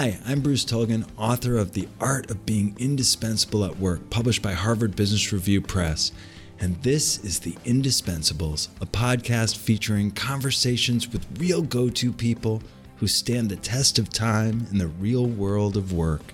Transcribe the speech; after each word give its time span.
Hi, 0.00 0.16
I'm 0.24 0.42
Bruce 0.42 0.64
Tulgan, 0.64 1.08
author 1.16 1.58
of 1.58 1.72
The 1.72 1.88
Art 2.00 2.30
of 2.30 2.46
Being 2.46 2.76
Indispensable 2.78 3.64
at 3.64 3.80
Work, 3.80 4.10
published 4.10 4.42
by 4.42 4.52
Harvard 4.52 4.94
Business 4.94 5.32
Review 5.32 5.60
Press. 5.60 6.12
And 6.60 6.80
this 6.84 7.18
is 7.24 7.40
The 7.40 7.56
Indispensables, 7.64 8.68
a 8.80 8.86
podcast 8.86 9.56
featuring 9.56 10.12
conversations 10.12 11.12
with 11.12 11.26
real 11.40 11.62
go 11.62 11.88
to 11.88 12.12
people 12.12 12.62
who 12.98 13.08
stand 13.08 13.48
the 13.48 13.56
test 13.56 13.98
of 13.98 14.08
time 14.08 14.68
in 14.70 14.78
the 14.78 14.86
real 14.86 15.26
world 15.26 15.76
of 15.76 15.92
work. 15.92 16.32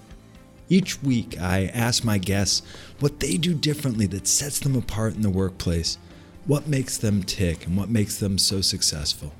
Each 0.68 1.02
week, 1.02 1.40
I 1.40 1.70
ask 1.72 2.04
my 2.04 2.18
guests 2.18 2.60
what 3.00 3.18
they 3.20 3.38
do 3.38 3.54
differently 3.54 4.04
that 4.08 4.28
sets 4.28 4.58
them 4.58 4.76
apart 4.76 5.14
in 5.14 5.22
the 5.22 5.30
workplace, 5.30 5.96
what 6.44 6.68
makes 6.68 6.98
them 6.98 7.22
tick, 7.22 7.64
and 7.64 7.78
what 7.78 7.88
makes 7.88 8.18
them 8.18 8.36
so 8.36 8.60
successful. 8.60 9.32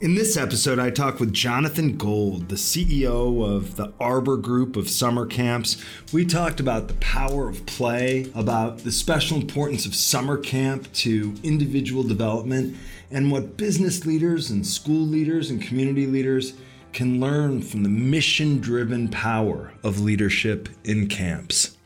In 0.00 0.14
this 0.14 0.38
episode, 0.38 0.78
I 0.78 0.88
talk 0.88 1.20
with 1.20 1.30
Jonathan 1.30 1.98
Gold, 1.98 2.48
the 2.48 2.54
CEO 2.54 3.44
of 3.46 3.76
the 3.76 3.92
Arbor 4.00 4.38
Group 4.38 4.74
of 4.74 4.88
summer 4.88 5.26
camps. 5.26 5.76
We 6.10 6.24
talked 6.24 6.58
about 6.58 6.88
the 6.88 6.94
power 6.94 7.50
of 7.50 7.66
play, 7.66 8.30
about 8.34 8.78
the 8.78 8.92
special 8.92 9.36
importance 9.36 9.84
of 9.84 9.94
summer 9.94 10.38
camp 10.38 10.90
to 10.94 11.34
individual 11.42 12.02
development, 12.02 12.78
and 13.10 13.30
what 13.30 13.58
business 13.58 14.06
leaders 14.06 14.48
and 14.48 14.66
school 14.66 15.06
leaders 15.06 15.50
and 15.50 15.60
community 15.60 16.06
leaders 16.06 16.54
can 16.94 17.20
learn 17.20 17.60
from 17.60 17.82
the 17.82 17.90
mission 17.90 18.58
driven 18.58 19.06
power 19.08 19.74
of 19.82 20.00
leadership 20.00 20.70
in 20.82 21.08
camps. 21.08 21.76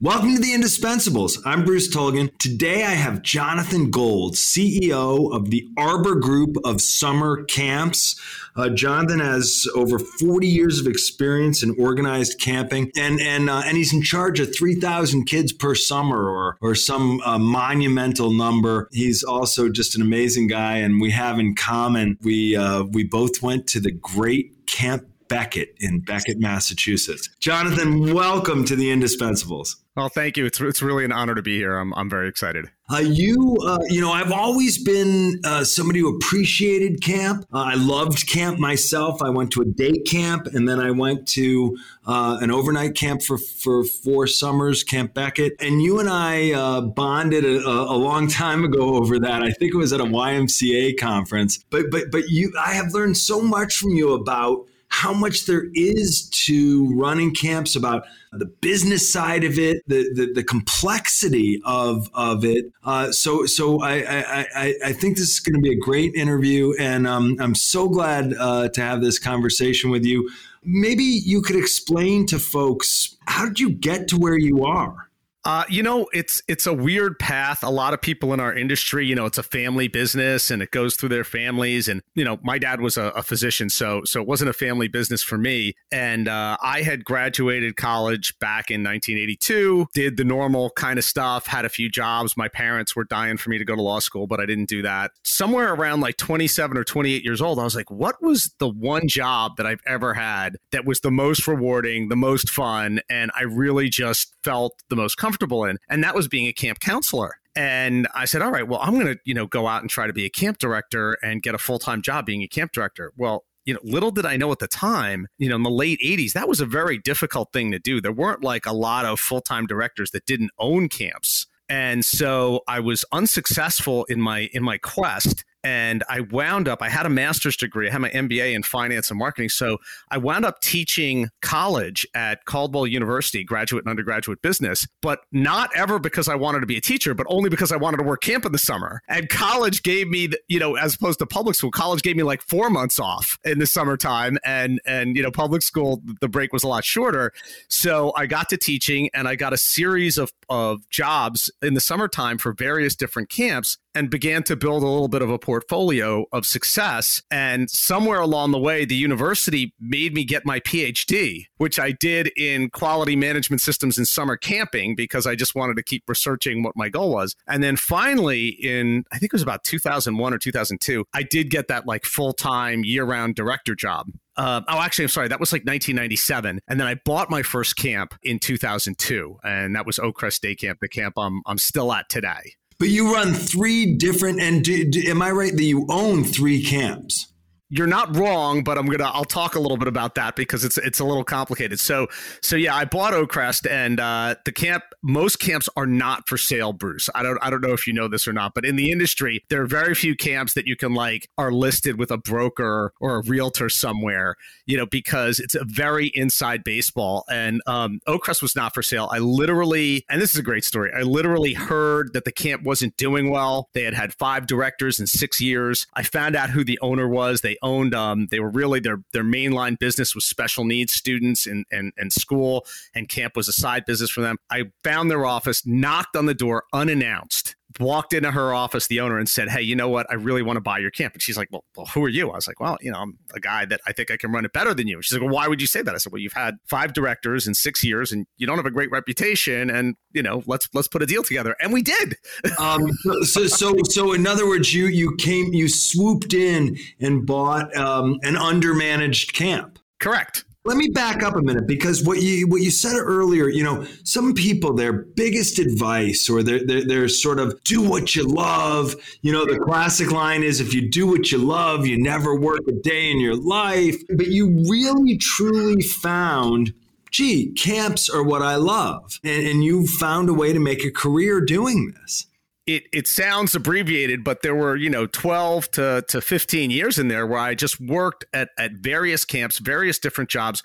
Welcome 0.00 0.36
to 0.36 0.40
the 0.40 0.52
Indispensables. 0.52 1.42
I'm 1.44 1.64
Bruce 1.64 1.92
Tulgan. 1.92 2.30
Today 2.38 2.84
I 2.84 2.92
have 2.92 3.20
Jonathan 3.20 3.90
Gold, 3.90 4.36
CEO 4.36 5.34
of 5.34 5.50
the 5.50 5.68
Arbor 5.76 6.14
Group 6.14 6.54
of 6.64 6.80
Summer 6.80 7.42
Camps. 7.46 8.14
Uh, 8.54 8.68
Jonathan 8.68 9.18
has 9.18 9.66
over 9.74 9.98
40 9.98 10.46
years 10.46 10.78
of 10.78 10.86
experience 10.86 11.64
in 11.64 11.74
organized 11.80 12.38
camping, 12.40 12.92
and 12.96 13.20
and 13.20 13.50
uh, 13.50 13.62
and 13.66 13.76
he's 13.76 13.92
in 13.92 14.00
charge 14.00 14.38
of 14.38 14.54
3,000 14.56 15.24
kids 15.24 15.52
per 15.52 15.74
summer, 15.74 16.30
or 16.30 16.58
or 16.60 16.76
some 16.76 17.20
uh, 17.22 17.36
monumental 17.36 18.30
number. 18.30 18.88
He's 18.92 19.24
also 19.24 19.68
just 19.68 19.96
an 19.96 20.02
amazing 20.02 20.46
guy, 20.46 20.76
and 20.76 21.00
we 21.00 21.10
have 21.10 21.40
in 21.40 21.56
common 21.56 22.18
we 22.22 22.54
uh, 22.54 22.84
we 22.84 23.02
both 23.02 23.42
went 23.42 23.66
to 23.70 23.80
the 23.80 23.90
great 23.90 24.54
Camp 24.68 25.08
Becket 25.28 25.74
in 25.80 26.00
Becket, 26.00 26.38
Massachusetts. 26.38 27.28
Jonathan, 27.38 28.12
welcome 28.12 28.64
to 28.64 28.74
the 28.74 28.88
Indispensables. 28.88 29.76
Well, 29.98 30.08
thank 30.08 30.36
you. 30.36 30.46
It's, 30.46 30.60
it's 30.60 30.80
really 30.80 31.04
an 31.04 31.10
honor 31.10 31.34
to 31.34 31.42
be 31.42 31.56
here. 31.56 31.76
I'm, 31.76 31.92
I'm 31.94 32.08
very 32.08 32.28
excited. 32.28 32.66
Uh, 32.88 32.98
you, 32.98 33.58
uh, 33.66 33.80
you 33.88 34.00
know, 34.00 34.12
I've 34.12 34.30
always 34.30 34.82
been 34.82 35.40
uh, 35.44 35.64
somebody 35.64 35.98
who 35.98 36.14
appreciated 36.14 37.02
camp. 37.02 37.44
Uh, 37.52 37.58
I 37.58 37.74
loved 37.74 38.28
camp 38.28 38.60
myself. 38.60 39.20
I 39.20 39.30
went 39.30 39.50
to 39.52 39.60
a 39.60 39.64
day 39.64 39.98
camp 40.06 40.46
and 40.46 40.68
then 40.68 40.78
I 40.78 40.92
went 40.92 41.26
to 41.30 41.76
uh, 42.06 42.38
an 42.40 42.52
overnight 42.52 42.94
camp 42.94 43.22
for, 43.22 43.38
for 43.38 43.82
four 43.82 44.28
summers, 44.28 44.84
Camp 44.84 45.14
Becket. 45.14 45.54
And 45.58 45.82
you 45.82 45.98
and 45.98 46.08
I 46.08 46.52
uh, 46.52 46.80
bonded 46.80 47.44
a, 47.44 47.58
a, 47.58 47.98
long 47.98 48.28
time 48.28 48.62
ago 48.62 48.94
over 48.94 49.18
that. 49.18 49.42
I 49.42 49.50
think 49.50 49.74
it 49.74 49.76
was 49.76 49.92
at 49.92 50.00
a 50.00 50.04
YMCA 50.04 50.96
conference. 50.98 51.58
But, 51.70 51.90
but, 51.90 52.12
but 52.12 52.28
you, 52.28 52.52
I 52.58 52.74
have 52.74 52.94
learned 52.94 53.16
so 53.16 53.42
much 53.42 53.76
from 53.76 53.90
you 53.90 54.14
about 54.14 54.64
how 54.88 55.12
much 55.12 55.46
there 55.46 55.66
is 55.74 56.28
to 56.30 56.92
running 56.96 57.34
camps 57.34 57.76
about 57.76 58.04
the 58.32 58.46
business 58.46 59.10
side 59.10 59.44
of 59.44 59.58
it, 59.58 59.82
the 59.86 60.10
the, 60.14 60.32
the 60.34 60.44
complexity 60.44 61.60
of 61.64 62.08
of 62.14 62.44
it. 62.44 62.72
Uh, 62.84 63.12
so 63.12 63.46
so 63.46 63.80
I, 63.80 64.46
I 64.54 64.74
I 64.86 64.92
think 64.92 65.16
this 65.16 65.30
is 65.30 65.40
going 65.40 65.54
to 65.54 65.60
be 65.60 65.72
a 65.72 65.78
great 65.78 66.14
interview, 66.14 66.74
and 66.78 67.06
um, 67.06 67.36
I'm 67.40 67.54
so 67.54 67.88
glad 67.88 68.34
uh, 68.38 68.68
to 68.68 68.80
have 68.80 69.00
this 69.00 69.18
conversation 69.18 69.90
with 69.90 70.04
you. 70.04 70.28
Maybe 70.64 71.04
you 71.04 71.40
could 71.42 71.56
explain 71.56 72.26
to 72.26 72.38
folks 72.38 73.16
how 73.26 73.46
did 73.46 73.60
you 73.60 73.70
get 73.70 74.08
to 74.08 74.18
where 74.18 74.38
you 74.38 74.64
are. 74.64 75.07
Uh, 75.48 75.64
you 75.70 75.82
know, 75.82 76.06
it's 76.12 76.42
it's 76.46 76.66
a 76.66 76.74
weird 76.74 77.18
path. 77.18 77.64
A 77.64 77.70
lot 77.70 77.94
of 77.94 78.02
people 78.02 78.34
in 78.34 78.38
our 78.38 78.52
industry, 78.52 79.06
you 79.06 79.14
know, 79.14 79.24
it's 79.24 79.38
a 79.38 79.42
family 79.42 79.88
business 79.88 80.50
and 80.50 80.60
it 80.60 80.70
goes 80.72 80.94
through 80.94 81.08
their 81.08 81.24
families. 81.24 81.88
And 81.88 82.02
you 82.14 82.22
know, 82.22 82.38
my 82.42 82.58
dad 82.58 82.82
was 82.82 82.98
a, 82.98 83.04
a 83.16 83.22
physician, 83.22 83.70
so 83.70 84.02
so 84.04 84.20
it 84.20 84.28
wasn't 84.28 84.50
a 84.50 84.52
family 84.52 84.88
business 84.88 85.22
for 85.22 85.38
me. 85.38 85.72
And 85.90 86.28
uh, 86.28 86.58
I 86.62 86.82
had 86.82 87.02
graduated 87.02 87.76
college 87.76 88.38
back 88.40 88.70
in 88.70 88.84
1982, 88.84 89.86
did 89.94 90.18
the 90.18 90.24
normal 90.24 90.68
kind 90.76 90.98
of 90.98 91.04
stuff, 91.06 91.46
had 91.46 91.64
a 91.64 91.70
few 91.70 91.88
jobs. 91.88 92.36
My 92.36 92.48
parents 92.48 92.94
were 92.94 93.04
dying 93.04 93.38
for 93.38 93.48
me 93.48 93.56
to 93.56 93.64
go 93.64 93.74
to 93.74 93.80
law 93.80 94.00
school, 94.00 94.26
but 94.26 94.40
I 94.40 94.44
didn't 94.44 94.68
do 94.68 94.82
that. 94.82 95.12
Somewhere 95.24 95.72
around 95.72 96.02
like 96.02 96.18
27 96.18 96.76
or 96.76 96.84
28 96.84 97.24
years 97.24 97.40
old, 97.40 97.58
I 97.58 97.64
was 97.64 97.74
like, 97.74 97.90
what 97.90 98.22
was 98.22 98.54
the 98.58 98.68
one 98.68 99.08
job 99.08 99.56
that 99.56 99.64
I've 99.64 99.80
ever 99.86 100.12
had 100.12 100.58
that 100.72 100.84
was 100.84 101.00
the 101.00 101.10
most 101.10 101.48
rewarding, 101.48 102.10
the 102.10 102.16
most 102.16 102.50
fun, 102.50 103.00
and 103.08 103.30
I 103.34 103.44
really 103.44 103.88
just 103.88 104.34
felt 104.44 104.74
the 104.90 104.96
most 104.96 105.16
comfortable 105.16 105.37
comfortable 105.38 105.64
in, 105.64 105.78
and 105.88 106.02
that 106.02 106.14
was 106.14 106.28
being 106.28 106.46
a 106.46 106.52
camp 106.52 106.80
counselor. 106.80 107.36
And 107.54 108.06
I 108.14 108.24
said, 108.24 108.42
all 108.42 108.50
right, 108.50 108.66
well, 108.66 108.80
I'm 108.82 108.94
going 108.94 109.06
to, 109.06 109.18
you 109.24 109.34
know, 109.34 109.46
go 109.46 109.66
out 109.66 109.82
and 109.82 109.90
try 109.90 110.06
to 110.06 110.12
be 110.12 110.24
a 110.24 110.30
camp 110.30 110.58
director 110.58 111.16
and 111.22 111.42
get 111.42 111.54
a 111.54 111.58
full 111.58 111.78
time 111.78 112.02
job 112.02 112.26
being 112.26 112.42
a 112.42 112.48
camp 112.48 112.72
director. 112.72 113.12
Well, 113.16 113.44
you 113.64 113.74
know, 113.74 113.80
little 113.82 114.10
did 114.10 114.24
I 114.24 114.36
know 114.36 114.50
at 114.52 114.60
the 114.60 114.68
time, 114.68 115.26
you 115.38 115.48
know, 115.48 115.56
in 115.56 115.62
the 115.62 115.70
late 115.70 116.00
80s, 116.04 116.32
that 116.32 116.48
was 116.48 116.60
a 116.60 116.66
very 116.66 116.98
difficult 116.98 117.52
thing 117.52 117.70
to 117.72 117.78
do. 117.78 118.00
There 118.00 118.12
weren't 118.12 118.42
like 118.42 118.64
a 118.64 118.72
lot 118.72 119.04
of 119.04 119.20
full 119.20 119.40
time 119.40 119.66
directors 119.66 120.10
that 120.12 120.24
didn't 120.24 120.50
own 120.58 120.88
camps. 120.88 121.46
And 121.68 122.04
so 122.04 122.62
I 122.66 122.80
was 122.80 123.04
unsuccessful 123.12 124.04
in 124.04 124.20
my 124.20 124.48
in 124.52 124.62
my 124.62 124.78
quest 124.78 125.44
and 125.64 126.04
I 126.08 126.20
wound 126.20 126.68
up, 126.68 126.82
I 126.82 126.88
had 126.88 127.06
a 127.06 127.10
master's 127.10 127.56
degree, 127.56 127.88
I 127.88 127.92
had 127.92 128.00
my 128.00 128.10
MBA 128.10 128.54
in 128.54 128.62
finance 128.62 129.10
and 129.10 129.18
marketing. 129.18 129.48
So 129.48 129.78
I 130.10 130.18
wound 130.18 130.44
up 130.44 130.60
teaching 130.60 131.28
college 131.42 132.06
at 132.14 132.44
Caldwell 132.44 132.86
University, 132.86 133.44
graduate 133.44 133.84
and 133.84 133.90
undergraduate 133.90 134.40
business, 134.42 134.86
but 135.02 135.20
not 135.32 135.70
ever 135.74 135.98
because 135.98 136.28
I 136.28 136.36
wanted 136.36 136.60
to 136.60 136.66
be 136.66 136.76
a 136.76 136.80
teacher, 136.80 137.14
but 137.14 137.26
only 137.28 137.50
because 137.50 137.72
I 137.72 137.76
wanted 137.76 137.98
to 137.98 138.04
work 138.04 138.22
camp 138.22 138.44
in 138.44 138.52
the 138.52 138.58
summer. 138.58 139.02
And 139.08 139.28
college 139.28 139.82
gave 139.82 140.08
me, 140.08 140.28
you 140.48 140.58
know, 140.58 140.76
as 140.76 140.94
opposed 140.94 141.18
to 141.18 141.26
public 141.26 141.56
school, 141.56 141.70
college 141.70 142.02
gave 142.02 142.16
me 142.16 142.22
like 142.22 142.42
four 142.42 142.70
months 142.70 142.98
off 142.98 143.38
in 143.44 143.58
the 143.58 143.66
summertime. 143.66 144.38
And, 144.44 144.80
and, 144.86 145.16
you 145.16 145.22
know, 145.22 145.30
public 145.30 145.62
school, 145.62 146.02
the 146.20 146.28
break 146.28 146.52
was 146.52 146.62
a 146.62 146.68
lot 146.68 146.84
shorter. 146.84 147.32
So 147.68 148.12
I 148.16 148.26
got 148.26 148.48
to 148.50 148.56
teaching 148.56 149.10
and 149.12 149.26
I 149.26 149.34
got 149.34 149.52
a 149.52 149.58
series 149.58 150.18
of, 150.18 150.32
of 150.48 150.88
jobs 150.90 151.50
in 151.62 151.74
the 151.74 151.80
summertime 151.80 152.38
for 152.38 152.52
various 152.52 152.94
different 152.94 153.28
camps 153.28 153.78
and 153.98 154.10
began 154.10 154.44
to 154.44 154.54
build 154.54 154.84
a 154.84 154.86
little 154.86 155.08
bit 155.08 155.22
of 155.22 155.30
a 155.30 155.40
portfolio 155.40 156.24
of 156.32 156.46
success. 156.46 157.20
And 157.32 157.68
somewhere 157.68 158.20
along 158.20 158.52
the 158.52 158.58
way, 158.58 158.84
the 158.84 158.94
university 158.94 159.74
made 159.80 160.14
me 160.14 160.24
get 160.24 160.46
my 160.46 160.60
PhD, 160.60 161.46
which 161.56 161.80
I 161.80 161.90
did 161.90 162.30
in 162.36 162.70
quality 162.70 163.16
management 163.16 163.60
systems 163.60 163.98
in 163.98 164.04
summer 164.04 164.36
camping 164.36 164.94
because 164.94 165.26
I 165.26 165.34
just 165.34 165.56
wanted 165.56 165.74
to 165.78 165.82
keep 165.82 166.04
researching 166.06 166.62
what 166.62 166.76
my 166.76 166.88
goal 166.88 167.10
was. 167.10 167.34
And 167.48 167.60
then 167.60 167.76
finally, 167.76 168.50
in 168.50 169.02
I 169.10 169.18
think 169.18 169.32
it 169.32 169.34
was 169.34 169.42
about 169.42 169.64
2001 169.64 170.32
or 170.32 170.38
2002, 170.38 171.04
I 171.12 171.24
did 171.24 171.50
get 171.50 171.66
that 171.66 171.84
like 171.84 172.04
full 172.04 172.32
time 172.32 172.84
year 172.84 173.04
round 173.04 173.34
director 173.34 173.74
job. 173.74 174.06
Uh, 174.36 174.60
oh, 174.68 174.78
actually, 174.78 175.06
I'm 175.06 175.08
sorry. 175.08 175.26
That 175.26 175.40
was 175.40 175.52
like 175.52 175.62
1997, 175.62 176.60
and 176.68 176.78
then 176.78 176.86
I 176.86 176.94
bought 177.04 177.28
my 177.28 177.42
first 177.42 177.74
camp 177.74 178.14
in 178.22 178.38
2002, 178.38 179.40
and 179.42 179.74
that 179.74 179.84
was 179.84 179.98
Oakcrest 179.98 180.42
Day 180.42 180.54
Camp, 180.54 180.78
the 180.80 180.88
camp 180.88 181.14
I'm 181.16 181.42
I'm 181.44 181.58
still 181.58 181.92
at 181.92 182.08
today. 182.08 182.54
But 182.78 182.90
you 182.90 183.12
run 183.12 183.34
three 183.34 183.96
different, 183.96 184.40
and 184.40 184.62
do, 184.62 184.84
do, 184.84 185.02
am 185.08 185.20
I 185.20 185.32
right 185.32 185.54
that 185.54 185.64
you 185.64 185.86
own 185.88 186.22
three 186.22 186.62
camps? 186.62 187.26
You're 187.70 187.86
not 187.86 188.16
wrong, 188.16 188.62
but 188.64 188.78
I'm 188.78 188.86
gonna 188.86 189.10
I'll 189.12 189.24
talk 189.24 189.54
a 189.54 189.60
little 189.60 189.76
bit 189.76 189.88
about 189.88 190.14
that 190.14 190.36
because 190.36 190.64
it's 190.64 190.78
it's 190.78 191.00
a 191.00 191.04
little 191.04 191.24
complicated. 191.24 191.78
So 191.78 192.06
so 192.40 192.56
yeah, 192.56 192.74
I 192.74 192.86
bought 192.86 193.12
Oakcrest 193.12 193.70
and 193.70 194.00
uh, 194.00 194.36
the 194.44 194.52
camp. 194.52 194.84
Most 195.02 195.38
camps 195.38 195.68
are 195.76 195.86
not 195.86 196.28
for 196.28 196.38
sale, 196.38 196.72
Bruce. 196.72 197.10
I 197.14 197.22
don't 197.22 197.38
I 197.42 197.50
don't 197.50 197.60
know 197.60 197.72
if 197.72 197.86
you 197.86 197.92
know 197.92 198.08
this 198.08 198.26
or 198.26 198.32
not, 198.32 198.54
but 198.54 198.64
in 198.64 198.76
the 198.76 198.90
industry, 198.90 199.44
there 199.50 199.62
are 199.62 199.66
very 199.66 199.94
few 199.94 200.16
camps 200.16 200.54
that 200.54 200.66
you 200.66 200.76
can 200.76 200.94
like 200.94 201.28
are 201.36 201.52
listed 201.52 201.98
with 201.98 202.10
a 202.10 202.16
broker 202.16 202.92
or 203.00 203.16
a 203.16 203.22
realtor 203.22 203.68
somewhere. 203.68 204.36
You 204.64 204.78
know 204.78 204.86
because 204.86 205.38
it's 205.38 205.54
a 205.54 205.64
very 205.64 206.06
inside 206.14 206.64
baseball. 206.64 207.24
And 207.30 207.60
um, 207.66 208.00
Oakcrest 208.08 208.40
was 208.40 208.56
not 208.56 208.72
for 208.72 208.82
sale. 208.82 209.10
I 209.12 209.18
literally 209.18 210.06
and 210.08 210.22
this 210.22 210.32
is 210.32 210.38
a 210.38 210.42
great 210.42 210.64
story. 210.64 210.90
I 210.96 211.02
literally 211.02 211.52
heard 211.52 212.14
that 212.14 212.24
the 212.24 212.32
camp 212.32 212.62
wasn't 212.62 212.96
doing 212.96 213.28
well. 213.28 213.68
They 213.74 213.82
had 213.82 213.94
had 213.94 214.14
five 214.14 214.46
directors 214.46 214.98
in 214.98 215.06
six 215.06 215.38
years. 215.38 215.86
I 215.92 216.02
found 216.02 216.34
out 216.34 216.48
who 216.50 216.64
the 216.64 216.78
owner 216.80 217.06
was. 217.06 217.42
They 217.42 217.57
owned 217.62 217.94
um, 217.94 218.28
they 218.30 218.40
were 218.40 218.50
really 218.50 218.80
their 218.80 219.02
their 219.12 219.24
mainline 219.24 219.78
business 219.78 220.14
was 220.14 220.26
special 220.26 220.64
needs 220.64 220.92
students 220.92 221.46
and 221.46 221.64
and 221.70 221.92
and 221.96 222.12
school 222.12 222.66
and 222.94 223.08
camp 223.08 223.36
was 223.36 223.48
a 223.48 223.52
side 223.52 223.84
business 223.86 224.10
for 224.10 224.20
them. 224.20 224.36
I 224.50 224.64
found 224.84 225.10
their 225.10 225.26
office, 225.26 225.66
knocked 225.66 226.16
on 226.16 226.26
the 226.26 226.34
door 226.34 226.64
unannounced 226.72 227.56
walked 227.80 228.12
into 228.12 228.30
her 228.30 228.52
office, 228.52 228.86
the 228.86 229.00
owner, 229.00 229.18
and 229.18 229.28
said, 229.28 229.48
Hey, 229.48 229.62
you 229.62 229.76
know 229.76 229.88
what? 229.88 230.06
I 230.10 230.14
really 230.14 230.42
want 230.42 230.56
to 230.56 230.60
buy 230.60 230.78
your 230.78 230.90
camp. 230.90 231.14
And 231.14 231.22
she's 231.22 231.36
like, 231.36 231.48
well, 231.50 231.64
well, 231.76 231.86
who 231.86 232.04
are 232.04 232.08
you? 232.08 232.30
I 232.30 232.36
was 232.36 232.46
like, 232.46 232.60
Well, 232.60 232.78
you 232.80 232.90
know, 232.90 232.98
I'm 232.98 233.18
a 233.34 233.40
guy 233.40 233.64
that 233.66 233.80
I 233.86 233.92
think 233.92 234.10
I 234.10 234.16
can 234.16 234.32
run 234.32 234.44
it 234.44 234.52
better 234.52 234.74
than 234.74 234.88
you. 234.88 235.00
She's 235.02 235.16
like, 235.16 235.22
Well, 235.22 235.34
why 235.34 235.48
would 235.48 235.60
you 235.60 235.66
say 235.66 235.82
that? 235.82 235.94
I 235.94 235.98
said, 235.98 236.12
Well, 236.12 236.20
you've 236.20 236.32
had 236.32 236.56
five 236.66 236.92
directors 236.92 237.46
in 237.46 237.54
six 237.54 237.84
years 237.84 238.12
and 238.12 238.26
you 238.36 238.46
don't 238.46 238.56
have 238.56 238.66
a 238.66 238.70
great 238.70 238.90
reputation. 238.90 239.70
And, 239.70 239.94
you 240.12 240.22
know, 240.22 240.42
let's 240.46 240.68
let's 240.74 240.88
put 240.88 241.02
a 241.02 241.06
deal 241.06 241.22
together. 241.22 241.56
And 241.60 241.72
we 241.72 241.82
did. 241.82 242.16
um, 242.58 242.90
so, 243.22 243.46
so, 243.46 243.74
so, 243.88 244.12
in 244.12 244.26
other 244.26 244.46
words, 244.46 244.72
you 244.74 244.86
you 244.86 245.16
came, 245.16 245.52
you 245.52 245.68
swooped 245.68 246.34
in 246.34 246.76
and 247.00 247.26
bought 247.26 247.74
um, 247.76 248.18
an 248.22 248.34
undermanaged 248.34 249.32
camp. 249.32 249.78
Correct. 249.98 250.44
Let 250.68 250.76
me 250.76 250.88
back 250.88 251.22
up 251.22 251.34
a 251.34 251.40
minute 251.40 251.66
because 251.66 252.04
what 252.04 252.20
you 252.20 252.46
what 252.46 252.60
you 252.60 252.70
said 252.70 252.98
earlier, 252.98 253.48
you 253.48 253.64
know, 253.64 253.86
some 254.04 254.34
people 254.34 254.74
their 254.74 254.92
biggest 254.92 255.58
advice 255.58 256.28
or 256.28 256.42
their, 256.42 256.62
their 256.62 257.08
sort 257.08 257.38
of 257.38 257.58
do 257.64 257.80
what 257.80 258.14
you 258.14 258.24
love. 258.24 258.94
You 259.22 259.32
know, 259.32 259.46
the 259.46 259.58
classic 259.58 260.12
line 260.12 260.42
is 260.42 260.60
if 260.60 260.74
you 260.74 260.86
do 260.86 261.06
what 261.06 261.32
you 261.32 261.38
love, 261.38 261.86
you 261.86 261.96
never 261.96 262.38
work 262.38 262.60
a 262.68 262.72
day 262.72 263.10
in 263.10 263.18
your 263.18 263.34
life. 263.34 263.96
But 264.14 264.26
you 264.26 264.62
really 264.68 265.16
truly 265.16 265.80
found 265.80 266.74
gee, 267.10 267.50
camps 267.52 268.10
are 268.10 268.22
what 268.22 268.42
I 268.42 268.56
love. 268.56 269.18
And, 269.24 269.46
and 269.46 269.64
you 269.64 269.86
found 269.86 270.28
a 270.28 270.34
way 270.34 270.52
to 270.52 270.60
make 270.60 270.84
a 270.84 270.90
career 270.90 271.40
doing 271.40 271.94
this 271.98 272.26
it 272.68 272.84
it 272.92 273.08
sounds 273.08 273.54
abbreviated, 273.54 274.22
but 274.22 274.42
there 274.42 274.54
were 274.54 274.76
you 274.76 274.90
know 274.90 275.06
twelve 275.06 275.70
to 275.72 276.04
to 276.08 276.20
fifteen 276.20 276.70
years 276.70 276.98
in 276.98 277.08
there 277.08 277.26
where 277.26 277.40
I 277.40 277.54
just 277.54 277.80
worked 277.80 278.26
at 278.34 278.50
at 278.58 278.72
various 278.72 279.24
camps, 279.24 279.58
various 279.58 279.98
different 279.98 280.28
jobs, 280.28 280.62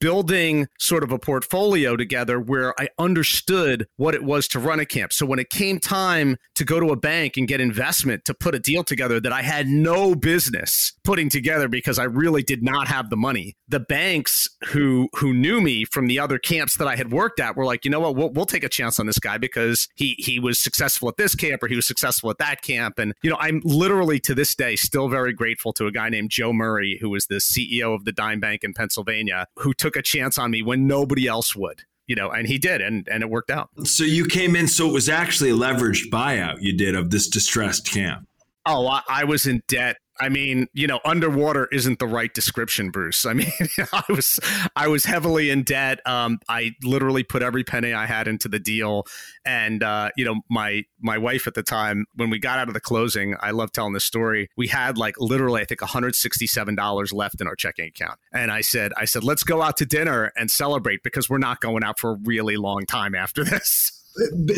building 0.00 0.68
sort 0.78 1.02
of 1.02 1.12
a 1.12 1.18
portfolio 1.18 1.96
together 1.96 2.40
where 2.40 2.78
I 2.80 2.88
understood 2.98 3.86
what 3.96 4.14
it 4.14 4.24
was 4.24 4.48
to 4.48 4.58
run 4.58 4.80
a 4.80 4.86
camp. 4.86 5.12
So 5.12 5.26
when 5.26 5.38
it 5.38 5.50
came 5.50 5.78
time 5.78 6.36
to 6.54 6.64
go 6.64 6.80
to 6.80 6.90
a 6.90 6.96
bank 6.96 7.36
and 7.36 7.46
get 7.48 7.60
investment 7.60 8.24
to 8.24 8.34
put 8.34 8.54
a 8.54 8.58
deal 8.58 8.84
together 8.84 9.20
that 9.20 9.32
I 9.32 9.42
had 9.42 9.66
no 9.66 10.14
business 10.14 10.92
putting 11.04 11.28
together 11.28 11.68
because 11.68 11.98
I 11.98 12.04
really 12.04 12.42
did 12.42 12.62
not 12.62 12.88
have 12.88 13.10
the 13.10 13.16
money, 13.16 13.56
the 13.68 13.80
banks 13.80 14.48
who 14.66 15.08
who 15.14 15.32
knew 15.32 15.60
me 15.60 15.84
from 15.84 16.06
the 16.06 16.18
other 16.18 16.38
camps 16.38 16.76
that 16.76 16.88
I 16.88 16.96
had 16.96 17.12
worked 17.12 17.40
at 17.40 17.56
were 17.56 17.64
like, 17.64 17.84
you 17.84 17.90
know 17.90 18.00
what, 18.00 18.16
we'll, 18.16 18.30
we'll 18.30 18.46
take 18.46 18.64
a 18.64 18.68
chance 18.68 18.98
on 18.98 19.06
this 19.06 19.18
guy 19.18 19.38
because 19.38 19.88
he 19.94 20.14
he 20.18 20.40
was 20.40 20.58
successful 20.58 21.08
at 21.08 21.16
this 21.16 21.34
camp 21.34 21.62
or 21.62 21.68
he 21.68 21.76
was 21.76 21.86
successful 21.86 22.30
at 22.30 22.38
that 22.38 22.62
camp. 22.62 22.98
And 22.98 23.14
you 23.22 23.30
know, 23.30 23.36
I'm 23.38 23.60
literally 23.64 24.18
to 24.20 24.34
this 24.34 24.54
day 24.54 24.76
still 24.76 25.08
very 25.08 25.32
grateful 25.32 25.72
to 25.74 25.86
a 25.86 25.92
guy 25.92 26.08
named 26.08 26.30
Joe 26.30 26.52
Murray, 26.52 26.98
who 27.00 27.10
was 27.10 27.26
the 27.26 27.36
CEO 27.36 27.94
of 27.94 28.04
the 28.04 28.12
Dime 28.12 28.40
Bank 28.40 28.64
in 28.64 28.72
Pennsylvania, 28.72 29.46
who 29.56 29.73
took 29.78 29.96
a 29.96 30.02
chance 30.02 30.38
on 30.38 30.50
me 30.50 30.62
when 30.62 30.86
nobody 30.86 31.26
else 31.26 31.54
would 31.54 31.82
you 32.06 32.14
know, 32.14 32.30
and 32.30 32.46
he 32.46 32.58
did, 32.58 32.80
and 32.80 33.08
and 33.08 33.22
it 33.22 33.30
worked 33.30 33.50
out. 33.50 33.70
So 33.84 34.04
you 34.04 34.26
came 34.26 34.56
in, 34.56 34.68
so 34.68 34.88
it 34.88 34.92
was 34.92 35.08
actually 35.08 35.50
a 35.50 35.54
leveraged 35.54 36.10
buyout 36.10 36.60
you 36.60 36.76
did 36.76 36.94
of 36.94 37.10
this 37.10 37.28
distressed 37.28 37.90
camp. 37.90 38.28
Oh, 38.66 38.86
I, 38.86 39.02
I 39.08 39.24
was 39.24 39.46
in 39.46 39.62
debt 39.68 39.96
I 40.20 40.28
mean, 40.28 40.68
you 40.72 40.86
know, 40.86 41.00
underwater 41.04 41.66
isn't 41.72 41.98
the 41.98 42.06
right 42.06 42.32
description, 42.32 42.90
Bruce. 42.90 43.26
I 43.26 43.32
mean, 43.32 43.52
I 43.92 44.04
was 44.08 44.38
I 44.76 44.88
was 44.88 45.04
heavily 45.04 45.50
in 45.50 45.64
debt. 45.64 46.00
Um, 46.06 46.38
I 46.48 46.72
literally 46.82 47.22
put 47.22 47.42
every 47.42 47.64
penny 47.64 47.92
I 47.92 48.06
had 48.06 48.28
into 48.28 48.48
the 48.48 48.58
deal, 48.58 49.06
and 49.44 49.82
uh, 49.82 50.10
you 50.16 50.24
know, 50.24 50.40
my 50.48 50.84
my 51.00 51.18
wife 51.18 51.46
at 51.46 51.54
the 51.54 51.62
time, 51.62 52.06
when 52.14 52.30
we 52.30 52.38
got 52.38 52.58
out 52.58 52.68
of 52.68 52.74
the 52.74 52.80
closing, 52.80 53.34
I 53.40 53.50
love 53.50 53.72
telling 53.72 53.92
this 53.92 54.04
story. 54.04 54.48
We 54.56 54.68
had 54.68 54.96
like 54.96 55.16
literally, 55.18 55.60
I 55.60 55.64
think, 55.64 55.80
one 55.80 55.90
hundred 55.90 56.14
sixty 56.14 56.46
seven 56.46 56.74
dollars 56.74 57.12
left 57.12 57.40
in 57.40 57.48
our 57.48 57.56
checking 57.56 57.86
account, 57.88 58.18
and 58.32 58.50
I 58.50 58.60
said, 58.60 58.92
I 58.96 59.06
said, 59.06 59.24
let's 59.24 59.42
go 59.42 59.62
out 59.62 59.76
to 59.78 59.86
dinner 59.86 60.32
and 60.36 60.50
celebrate 60.50 61.02
because 61.02 61.28
we're 61.28 61.38
not 61.38 61.60
going 61.60 61.82
out 61.82 61.98
for 61.98 62.12
a 62.12 62.18
really 62.24 62.56
long 62.56 62.86
time 62.86 63.14
after 63.14 63.42
this 63.42 64.00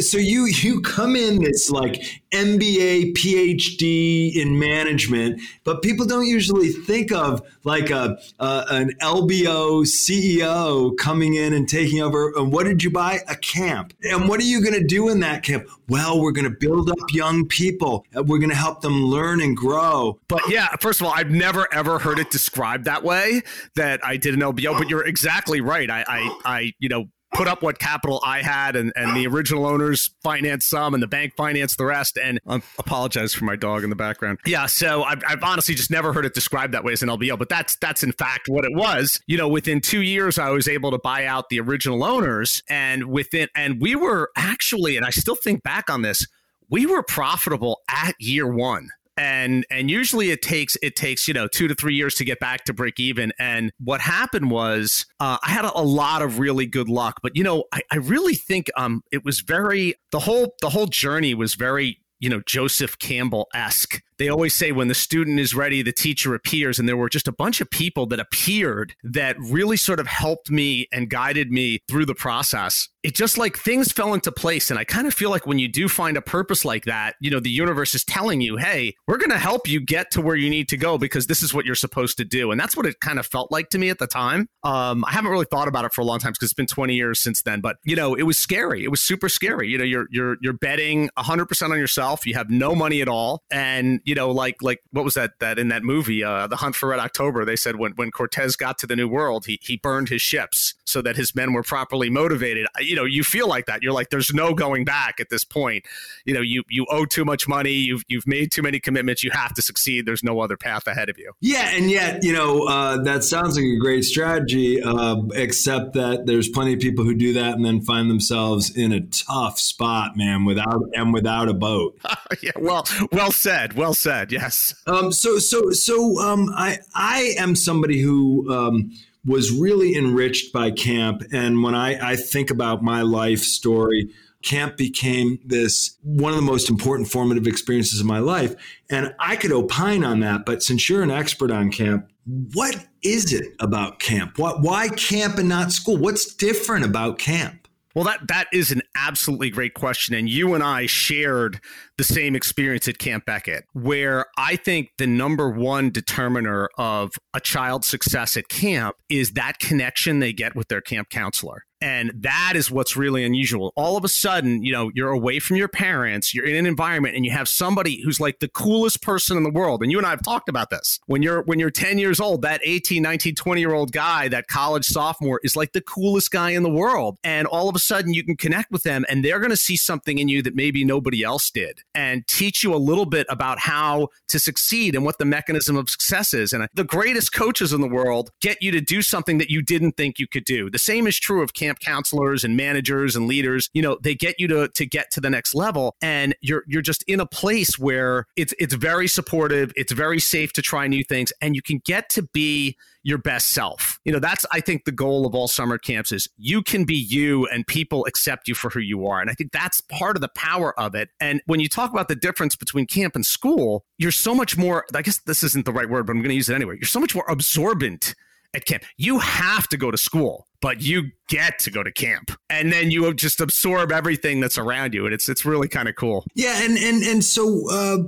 so 0.00 0.18
you 0.18 0.46
you 0.46 0.80
come 0.82 1.16
in 1.16 1.42
this 1.42 1.70
like 1.70 2.02
MBA 2.32 3.14
PhD 3.14 4.34
in 4.36 4.58
management, 4.58 5.40
but 5.64 5.82
people 5.82 6.04
don't 6.04 6.26
usually 6.26 6.68
think 6.68 7.10
of 7.10 7.40
like 7.64 7.90
a, 7.90 8.18
an 8.38 8.92
LBO 9.00 9.86
CEO 9.86 10.96
coming 10.98 11.34
in 11.34 11.54
and 11.54 11.68
taking 11.68 12.02
over. 12.02 12.32
And 12.36 12.52
what 12.52 12.64
did 12.64 12.84
you 12.84 12.90
buy? 12.90 13.20
A 13.28 13.36
camp. 13.36 13.94
And 14.02 14.28
what 14.28 14.40
are 14.40 14.44
you 14.44 14.60
going 14.60 14.74
to 14.74 14.84
do 14.84 15.08
in 15.08 15.20
that 15.20 15.42
camp? 15.42 15.66
Well, 15.88 16.20
we're 16.20 16.32
going 16.32 16.50
to 16.50 16.56
build 16.58 16.90
up 16.90 16.98
young 17.12 17.46
people. 17.46 18.04
We're 18.14 18.38
going 18.38 18.50
to 18.50 18.56
help 18.56 18.82
them 18.82 19.04
learn 19.04 19.40
and 19.40 19.56
grow. 19.56 20.20
But 20.28 20.42
yeah, 20.48 20.68
first 20.80 21.00
of 21.00 21.06
all, 21.06 21.12
I've 21.14 21.30
never 21.30 21.72
ever 21.72 21.98
heard 21.98 22.18
it 22.18 22.30
described 22.30 22.84
that 22.84 23.02
way. 23.02 23.42
That 23.74 24.04
I 24.04 24.18
did 24.18 24.34
an 24.34 24.40
LBO, 24.40 24.76
but 24.76 24.90
you're 24.90 25.06
exactly 25.06 25.60
right. 25.60 25.88
I 25.88 26.04
I, 26.06 26.40
I 26.44 26.72
you 26.78 26.88
know 26.88 27.06
put 27.36 27.48
up 27.48 27.62
what 27.62 27.78
capital 27.78 28.20
I 28.24 28.42
had, 28.42 28.76
and, 28.76 28.92
and 28.96 29.14
the 29.14 29.26
original 29.26 29.66
owners 29.66 30.10
financed 30.22 30.70
some, 30.70 30.94
and 30.94 31.02
the 31.02 31.06
bank 31.06 31.34
financed 31.36 31.76
the 31.76 31.84
rest. 31.84 32.18
And 32.18 32.40
I 32.46 32.62
apologize 32.78 33.34
for 33.34 33.44
my 33.44 33.56
dog 33.56 33.84
in 33.84 33.90
the 33.90 33.96
background. 33.96 34.38
Yeah, 34.46 34.66
so 34.66 35.02
I've, 35.02 35.22
I've 35.28 35.42
honestly 35.42 35.74
just 35.74 35.90
never 35.90 36.12
heard 36.12 36.24
it 36.24 36.34
described 36.34 36.72
that 36.74 36.82
way 36.82 36.92
as 36.94 37.02
an 37.02 37.10
LBO, 37.10 37.38
but 37.38 37.48
that's 37.48 37.76
that's 37.76 38.02
in 38.02 38.12
fact 38.12 38.48
what 38.48 38.64
it 38.64 38.72
was. 38.74 39.20
You 39.26 39.36
know, 39.36 39.48
within 39.48 39.80
two 39.80 40.00
years, 40.00 40.38
I 40.38 40.50
was 40.50 40.66
able 40.66 40.90
to 40.92 40.98
buy 40.98 41.26
out 41.26 41.50
the 41.50 41.60
original 41.60 42.02
owners, 42.02 42.62
and 42.68 43.04
within 43.04 43.48
and 43.54 43.80
we 43.80 43.94
were 43.94 44.30
actually, 44.36 44.96
and 44.96 45.04
I 45.04 45.10
still 45.10 45.36
think 45.36 45.62
back 45.62 45.90
on 45.90 46.02
this, 46.02 46.26
we 46.70 46.86
were 46.86 47.02
profitable 47.02 47.80
at 47.88 48.14
year 48.18 48.50
one 48.50 48.88
and 49.16 49.66
and 49.70 49.90
usually 49.90 50.30
it 50.30 50.42
takes 50.42 50.76
it 50.82 50.96
takes 50.96 51.26
you 51.26 51.34
know 51.34 51.46
two 51.46 51.68
to 51.68 51.74
three 51.74 51.94
years 51.94 52.14
to 52.14 52.24
get 52.24 52.38
back 52.38 52.64
to 52.64 52.72
break 52.72 53.00
even 53.00 53.32
and 53.38 53.72
what 53.78 54.00
happened 54.00 54.50
was 54.50 55.06
uh, 55.20 55.38
i 55.42 55.50
had 55.50 55.64
a, 55.64 55.78
a, 55.78 55.82
lot 55.82 56.22
of 56.22 56.38
really 56.38 56.66
good 56.66 56.88
luck 56.88 57.20
but 57.22 57.36
you 57.36 57.42
know 57.42 57.64
I, 57.72 57.80
I 57.90 57.96
really 57.96 58.34
think 58.34 58.70
um 58.76 59.02
it 59.10 59.24
was 59.24 59.40
very 59.40 59.94
the 60.12 60.20
whole 60.20 60.54
the 60.60 60.70
whole 60.70 60.86
journey 60.86 61.34
was 61.34 61.54
very 61.54 61.98
you 62.20 62.28
know 62.28 62.42
joseph 62.46 62.98
campbell-esque 62.98 64.00
they 64.18 64.28
always 64.28 64.54
say 64.54 64.72
when 64.72 64.88
the 64.88 64.94
student 64.94 65.38
is 65.38 65.54
ready, 65.54 65.82
the 65.82 65.92
teacher 65.92 66.34
appears. 66.34 66.78
And 66.78 66.88
there 66.88 66.96
were 66.96 67.08
just 67.08 67.28
a 67.28 67.32
bunch 67.32 67.60
of 67.60 67.70
people 67.70 68.06
that 68.06 68.20
appeared 68.20 68.94
that 69.02 69.36
really 69.38 69.76
sort 69.76 70.00
of 70.00 70.06
helped 70.06 70.50
me 70.50 70.88
and 70.92 71.10
guided 71.10 71.50
me 71.50 71.80
through 71.88 72.06
the 72.06 72.14
process. 72.14 72.88
It 73.06 73.14
just 73.14 73.38
like 73.38 73.56
things 73.56 73.92
fell 73.92 74.14
into 74.14 74.32
place. 74.32 74.68
And 74.68 74.80
I 74.80 74.82
kind 74.82 75.06
of 75.06 75.14
feel 75.14 75.30
like 75.30 75.46
when 75.46 75.60
you 75.60 75.68
do 75.68 75.88
find 75.88 76.16
a 76.16 76.20
purpose 76.20 76.64
like 76.64 76.86
that, 76.86 77.14
you 77.20 77.30
know, 77.30 77.38
the 77.38 77.48
universe 77.48 77.94
is 77.94 78.04
telling 78.04 78.40
you, 78.40 78.56
hey, 78.56 78.96
we're 79.06 79.16
going 79.16 79.30
to 79.30 79.38
help 79.38 79.68
you 79.68 79.78
get 79.78 80.10
to 80.10 80.20
where 80.20 80.34
you 80.34 80.50
need 80.50 80.68
to 80.70 80.76
go 80.76 80.98
because 80.98 81.28
this 81.28 81.40
is 81.40 81.54
what 81.54 81.64
you're 81.64 81.76
supposed 81.76 82.16
to 82.16 82.24
do. 82.24 82.50
And 82.50 82.58
that's 82.58 82.76
what 82.76 82.84
it 82.84 82.98
kind 82.98 83.20
of 83.20 83.26
felt 83.26 83.52
like 83.52 83.68
to 83.70 83.78
me 83.78 83.90
at 83.90 84.00
the 84.00 84.08
time. 84.08 84.48
Um, 84.64 85.04
I 85.04 85.12
haven't 85.12 85.30
really 85.30 85.46
thought 85.48 85.68
about 85.68 85.84
it 85.84 85.92
for 85.92 86.00
a 86.00 86.04
long 86.04 86.18
time 86.18 86.32
because 86.32 86.46
it's 86.46 86.52
been 86.52 86.66
20 86.66 86.96
years 86.96 87.20
since 87.20 87.42
then. 87.42 87.60
But, 87.60 87.76
you 87.84 87.94
know, 87.94 88.16
it 88.16 88.24
was 88.24 88.38
scary. 88.38 88.82
It 88.82 88.90
was 88.90 89.00
super 89.00 89.28
scary. 89.28 89.68
You 89.68 89.78
know, 89.78 89.84
you're, 89.84 90.08
you're, 90.10 90.36
you're 90.40 90.52
betting 90.52 91.08
100% 91.16 91.70
on 91.70 91.78
yourself. 91.78 92.26
You 92.26 92.34
have 92.34 92.50
no 92.50 92.74
money 92.74 93.02
at 93.02 93.08
all. 93.08 93.44
And, 93.52 94.00
you 94.04 94.16
know, 94.16 94.32
like 94.32 94.56
like 94.62 94.80
what 94.90 95.04
was 95.04 95.14
that 95.14 95.38
that 95.38 95.60
in 95.60 95.68
that 95.68 95.84
movie, 95.84 96.24
uh, 96.24 96.48
The 96.48 96.56
Hunt 96.56 96.74
for 96.74 96.88
Red 96.88 96.98
October? 96.98 97.44
They 97.44 97.54
said 97.54 97.76
when 97.76 97.92
when 97.92 98.10
Cortez 98.10 98.56
got 98.56 98.78
to 98.78 98.86
the 98.88 98.96
New 98.96 99.06
World, 99.06 99.46
he 99.46 99.60
he 99.62 99.76
burned 99.76 100.08
his 100.08 100.22
ships 100.22 100.74
so 100.86 101.02
that 101.02 101.16
his 101.16 101.34
men 101.34 101.52
were 101.52 101.62
properly 101.62 102.08
motivated. 102.08 102.66
You 102.80 102.96
know, 102.96 103.04
you 103.04 103.24
feel 103.24 103.48
like 103.48 103.66
that. 103.66 103.82
You're 103.82 103.92
like, 103.92 104.10
there's 104.10 104.32
no 104.32 104.54
going 104.54 104.84
back 104.84 105.20
at 105.20 105.28
this 105.28 105.44
point. 105.44 105.84
You 106.24 106.34
know, 106.34 106.40
you 106.40 106.62
you 106.68 106.86
owe 106.88 107.04
too 107.04 107.24
much 107.24 107.46
money. 107.48 107.72
You've 107.72 108.04
you've 108.08 108.26
made 108.26 108.52
too 108.52 108.62
many 108.62 108.80
commitments. 108.80 109.22
You 109.22 109.30
have 109.32 109.52
to 109.54 109.62
succeed. 109.62 110.06
There's 110.06 110.22
no 110.22 110.40
other 110.40 110.56
path 110.56 110.86
ahead 110.86 111.08
of 111.08 111.18
you. 111.18 111.32
Yeah, 111.40 111.70
and 111.70 111.90
yet 111.90 112.22
you 112.22 112.32
know 112.32 112.66
uh, 112.68 113.02
that 113.02 113.24
sounds 113.24 113.56
like 113.56 113.64
a 113.64 113.78
great 113.78 114.02
strategy, 114.02 114.80
uh, 114.82 115.16
except 115.34 115.94
that 115.94 116.26
there's 116.26 116.48
plenty 116.48 116.74
of 116.74 116.80
people 116.80 117.04
who 117.04 117.14
do 117.14 117.32
that 117.34 117.54
and 117.54 117.64
then 117.64 117.80
find 117.80 118.08
themselves 118.08 118.74
in 118.76 118.92
a 118.92 119.00
tough 119.00 119.58
spot, 119.58 120.16
man, 120.16 120.44
without 120.44 120.82
and 120.94 121.12
without 121.12 121.48
a 121.48 121.54
boat. 121.54 121.98
yeah, 122.40 122.52
well, 122.56 122.86
well 123.12 123.32
said. 123.32 123.74
Well 123.74 123.94
said. 123.94 124.30
Yes. 124.30 124.74
Um, 124.86 125.12
so 125.12 125.38
so 125.38 125.70
so 125.70 126.20
um, 126.20 126.50
I 126.54 126.78
I 126.94 127.34
am 127.38 127.56
somebody 127.56 128.00
who 128.00 128.52
um, 128.52 128.92
was 129.26 129.50
really 129.50 129.96
enriched 129.96 130.52
by 130.52 130.70
camp. 130.70 131.22
And 131.32 131.62
when 131.62 131.74
I, 131.74 132.12
I 132.12 132.16
think 132.16 132.50
about 132.50 132.82
my 132.82 133.02
life 133.02 133.40
story, 133.40 134.10
camp 134.42 134.76
became 134.76 135.38
this 135.44 135.98
one 136.02 136.32
of 136.32 136.36
the 136.36 136.42
most 136.42 136.70
important 136.70 137.08
formative 137.08 137.46
experiences 137.46 138.00
of 138.00 138.06
my 138.06 138.20
life. 138.20 138.54
And 138.88 139.14
I 139.18 139.36
could 139.36 139.52
opine 139.52 140.04
on 140.04 140.20
that, 140.20 140.46
but 140.46 140.62
since 140.62 140.88
you're 140.88 141.02
an 141.02 141.10
expert 141.10 141.50
on 141.50 141.70
camp, 141.70 142.08
what 142.54 142.86
is 143.02 143.32
it 143.32 143.54
about 143.60 143.98
camp? 143.98 144.38
What, 144.38 144.62
why 144.62 144.88
camp 144.88 145.38
and 145.38 145.48
not 145.48 145.72
school? 145.72 145.96
What's 145.96 146.34
different 146.34 146.84
about 146.84 147.18
camp? 147.18 147.66
Well, 147.96 148.04
that 148.04 148.28
that 148.28 148.48
is 148.52 148.70
an 148.72 148.82
absolutely 148.94 149.48
great 149.48 149.72
question, 149.72 150.14
and 150.14 150.28
you 150.28 150.52
and 150.52 150.62
I 150.62 150.84
shared 150.84 151.62
the 151.98 152.04
same 152.04 152.36
experience 152.36 152.88
at 152.88 152.98
Camp 152.98 153.24
Becket, 153.24 153.64
where 153.72 154.26
I 154.36 154.56
think 154.56 154.90
the 154.98 155.06
number 155.06 155.48
one 155.48 155.90
determiner 155.90 156.68
of 156.76 157.12
a 157.34 157.40
child's 157.40 157.86
success 157.86 158.36
at 158.36 158.48
camp 158.48 158.96
is 159.08 159.32
that 159.32 159.58
connection 159.58 160.18
they 160.18 160.32
get 160.32 160.54
with 160.54 160.68
their 160.68 160.80
camp 160.80 161.08
counselor. 161.08 161.64
And 161.80 162.12
that 162.20 162.54
is 162.54 162.70
what's 162.70 162.96
really 162.96 163.22
unusual. 163.22 163.72
All 163.76 163.96
of 163.98 164.04
a 164.04 164.08
sudden, 164.08 164.62
you 164.62 164.72
know, 164.72 164.90
you're 164.94 165.10
away 165.10 165.38
from 165.38 165.56
your 165.56 165.68
parents, 165.68 166.34
you're 166.34 166.46
in 166.46 166.56
an 166.56 166.66
environment 166.66 167.14
and 167.16 167.24
you 167.24 167.30
have 167.32 167.48
somebody 167.48 168.00
who's 168.02 168.18
like 168.18 168.38
the 168.38 168.48
coolest 168.48 169.02
person 169.02 169.36
in 169.36 169.42
the 169.42 169.50
world. 169.50 169.82
And 169.82 169.92
you 169.92 169.98
and 169.98 170.06
I 170.06 170.10
have 170.10 170.22
talked 170.22 170.48
about 170.48 170.70
this. 170.70 170.98
When 171.06 171.22
you're 171.22 171.42
when 171.42 171.58
you're 171.58 171.70
10 171.70 171.98
years 171.98 172.18
old, 172.18 172.42
that 172.42 172.60
18, 172.64 173.02
19, 173.02 173.34
20 173.34 173.60
year 173.60 173.74
old 173.74 173.92
guy, 173.92 174.28
that 174.28 174.46
college 174.46 174.86
sophomore 174.86 175.40
is 175.42 175.54
like 175.54 175.72
the 175.72 175.82
coolest 175.82 176.30
guy 176.30 176.50
in 176.50 176.62
the 176.62 176.70
world. 176.70 177.18
And 177.22 177.46
all 177.46 177.68
of 177.68 177.76
a 177.76 177.80
sudden 177.80 178.14
you 178.14 178.24
can 178.24 178.36
connect 178.36 178.70
with 178.70 178.82
them 178.82 179.04
and 179.08 179.22
they're 179.22 179.40
going 179.40 179.50
to 179.50 179.56
see 179.56 179.76
something 179.76 180.18
in 180.18 180.28
you 180.28 180.42
that 180.42 180.54
maybe 180.54 180.82
nobody 180.82 181.22
else 181.22 181.50
did. 181.50 181.82
And 181.96 182.26
teach 182.26 182.62
you 182.62 182.74
a 182.74 182.76
little 182.76 183.06
bit 183.06 183.26
about 183.30 183.58
how 183.58 184.08
to 184.28 184.38
succeed 184.38 184.94
and 184.94 185.04
what 185.04 185.18
the 185.18 185.24
mechanism 185.24 185.76
of 185.76 185.88
success 185.88 186.34
is. 186.34 186.52
And 186.52 186.68
the 186.74 186.84
greatest 186.84 187.32
coaches 187.32 187.72
in 187.72 187.80
the 187.80 187.88
world 187.88 188.30
get 188.40 188.58
you 188.60 188.70
to 188.72 188.80
do 188.80 189.00
something 189.00 189.38
that 189.38 189.50
you 189.50 189.62
didn't 189.62 189.96
think 189.96 190.18
you 190.18 190.28
could 190.28 190.44
do. 190.44 190.70
The 190.70 190.78
same 190.78 191.06
is 191.06 191.18
true 191.18 191.42
of 191.42 191.54
camp 191.54 191.78
counselors 191.80 192.44
and 192.44 192.56
managers 192.56 193.16
and 193.16 193.26
leaders. 193.26 193.70
You 193.72 193.82
know, 193.82 193.98
they 194.02 194.14
get 194.14 194.38
you 194.38 194.46
to 194.48 194.68
to 194.68 194.86
get 194.86 195.10
to 195.12 195.20
the 195.20 195.30
next 195.30 195.54
level 195.54 195.96
and 196.02 196.34
you're 196.42 196.64
you're 196.66 196.82
just 196.82 197.02
in 197.04 197.18
a 197.18 197.26
place 197.26 197.78
where 197.78 198.26
it's 198.36 198.54
it's 198.58 198.74
very 198.74 199.08
supportive, 199.08 199.72
it's 199.74 199.92
very 199.92 200.20
safe 200.20 200.52
to 200.52 200.62
try 200.62 200.86
new 200.86 201.02
things 201.02 201.32
and 201.40 201.56
you 201.56 201.62
can 201.62 201.80
get 201.84 202.10
to 202.10 202.22
be 202.34 202.76
your 203.06 203.18
best 203.18 203.50
self. 203.50 204.00
You 204.04 204.12
know, 204.12 204.18
that's 204.18 204.44
I 204.50 204.60
think 204.60 204.84
the 204.84 204.90
goal 204.90 205.26
of 205.26 205.34
all 205.34 205.46
summer 205.46 205.78
camps 205.78 206.10
is 206.10 206.28
you 206.38 206.60
can 206.60 206.84
be 206.84 206.96
you 206.96 207.46
and 207.46 207.64
people 207.64 208.04
accept 208.06 208.48
you 208.48 208.54
for 208.56 208.68
who 208.68 208.80
you 208.80 209.06
are. 209.06 209.20
And 209.20 209.30
I 209.30 209.32
think 209.32 209.52
that's 209.52 209.80
part 209.80 210.16
of 210.16 210.22
the 210.22 210.28
power 210.28 210.78
of 210.78 210.96
it. 210.96 211.10
And 211.20 211.40
when 211.46 211.60
you 211.60 211.68
talk 211.68 211.92
about 211.92 212.08
the 212.08 212.16
difference 212.16 212.56
between 212.56 212.84
camp 212.84 213.14
and 213.14 213.24
school, 213.24 213.84
you're 213.96 214.10
so 214.10 214.34
much 214.34 214.58
more 214.58 214.84
I 214.92 215.02
guess 215.02 215.18
this 215.20 215.44
isn't 215.44 215.66
the 215.66 215.72
right 215.72 215.88
word, 215.88 216.06
but 216.06 216.12
I'm 216.12 216.18
going 216.18 216.30
to 216.30 216.34
use 216.34 216.48
it 216.48 216.56
anyway. 216.56 216.74
You're 216.74 216.88
so 216.88 216.98
much 216.98 217.14
more 217.14 217.24
absorbent 217.28 218.16
at 218.54 218.64
camp. 218.64 218.82
You 218.96 219.20
have 219.20 219.68
to 219.68 219.76
go 219.76 219.92
to 219.92 219.98
school, 219.98 220.48
but 220.60 220.82
you 220.82 221.10
get 221.28 221.58
to 221.60 221.70
go 221.70 221.82
to 221.82 221.92
camp, 221.92 222.30
and 222.48 222.72
then 222.72 222.90
you 222.90 223.12
just 223.14 223.40
absorb 223.40 223.92
everything 223.92 224.40
that's 224.40 224.58
around 224.58 224.94
you, 224.94 225.04
and 225.04 225.14
it's 225.14 225.28
it's 225.28 225.44
really 225.44 225.68
kind 225.68 225.88
of 225.88 225.94
cool. 225.96 226.24
Yeah, 226.34 226.62
and 226.62 226.76
and 226.76 227.02
and 227.02 227.24
so 227.24 227.70
uh, 227.70 227.98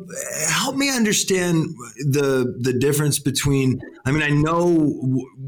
help 0.49 0.77
me 0.77 0.91
understand 0.91 1.67
the 1.97 2.57
the 2.61 2.73
difference 2.73 3.19
between. 3.19 3.81
I 4.05 4.13
mean, 4.13 4.23
I 4.23 4.31
know 4.31 4.95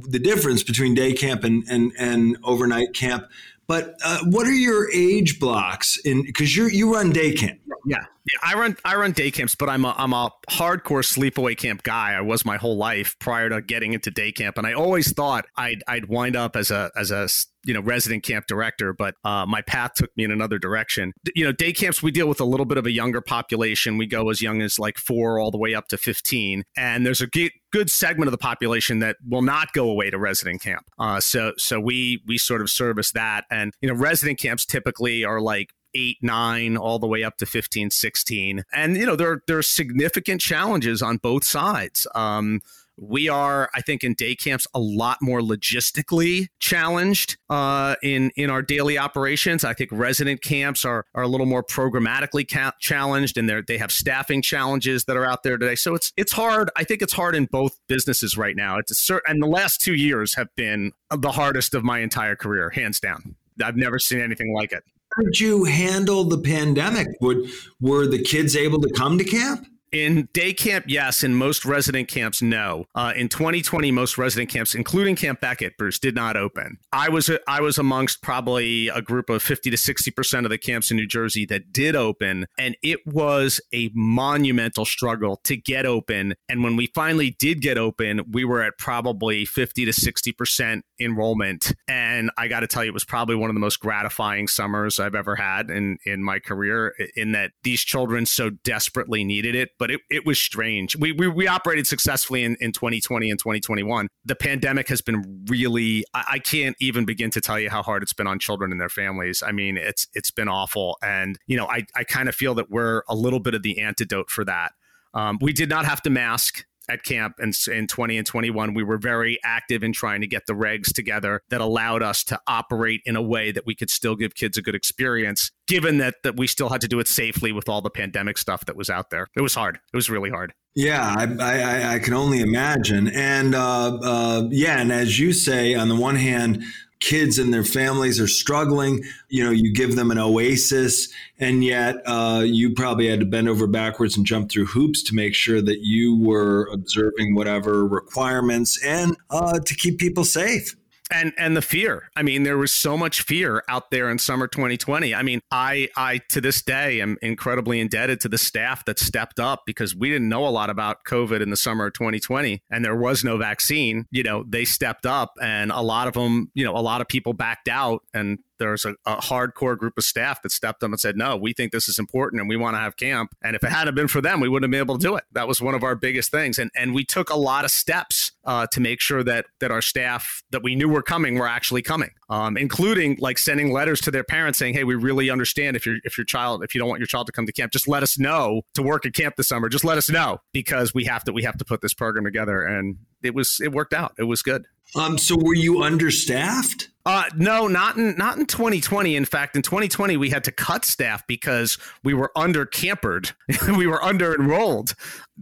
the 0.08 0.18
difference 0.18 0.62
between 0.62 0.94
day 0.94 1.12
camp 1.12 1.44
and 1.44 1.64
and 1.68 1.92
and 1.98 2.36
overnight 2.44 2.94
camp. 2.94 3.24
But 3.70 3.94
uh, 4.04 4.18
what 4.24 4.48
are 4.48 4.52
your 4.52 4.90
age 4.90 5.38
blocks 5.38 5.96
in 6.04 6.24
because 6.24 6.56
you 6.56 6.66
you 6.66 6.92
run 6.92 7.10
day 7.10 7.32
camp? 7.34 7.60
Yeah, 7.86 7.98
yeah, 7.98 8.38
I 8.42 8.54
run 8.54 8.76
I 8.84 8.96
run 8.96 9.12
day 9.12 9.30
camps, 9.30 9.54
but 9.54 9.68
I'm 9.68 9.84
a 9.84 9.94
I'm 9.96 10.12
a 10.12 10.32
hardcore 10.50 11.04
sleepaway 11.04 11.56
camp 11.56 11.84
guy. 11.84 12.14
I 12.14 12.20
was 12.20 12.44
my 12.44 12.56
whole 12.56 12.76
life 12.76 13.16
prior 13.20 13.48
to 13.48 13.62
getting 13.62 13.92
into 13.92 14.10
day 14.10 14.32
camp, 14.32 14.58
and 14.58 14.66
I 14.66 14.72
always 14.72 15.12
thought 15.12 15.46
I'd 15.56 15.84
I'd 15.86 16.06
wind 16.06 16.34
up 16.34 16.56
as 16.56 16.72
a 16.72 16.90
as 16.96 17.12
a 17.12 17.28
you 17.64 17.74
know 17.74 17.80
resident 17.80 18.22
camp 18.22 18.46
director 18.46 18.92
but 18.92 19.14
uh, 19.24 19.44
my 19.46 19.62
path 19.62 19.94
took 19.94 20.14
me 20.16 20.24
in 20.24 20.30
another 20.30 20.58
direction. 20.58 21.12
You 21.34 21.44
know 21.44 21.52
day 21.52 21.72
camps 21.72 22.02
we 22.02 22.10
deal 22.10 22.28
with 22.28 22.40
a 22.40 22.44
little 22.44 22.66
bit 22.66 22.78
of 22.78 22.86
a 22.86 22.90
younger 22.90 23.20
population. 23.20 23.98
We 23.98 24.06
go 24.06 24.30
as 24.30 24.40
young 24.42 24.62
as 24.62 24.78
like 24.78 24.98
four 24.98 25.38
all 25.38 25.50
the 25.50 25.58
way 25.58 25.74
up 25.74 25.88
to 25.88 25.96
15 25.96 26.64
and 26.76 27.06
there's 27.06 27.20
a 27.20 27.28
good 27.72 27.90
segment 27.90 28.28
of 28.28 28.32
the 28.32 28.38
population 28.38 28.98
that 29.00 29.16
will 29.28 29.42
not 29.42 29.72
go 29.72 29.88
away 29.88 30.10
to 30.10 30.18
resident 30.18 30.62
camp. 30.62 30.86
Uh, 30.98 31.20
so 31.20 31.52
so 31.56 31.80
we 31.80 32.22
we 32.26 32.38
sort 32.38 32.60
of 32.60 32.70
service 32.70 33.12
that. 33.12 33.44
And 33.50 33.72
you 33.80 33.88
know 33.88 33.94
resident 33.94 34.38
camps 34.38 34.64
typically 34.64 35.24
are 35.24 35.40
like 35.40 35.72
eight, 35.94 36.18
nine, 36.22 36.76
all 36.76 36.98
the 36.98 37.06
way 37.06 37.24
up 37.24 37.36
to 37.38 37.46
15, 37.46 37.90
16. 37.90 38.64
And, 38.72 38.96
you 38.96 39.06
know, 39.06 39.16
there, 39.16 39.42
there 39.46 39.58
are 39.58 39.62
significant 39.62 40.40
challenges 40.40 41.02
on 41.02 41.16
both 41.18 41.44
sides. 41.44 42.06
Um, 42.14 42.60
we 43.00 43.28
are, 43.30 43.70
I 43.74 43.80
think, 43.80 44.04
in 44.04 44.14
day 44.14 44.36
camps 44.36 44.66
a 44.74 44.78
lot 44.78 45.18
more 45.22 45.40
logistically 45.40 46.48
challenged 46.60 47.38
uh, 47.48 47.96
in 48.02 48.30
in 48.36 48.50
our 48.50 48.62
daily 48.62 48.98
operations. 48.98 49.64
I 49.64 49.72
think 49.72 49.90
resident 49.92 50.42
camps 50.42 50.84
are 50.84 51.06
are 51.14 51.22
a 51.22 51.28
little 51.28 51.46
more 51.46 51.64
programmatically 51.64 52.48
ca- 52.50 52.74
challenged, 52.78 53.38
and 53.38 53.48
they 53.48 53.62
they 53.66 53.78
have 53.78 53.90
staffing 53.90 54.42
challenges 54.42 55.06
that 55.06 55.16
are 55.16 55.24
out 55.24 55.42
there 55.42 55.56
today. 55.56 55.74
So 55.74 55.94
it's 55.94 56.12
it's 56.16 56.32
hard. 56.32 56.70
I 56.76 56.84
think 56.84 57.00
it's 57.00 57.14
hard 57.14 57.34
in 57.34 57.46
both 57.46 57.78
businesses 57.88 58.36
right 58.36 58.54
now. 58.54 58.76
It's 58.78 58.92
a 58.92 58.94
certain, 58.94 59.32
and 59.32 59.42
the 59.42 59.48
last 59.48 59.80
two 59.80 59.94
years 59.94 60.34
have 60.34 60.48
been 60.54 60.92
the 61.10 61.32
hardest 61.32 61.74
of 61.74 61.82
my 61.82 62.00
entire 62.00 62.36
career, 62.36 62.70
hands 62.70 63.00
down. 63.00 63.34
I've 63.64 63.76
never 63.76 63.98
seen 63.98 64.20
anything 64.20 64.54
like 64.54 64.72
it. 64.72 64.84
How 65.16 65.22
did 65.22 65.40
you 65.40 65.64
handle 65.64 66.24
the 66.24 66.38
pandemic? 66.38 67.08
Would 67.20 67.50
were 67.80 68.06
the 68.06 68.22
kids 68.22 68.54
able 68.54 68.80
to 68.82 68.90
come 68.90 69.16
to 69.18 69.24
camp? 69.24 69.66
In 69.92 70.28
day 70.32 70.52
camp, 70.52 70.84
yes. 70.86 71.24
In 71.24 71.34
most 71.34 71.64
resident 71.64 72.06
camps, 72.06 72.40
no. 72.40 72.84
Uh, 72.94 73.12
in 73.16 73.28
2020, 73.28 73.90
most 73.90 74.16
resident 74.16 74.48
camps, 74.48 74.74
including 74.74 75.16
Camp 75.16 75.40
Becket, 75.40 75.76
Bruce, 75.76 75.98
did 75.98 76.14
not 76.14 76.36
open. 76.36 76.78
I 76.92 77.08
was 77.08 77.28
I 77.48 77.60
was 77.60 77.76
amongst 77.76 78.22
probably 78.22 78.86
a 78.88 79.02
group 79.02 79.28
of 79.28 79.42
50 79.42 79.70
to 79.70 79.76
60 79.76 80.10
percent 80.12 80.46
of 80.46 80.50
the 80.50 80.58
camps 80.58 80.92
in 80.92 80.96
New 80.96 81.08
Jersey 81.08 81.44
that 81.46 81.72
did 81.72 81.96
open, 81.96 82.46
and 82.56 82.76
it 82.84 83.00
was 83.04 83.60
a 83.74 83.90
monumental 83.92 84.84
struggle 84.84 85.40
to 85.44 85.56
get 85.56 85.86
open. 85.86 86.34
And 86.48 86.62
when 86.62 86.76
we 86.76 86.86
finally 86.94 87.34
did 87.38 87.60
get 87.60 87.76
open, 87.76 88.20
we 88.30 88.44
were 88.44 88.62
at 88.62 88.74
probably 88.78 89.44
50 89.44 89.86
to 89.86 89.92
60 89.92 90.32
percent 90.32 90.84
enrollment, 91.00 91.74
and 91.88 92.30
I 92.38 92.46
got 92.46 92.60
to 92.60 92.68
tell 92.68 92.84
you, 92.84 92.90
it 92.90 92.94
was 92.94 93.04
probably 93.04 93.34
one 93.34 93.50
of 93.50 93.54
the 93.54 93.60
most 93.60 93.80
gratifying 93.80 94.46
summers 94.46 95.00
I've 95.00 95.16
ever 95.16 95.34
had 95.34 95.68
in 95.68 95.98
in 96.06 96.22
my 96.22 96.38
career. 96.38 96.94
In 97.16 97.32
that 97.32 97.50
these 97.64 97.80
children 97.80 98.24
so 98.24 98.50
desperately 98.50 99.24
needed 99.24 99.56
it 99.56 99.70
but 99.80 99.90
it, 99.90 100.02
it 100.10 100.26
was 100.26 100.38
strange. 100.38 100.94
We, 100.94 101.10
we, 101.10 101.26
we 101.26 101.48
operated 101.48 101.86
successfully 101.86 102.44
in, 102.44 102.56
in 102.60 102.70
2020 102.70 103.30
and 103.30 103.38
2021. 103.38 104.08
The 104.26 104.36
pandemic 104.36 104.88
has 104.88 105.00
been 105.00 105.44
really, 105.48 106.04
I, 106.12 106.24
I 106.32 106.38
can't 106.38 106.76
even 106.80 107.06
begin 107.06 107.30
to 107.30 107.40
tell 107.40 107.58
you 107.58 107.70
how 107.70 107.82
hard 107.82 108.02
it's 108.02 108.12
been 108.12 108.26
on 108.26 108.38
children 108.38 108.72
and 108.72 108.80
their 108.80 108.90
families. 108.90 109.42
I 109.44 109.52
mean, 109.52 109.78
it's 109.78 110.06
it's 110.12 110.30
been 110.30 110.48
awful. 110.48 110.98
And, 111.02 111.38
you 111.46 111.56
know, 111.56 111.66
I, 111.66 111.86
I 111.96 112.04
kind 112.04 112.28
of 112.28 112.34
feel 112.34 112.54
that 112.56 112.70
we're 112.70 113.02
a 113.08 113.14
little 113.14 113.40
bit 113.40 113.54
of 113.54 113.62
the 113.62 113.80
antidote 113.80 114.28
for 114.28 114.44
that. 114.44 114.72
Um, 115.14 115.38
we 115.40 115.54
did 115.54 115.70
not 115.70 115.86
have 115.86 116.02
to 116.02 116.10
mask 116.10 116.66
at 116.90 117.02
camp 117.04 117.36
in, 117.40 117.52
in 117.72 117.86
20 117.86 118.18
and 118.18 118.26
21 118.26 118.74
we 118.74 118.82
were 118.82 118.98
very 118.98 119.38
active 119.44 119.82
in 119.82 119.92
trying 119.92 120.20
to 120.20 120.26
get 120.26 120.46
the 120.46 120.52
regs 120.52 120.92
together 120.92 121.40
that 121.50 121.60
allowed 121.60 122.02
us 122.02 122.24
to 122.24 122.38
operate 122.46 123.00
in 123.04 123.16
a 123.16 123.22
way 123.22 123.52
that 123.52 123.64
we 123.64 123.74
could 123.74 123.90
still 123.90 124.16
give 124.16 124.34
kids 124.34 124.58
a 124.58 124.62
good 124.62 124.74
experience 124.74 125.50
given 125.70 125.98
that 125.98 126.16
that 126.24 126.36
we 126.36 126.48
still 126.48 126.68
had 126.68 126.80
to 126.80 126.88
do 126.88 126.98
it 126.98 127.06
safely 127.06 127.52
with 127.52 127.68
all 127.68 127.80
the 127.80 127.90
pandemic 127.90 128.36
stuff 128.36 128.64
that 128.66 128.76
was 128.76 128.90
out 128.90 129.10
there. 129.10 129.28
It 129.36 129.40
was 129.40 129.54
hard. 129.54 129.76
It 129.76 129.96
was 129.96 130.10
really 130.10 130.30
hard. 130.30 130.52
Yeah, 130.74 131.14
I, 131.16 131.26
I, 131.40 131.94
I 131.94 131.98
can 132.00 132.12
only 132.14 132.40
imagine. 132.40 133.08
And 133.08 133.54
uh, 133.54 133.98
uh, 134.02 134.48
yeah, 134.50 134.80
and 134.80 134.92
as 134.92 135.18
you 135.18 135.32
say, 135.32 135.74
on 135.74 135.88
the 135.88 135.96
one 135.96 136.16
hand, 136.16 136.64
kids 137.00 137.38
and 137.38 137.52
their 137.52 137.64
families 137.64 138.20
are 138.20 138.28
struggling. 138.28 139.02
You 139.28 139.44
know, 139.44 139.50
you 139.50 139.72
give 139.72 139.96
them 139.96 140.10
an 140.10 140.18
oasis, 140.18 141.08
and 141.38 141.64
yet 141.64 141.96
uh, 142.06 142.42
you 142.46 142.74
probably 142.74 143.08
had 143.08 143.20
to 143.20 143.26
bend 143.26 143.48
over 143.48 143.66
backwards 143.66 144.16
and 144.16 144.24
jump 144.24 144.50
through 144.50 144.66
hoops 144.66 145.02
to 145.04 145.14
make 145.14 145.34
sure 145.34 145.60
that 145.62 145.80
you 145.80 146.16
were 146.16 146.68
observing 146.72 147.34
whatever 147.34 147.86
requirements 147.86 148.82
and 148.84 149.16
uh, 149.30 149.58
to 149.58 149.74
keep 149.74 149.98
people 149.98 150.24
safe 150.24 150.76
and 151.10 151.32
and 151.36 151.56
the 151.56 151.62
fear. 151.62 152.10
I 152.16 152.22
mean 152.22 152.42
there 152.42 152.58
was 152.58 152.72
so 152.72 152.96
much 152.96 153.22
fear 153.22 153.62
out 153.68 153.90
there 153.90 154.10
in 154.10 154.18
summer 154.18 154.46
2020 154.46 155.14
i 155.14 155.22
mean 155.22 155.40
i 155.50 155.88
i 155.96 156.18
to 156.28 156.40
this 156.40 156.62
day 156.62 157.00
am 157.00 157.16
incredibly 157.22 157.80
indebted 157.80 158.20
to 158.20 158.28
the 158.28 158.38
staff 158.38 158.84
that 158.84 158.98
stepped 158.98 159.40
up 159.40 159.62
because 159.66 159.94
we 159.94 160.08
didn't 160.10 160.28
know 160.28 160.46
a 160.46 160.50
lot 160.50 160.70
about 160.70 161.04
covid 161.04 161.40
in 161.40 161.50
the 161.50 161.56
summer 161.56 161.86
of 161.86 161.92
2020 161.94 162.62
and 162.70 162.84
there 162.84 162.96
was 162.96 163.24
no 163.24 163.36
vaccine. 163.36 164.06
You 164.10 164.22
know 164.22 164.44
they 164.48 164.64
stepped 164.64 165.06
up 165.06 165.32
and 165.40 165.70
a 165.70 165.80
lot 165.80 166.08
of 166.08 166.14
them 166.14 166.50
you 166.54 166.64
know 166.64 166.76
a 166.76 166.80
lot 166.80 167.00
of 167.00 167.08
people 167.08 167.32
backed 167.32 167.68
out 167.68 168.02
and 168.14 168.38
there's 168.60 168.84
a, 168.84 168.94
a, 169.06 169.16
hardcore 169.16 169.76
group 169.76 169.94
of 169.96 170.04
staff 170.04 170.42
that 170.42 170.52
stepped 170.52 170.84
up 170.84 170.90
and 170.90 171.00
said, 171.00 171.16
no, 171.16 171.36
we 171.36 171.52
think 171.52 171.72
this 171.72 171.88
is 171.88 171.98
important 171.98 172.40
and 172.40 172.48
we 172.48 172.56
want 172.56 172.76
to 172.76 172.78
have 172.78 172.96
camp. 172.96 173.34
And 173.42 173.56
if 173.56 173.64
it 173.64 173.70
hadn't 173.70 173.94
been 173.94 174.06
for 174.06 174.20
them, 174.20 174.38
we 174.38 174.48
wouldn't 174.48 174.64
have 174.64 174.70
been 174.70 174.86
able 174.86 174.98
to 174.98 175.02
do 175.02 175.16
it. 175.16 175.24
That 175.32 175.48
was 175.48 175.60
one 175.60 175.74
of 175.74 175.82
our 175.82 175.96
biggest 175.96 176.30
things. 176.30 176.58
And, 176.58 176.70
and 176.76 176.94
we 176.94 177.04
took 177.04 177.30
a 177.30 177.36
lot 177.36 177.64
of 177.64 177.70
steps 177.70 178.32
uh, 178.44 178.66
to 178.68 178.80
make 178.80 179.00
sure 179.00 179.24
that, 179.24 179.46
that 179.60 179.70
our 179.70 179.82
staff 179.82 180.42
that 180.50 180.62
we 180.62 180.76
knew 180.76 180.88
were 180.88 181.02
coming 181.02 181.36
were 181.36 181.48
actually 181.48 181.82
coming, 181.82 182.10
um, 182.28 182.56
including 182.56 183.16
like 183.18 183.38
sending 183.38 183.72
letters 183.72 184.00
to 184.02 184.10
their 184.10 184.24
parents 184.24 184.58
saying, 184.58 184.74
hey, 184.74 184.84
we 184.84 184.94
really 184.94 185.30
understand 185.30 185.76
if, 185.76 185.86
you 185.86 185.98
if 186.04 186.18
your 186.18 186.26
child, 186.26 186.62
if 186.62 186.74
you 186.74 186.78
don't 186.78 186.88
want 186.88 187.00
your 187.00 187.06
child 187.06 187.26
to 187.26 187.32
come 187.32 187.46
to 187.46 187.52
camp, 187.52 187.72
just 187.72 187.88
let 187.88 188.02
us 188.02 188.18
know 188.18 188.62
to 188.74 188.82
work 188.82 189.06
at 189.06 189.14
camp 189.14 189.36
this 189.36 189.48
summer. 189.48 189.68
Just 189.68 189.84
let 189.84 189.96
us 189.96 190.10
know 190.10 190.38
because 190.52 190.92
we 190.94 191.04
have 191.04 191.24
to, 191.24 191.32
we 191.32 191.42
have 191.42 191.56
to 191.56 191.64
put 191.64 191.80
this 191.80 191.94
program 191.94 192.24
together. 192.24 192.62
And 192.62 192.98
it 193.22 193.34
was, 193.34 193.58
it 193.62 193.72
worked 193.72 193.94
out. 193.94 194.14
It 194.18 194.24
was 194.24 194.42
good. 194.42 194.66
Um, 194.96 195.18
so 195.18 195.36
were 195.36 195.54
you 195.54 195.82
understaffed? 195.82 196.88
Uh, 197.06 197.24
no, 197.34 197.66
not 197.66 197.96
in 197.96 198.14
not 198.18 198.36
in 198.36 198.44
2020. 198.44 199.16
In 199.16 199.24
fact, 199.24 199.56
in 199.56 199.62
2020 199.62 200.18
we 200.18 200.28
had 200.28 200.44
to 200.44 200.52
cut 200.52 200.84
staff 200.84 201.26
because 201.26 201.78
we 202.04 202.12
were 202.12 202.30
under 202.36 202.66
campered. 202.66 203.30
we 203.76 203.86
were 203.86 204.02
under 204.04 204.34
enrolled. 204.34 204.94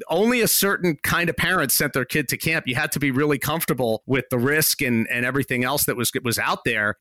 Only 0.08 0.40
a 0.40 0.46
certain 0.46 0.96
kind 1.02 1.28
of 1.28 1.36
parents 1.36 1.74
sent 1.74 1.94
their 1.94 2.04
kid 2.04 2.28
to 2.28 2.36
camp. 2.36 2.68
You 2.68 2.76
had 2.76 2.92
to 2.92 3.00
be 3.00 3.10
really 3.10 3.38
comfortable 3.38 4.04
with 4.06 4.26
the 4.30 4.38
risk 4.38 4.80
and, 4.80 5.08
and 5.10 5.26
everything 5.26 5.64
else 5.64 5.84
that 5.86 5.96
was 5.96 6.12
was 6.22 6.38
out 6.38 6.60
there. 6.64 6.94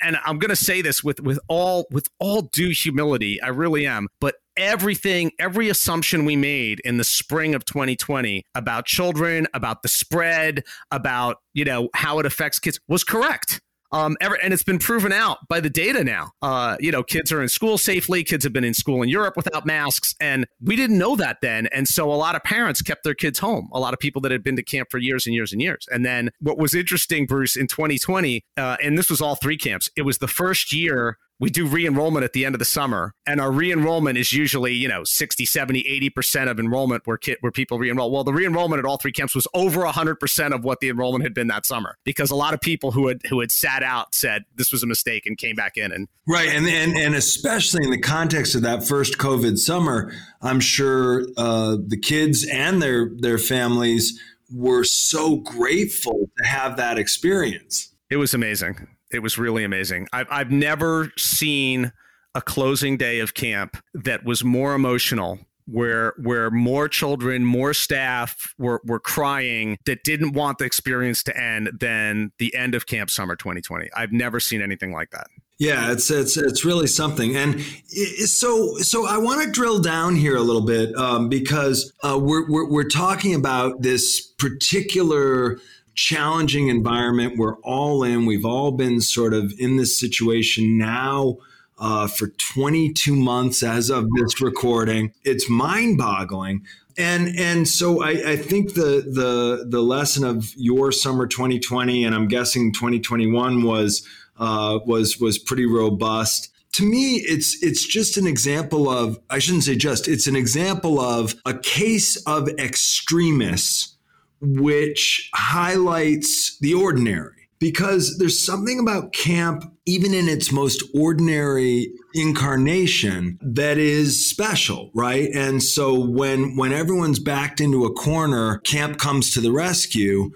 And 0.00 0.16
I'm 0.24 0.38
going 0.38 0.48
to 0.48 0.56
say 0.56 0.80
this 0.80 1.04
with 1.04 1.20
with 1.20 1.38
all 1.46 1.86
with 1.90 2.08
all 2.18 2.42
due 2.42 2.70
humility. 2.70 3.42
I 3.42 3.48
really 3.48 3.86
am. 3.86 4.08
But 4.20 4.36
everything, 4.58 5.30
every 5.38 5.70
assumption 5.70 6.24
we 6.24 6.36
made 6.36 6.80
in 6.80 6.98
the 6.98 7.04
spring 7.04 7.54
of 7.54 7.64
2020 7.64 8.44
about 8.54 8.84
children, 8.84 9.46
about 9.54 9.82
the 9.82 9.88
spread, 9.88 10.64
about 10.90 11.38
you 11.54 11.64
know 11.64 11.88
how 11.94 12.18
it 12.18 12.26
affects 12.26 12.58
kids 12.58 12.78
was 12.88 13.04
correct. 13.04 13.60
Um, 13.90 14.18
ever, 14.20 14.34
and 14.34 14.52
it's 14.52 14.62
been 14.62 14.78
proven 14.78 15.12
out 15.12 15.38
by 15.48 15.60
the 15.60 15.70
data 15.70 16.04
now. 16.04 16.32
Uh, 16.42 16.76
you 16.78 16.92
know, 16.92 17.02
kids 17.02 17.32
are 17.32 17.40
in 17.40 17.48
school 17.48 17.78
safely. 17.78 18.22
Kids 18.22 18.44
have 18.44 18.52
been 18.52 18.64
in 18.64 18.74
school 18.74 19.02
in 19.02 19.08
Europe 19.08 19.34
without 19.34 19.64
masks, 19.64 20.14
and 20.20 20.46
we 20.60 20.76
didn't 20.76 20.98
know 20.98 21.16
that 21.16 21.38
then. 21.40 21.68
And 21.68 21.88
so 21.88 22.12
a 22.12 22.14
lot 22.14 22.34
of 22.34 22.42
parents 22.42 22.82
kept 22.82 23.02
their 23.02 23.14
kids 23.14 23.38
home. 23.38 23.70
A 23.72 23.80
lot 23.80 23.94
of 23.94 23.98
people 23.98 24.20
that 24.22 24.32
had 24.32 24.44
been 24.44 24.56
to 24.56 24.62
camp 24.62 24.88
for 24.90 24.98
years 24.98 25.26
and 25.26 25.34
years 25.34 25.52
and 25.52 25.62
years. 25.62 25.86
And 25.90 26.04
then 26.04 26.30
what 26.40 26.58
was 26.58 26.74
interesting, 26.74 27.24
Bruce, 27.24 27.56
in 27.56 27.66
2020, 27.66 28.44
uh, 28.58 28.76
and 28.82 28.98
this 28.98 29.08
was 29.08 29.22
all 29.22 29.36
three 29.36 29.56
camps. 29.56 29.88
It 29.96 30.02
was 30.02 30.18
the 30.18 30.28
first 30.28 30.70
year 30.72 31.16
we 31.40 31.50
do 31.50 31.66
re-enrollment 31.66 32.24
at 32.24 32.32
the 32.32 32.44
end 32.44 32.54
of 32.54 32.58
the 32.58 32.64
summer 32.64 33.14
and 33.26 33.40
our 33.40 33.50
re-enrollment 33.50 34.18
is 34.18 34.32
usually 34.32 34.72
you 34.72 34.88
know 34.88 35.04
60 35.04 35.44
70 35.44 35.84
80% 36.16 36.50
of 36.50 36.58
enrollment 36.58 37.06
where, 37.06 37.16
kit, 37.16 37.38
where 37.40 37.52
people 37.52 37.78
re-enroll. 37.78 38.10
Well 38.10 38.24
the 38.24 38.32
re-enrollment 38.32 38.78
at 38.78 38.84
all 38.84 38.96
three 38.96 39.12
camps 39.12 39.34
was 39.34 39.46
over 39.54 39.82
100% 39.82 40.54
of 40.54 40.64
what 40.64 40.80
the 40.80 40.88
enrollment 40.88 41.24
had 41.24 41.34
been 41.34 41.48
that 41.48 41.66
summer 41.66 41.96
because 42.04 42.30
a 42.30 42.36
lot 42.36 42.54
of 42.54 42.60
people 42.60 42.92
who 42.92 43.08
had 43.08 43.20
who 43.28 43.40
had 43.40 43.50
sat 43.50 43.82
out 43.82 44.14
said 44.14 44.44
this 44.54 44.72
was 44.72 44.82
a 44.82 44.86
mistake 44.86 45.26
and 45.26 45.38
came 45.38 45.56
back 45.56 45.76
in 45.76 45.92
and 45.92 46.08
right 46.26 46.48
and 46.48 46.66
and, 46.66 46.96
and 46.96 47.14
especially 47.14 47.84
in 47.84 47.90
the 47.90 48.00
context 48.00 48.54
of 48.54 48.62
that 48.62 48.86
first 48.86 49.18
covid 49.18 49.58
summer 49.58 50.12
i'm 50.42 50.60
sure 50.60 51.26
uh, 51.36 51.76
the 51.86 51.98
kids 51.98 52.46
and 52.46 52.82
their 52.82 53.10
their 53.18 53.38
families 53.38 54.20
were 54.50 54.84
so 54.84 55.36
grateful 55.36 56.30
to 56.38 56.46
have 56.46 56.76
that 56.76 56.98
experience. 56.98 57.94
It 58.10 58.16
was 58.16 58.34
amazing 58.34 58.88
it 59.12 59.20
was 59.20 59.38
really 59.38 59.64
amazing. 59.64 60.08
I've, 60.12 60.26
I've 60.30 60.50
never 60.50 61.12
seen 61.16 61.92
a 62.34 62.42
closing 62.42 62.96
day 62.96 63.20
of 63.20 63.34
camp 63.34 63.76
that 63.94 64.24
was 64.24 64.44
more 64.44 64.74
emotional 64.74 65.38
where 65.70 66.14
where 66.22 66.50
more 66.50 66.88
children, 66.88 67.44
more 67.44 67.74
staff 67.74 68.54
were, 68.58 68.80
were 68.84 69.00
crying 69.00 69.78
that 69.84 70.02
didn't 70.02 70.32
want 70.32 70.58
the 70.58 70.64
experience 70.64 71.22
to 71.24 71.36
end 71.38 71.70
than 71.78 72.32
the 72.38 72.54
end 72.54 72.74
of 72.74 72.86
Camp 72.86 73.10
Summer 73.10 73.36
2020. 73.36 73.88
I've 73.94 74.12
never 74.12 74.40
seen 74.40 74.62
anything 74.62 74.92
like 74.92 75.10
that. 75.10 75.26
Yeah, 75.58 75.90
it's 75.90 76.08
it's 76.10 76.36
it's 76.36 76.64
really 76.64 76.86
something, 76.86 77.36
and 77.36 77.60
so 77.60 78.76
so 78.76 79.06
I 79.06 79.18
want 79.18 79.44
to 79.44 79.50
drill 79.50 79.80
down 79.80 80.14
here 80.14 80.36
a 80.36 80.40
little 80.40 80.64
bit 80.64 80.94
um, 80.94 81.28
because 81.28 81.92
uh, 82.04 82.16
we're, 82.16 82.48
we're 82.48 82.70
we're 82.70 82.88
talking 82.88 83.34
about 83.34 83.82
this 83.82 84.20
particular 84.20 85.58
challenging 85.98 86.68
environment. 86.68 87.36
We're 87.36 87.56
all 87.56 88.04
in. 88.04 88.24
We've 88.24 88.44
all 88.44 88.70
been 88.70 89.00
sort 89.00 89.34
of 89.34 89.52
in 89.58 89.78
this 89.78 89.98
situation 89.98 90.78
now 90.78 91.38
uh, 91.76 92.06
for 92.06 92.28
22 92.28 93.16
months 93.16 93.64
as 93.64 93.90
of 93.90 94.06
this 94.14 94.40
recording. 94.40 95.12
It's 95.24 95.50
mind 95.50 95.98
boggling. 95.98 96.64
And, 96.96 97.36
and 97.36 97.66
so 97.66 98.00
I, 98.00 98.10
I 98.10 98.36
think 98.36 98.74
the, 98.74 99.02
the, 99.12 99.66
the 99.68 99.82
lesson 99.82 100.22
of 100.22 100.54
your 100.56 100.92
summer 100.92 101.26
2020, 101.26 102.04
and 102.04 102.14
I'm 102.14 102.28
guessing 102.28 102.72
2021 102.72 103.64
was, 103.64 104.06
uh, 104.38 104.78
was, 104.86 105.18
was 105.18 105.36
pretty 105.36 105.66
robust 105.66 106.52
to 106.70 106.84
me 106.84 107.14
it's 107.14 107.60
it's 107.62 107.86
just 107.86 108.18
an 108.18 108.26
example 108.26 108.90
of 108.90 109.18
i 109.30 109.38
shouldn't 109.38 109.64
say 109.64 109.74
just 109.74 110.06
it's 110.06 110.26
an 110.26 110.36
example 110.36 111.00
of 111.00 111.34
a 111.46 111.54
case 111.54 112.16
of 112.26 112.46
extremists 112.58 113.96
which 114.40 115.30
highlights 115.34 116.58
the 116.60 116.74
ordinary 116.74 117.38
because 117.58 118.18
there's 118.18 118.38
something 118.38 118.78
about 118.78 119.12
camp, 119.12 119.64
even 119.86 120.14
in 120.14 120.28
its 120.28 120.52
most 120.52 120.82
ordinary 120.94 121.92
incarnation, 122.14 123.38
that 123.42 123.78
is 123.78 124.28
special, 124.28 124.90
right? 124.94 125.28
And 125.34 125.62
so 125.62 125.98
when 125.98 126.56
when 126.56 126.72
everyone's 126.72 127.18
backed 127.18 127.60
into 127.60 127.84
a 127.84 127.92
corner, 127.92 128.58
camp 128.58 128.98
comes 128.98 129.32
to 129.34 129.40
the 129.40 129.52
rescue. 129.52 130.30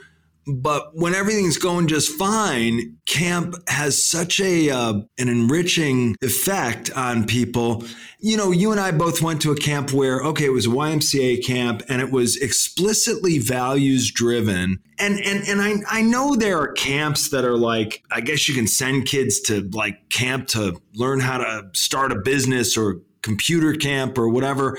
But 0.46 0.96
when 0.96 1.14
everything's 1.14 1.56
going 1.56 1.86
just 1.86 2.10
fine, 2.18 2.96
camp 3.06 3.54
has 3.68 4.02
such 4.02 4.40
a 4.40 4.70
uh, 4.70 4.94
an 5.18 5.28
enriching 5.28 6.16
effect 6.20 6.90
on 6.96 7.26
people. 7.26 7.84
You 8.18 8.36
know, 8.36 8.50
you 8.50 8.72
and 8.72 8.80
I 8.80 8.90
both 8.90 9.22
went 9.22 9.40
to 9.42 9.52
a 9.52 9.56
camp 9.56 9.92
where 9.92 10.20
okay, 10.20 10.46
it 10.46 10.52
was 10.52 10.66
a 10.66 10.70
YMCA 10.70 11.44
camp 11.44 11.82
and 11.88 12.02
it 12.02 12.10
was 12.10 12.36
explicitly 12.36 13.38
values 13.38 14.10
driven. 14.10 14.80
And 14.98 15.20
and 15.20 15.46
and 15.46 15.62
I 15.62 15.74
I 15.88 16.02
know 16.02 16.34
there 16.34 16.58
are 16.58 16.72
camps 16.72 17.30
that 17.30 17.44
are 17.44 17.56
like 17.56 18.02
I 18.10 18.20
guess 18.20 18.48
you 18.48 18.54
can 18.54 18.66
send 18.66 19.06
kids 19.06 19.40
to 19.42 19.68
like 19.72 20.08
camp 20.08 20.48
to 20.48 20.80
learn 20.94 21.20
how 21.20 21.38
to 21.38 21.68
start 21.72 22.10
a 22.10 22.16
business 22.16 22.76
or 22.76 23.00
computer 23.22 23.74
camp 23.74 24.18
or 24.18 24.28
whatever. 24.28 24.76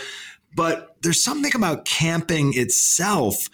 But 0.55 0.97
there's 1.01 1.23
something 1.23 1.55
about 1.55 1.85
camping 1.85 2.53
itself 2.55 3.49